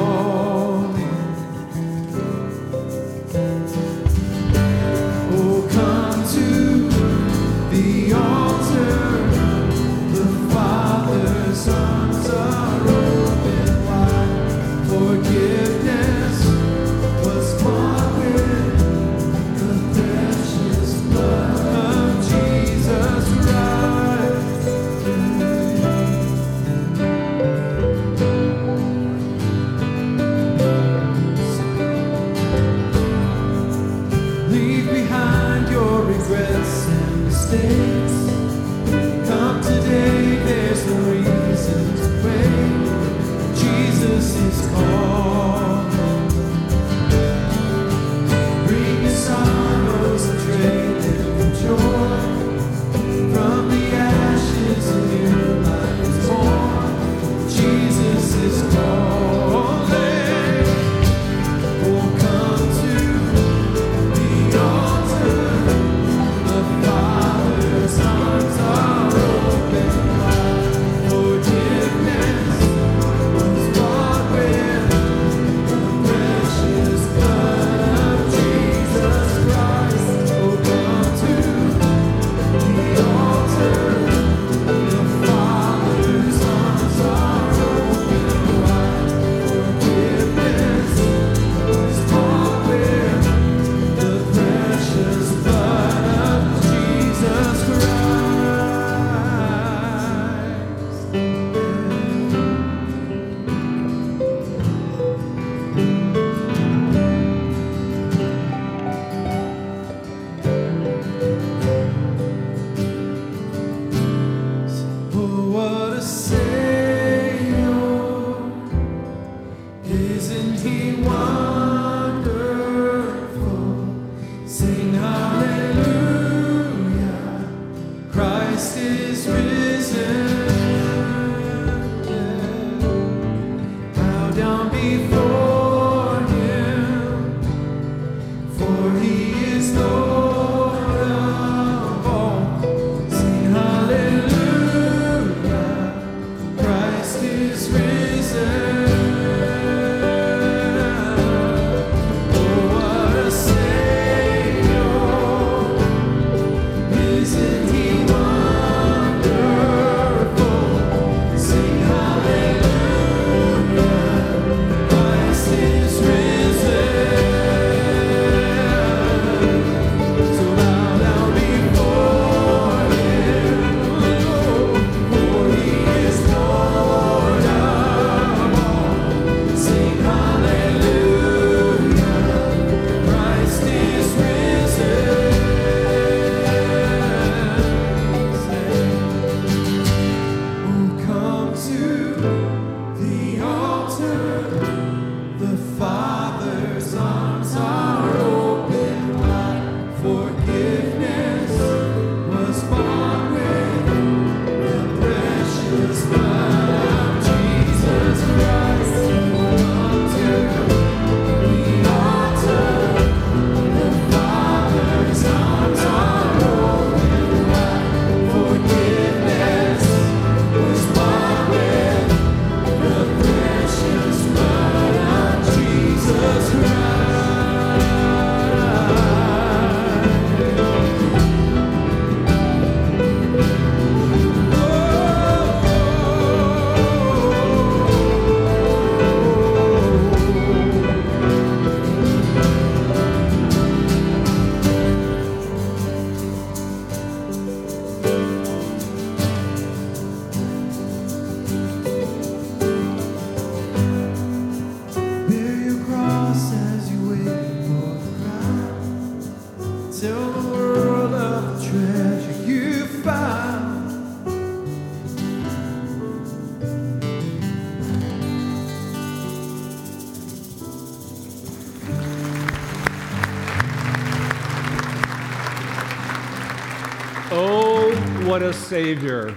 Savior. 278.52 279.36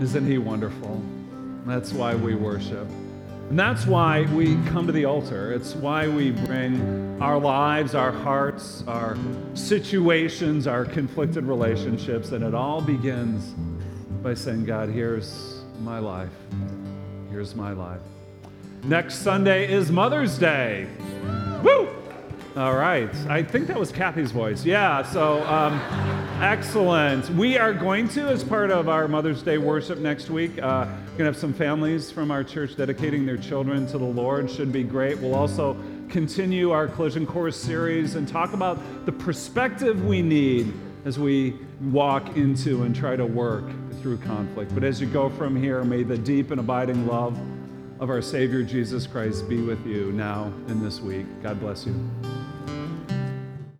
Isn't 0.00 0.26
He 0.26 0.38
wonderful? 0.38 1.00
That's 1.66 1.92
why 1.92 2.14
we 2.14 2.34
worship. 2.34 2.88
And 3.50 3.58
that's 3.58 3.84
why 3.84 4.22
we 4.32 4.54
come 4.70 4.86
to 4.86 4.92
the 4.92 5.04
altar. 5.04 5.52
It's 5.52 5.74
why 5.74 6.08
we 6.08 6.30
bring 6.30 7.20
our 7.20 7.38
lives, 7.38 7.94
our 7.94 8.10
hearts, 8.10 8.82
our 8.88 9.16
situations, 9.54 10.66
our 10.66 10.84
conflicted 10.86 11.44
relationships. 11.44 12.32
And 12.32 12.42
it 12.42 12.54
all 12.54 12.80
begins 12.80 13.54
by 14.22 14.34
saying, 14.34 14.64
God, 14.64 14.88
here's 14.88 15.62
my 15.80 15.98
life. 15.98 16.30
Here's 17.30 17.54
my 17.54 17.72
life. 17.72 18.00
Next 18.84 19.16
Sunday 19.16 19.70
is 19.70 19.92
Mother's 19.92 20.38
Day. 20.38 20.88
All 22.54 22.74
right. 22.74 23.14
I 23.28 23.42
think 23.42 23.66
that 23.68 23.78
was 23.78 23.90
Kathy's 23.90 24.30
voice. 24.30 24.62
Yeah, 24.62 25.02
so 25.04 25.42
um, 25.44 25.80
excellent. 26.42 27.30
We 27.30 27.56
are 27.56 27.72
going 27.72 28.08
to, 28.10 28.28
as 28.28 28.44
part 28.44 28.70
of 28.70 28.90
our 28.90 29.08
Mother's 29.08 29.42
Day 29.42 29.56
worship 29.56 29.98
next 29.98 30.28
week, 30.28 30.58
uh, 30.58 30.84
going 30.84 31.18
to 31.18 31.24
have 31.24 31.36
some 31.36 31.54
families 31.54 32.10
from 32.10 32.30
our 32.30 32.44
church 32.44 32.76
dedicating 32.76 33.24
their 33.24 33.38
children 33.38 33.86
to 33.86 33.96
the 33.96 34.04
Lord. 34.04 34.50
Should 34.50 34.70
be 34.70 34.82
great. 34.82 35.18
We'll 35.18 35.34
also 35.34 35.78
continue 36.10 36.72
our 36.72 36.88
Collision 36.88 37.26
Course 37.26 37.56
series 37.56 38.16
and 38.16 38.28
talk 38.28 38.52
about 38.52 39.06
the 39.06 39.12
perspective 39.12 40.04
we 40.04 40.20
need 40.20 40.74
as 41.06 41.18
we 41.18 41.56
walk 41.90 42.36
into 42.36 42.82
and 42.82 42.94
try 42.94 43.16
to 43.16 43.24
work 43.24 43.64
through 44.02 44.18
conflict. 44.18 44.74
But 44.74 44.84
as 44.84 45.00
you 45.00 45.06
go 45.06 45.30
from 45.30 45.56
here, 45.56 45.84
may 45.84 46.02
the 46.02 46.18
deep 46.18 46.50
and 46.50 46.60
abiding 46.60 47.06
love 47.06 47.40
of 47.98 48.10
our 48.10 48.20
Savior 48.20 48.62
Jesus 48.62 49.06
Christ 49.06 49.48
be 49.48 49.62
with 49.62 49.86
you 49.86 50.12
now 50.12 50.52
and 50.68 50.84
this 50.84 51.00
week. 51.00 51.24
God 51.42 51.58
bless 51.58 51.86
you. 51.86 52.41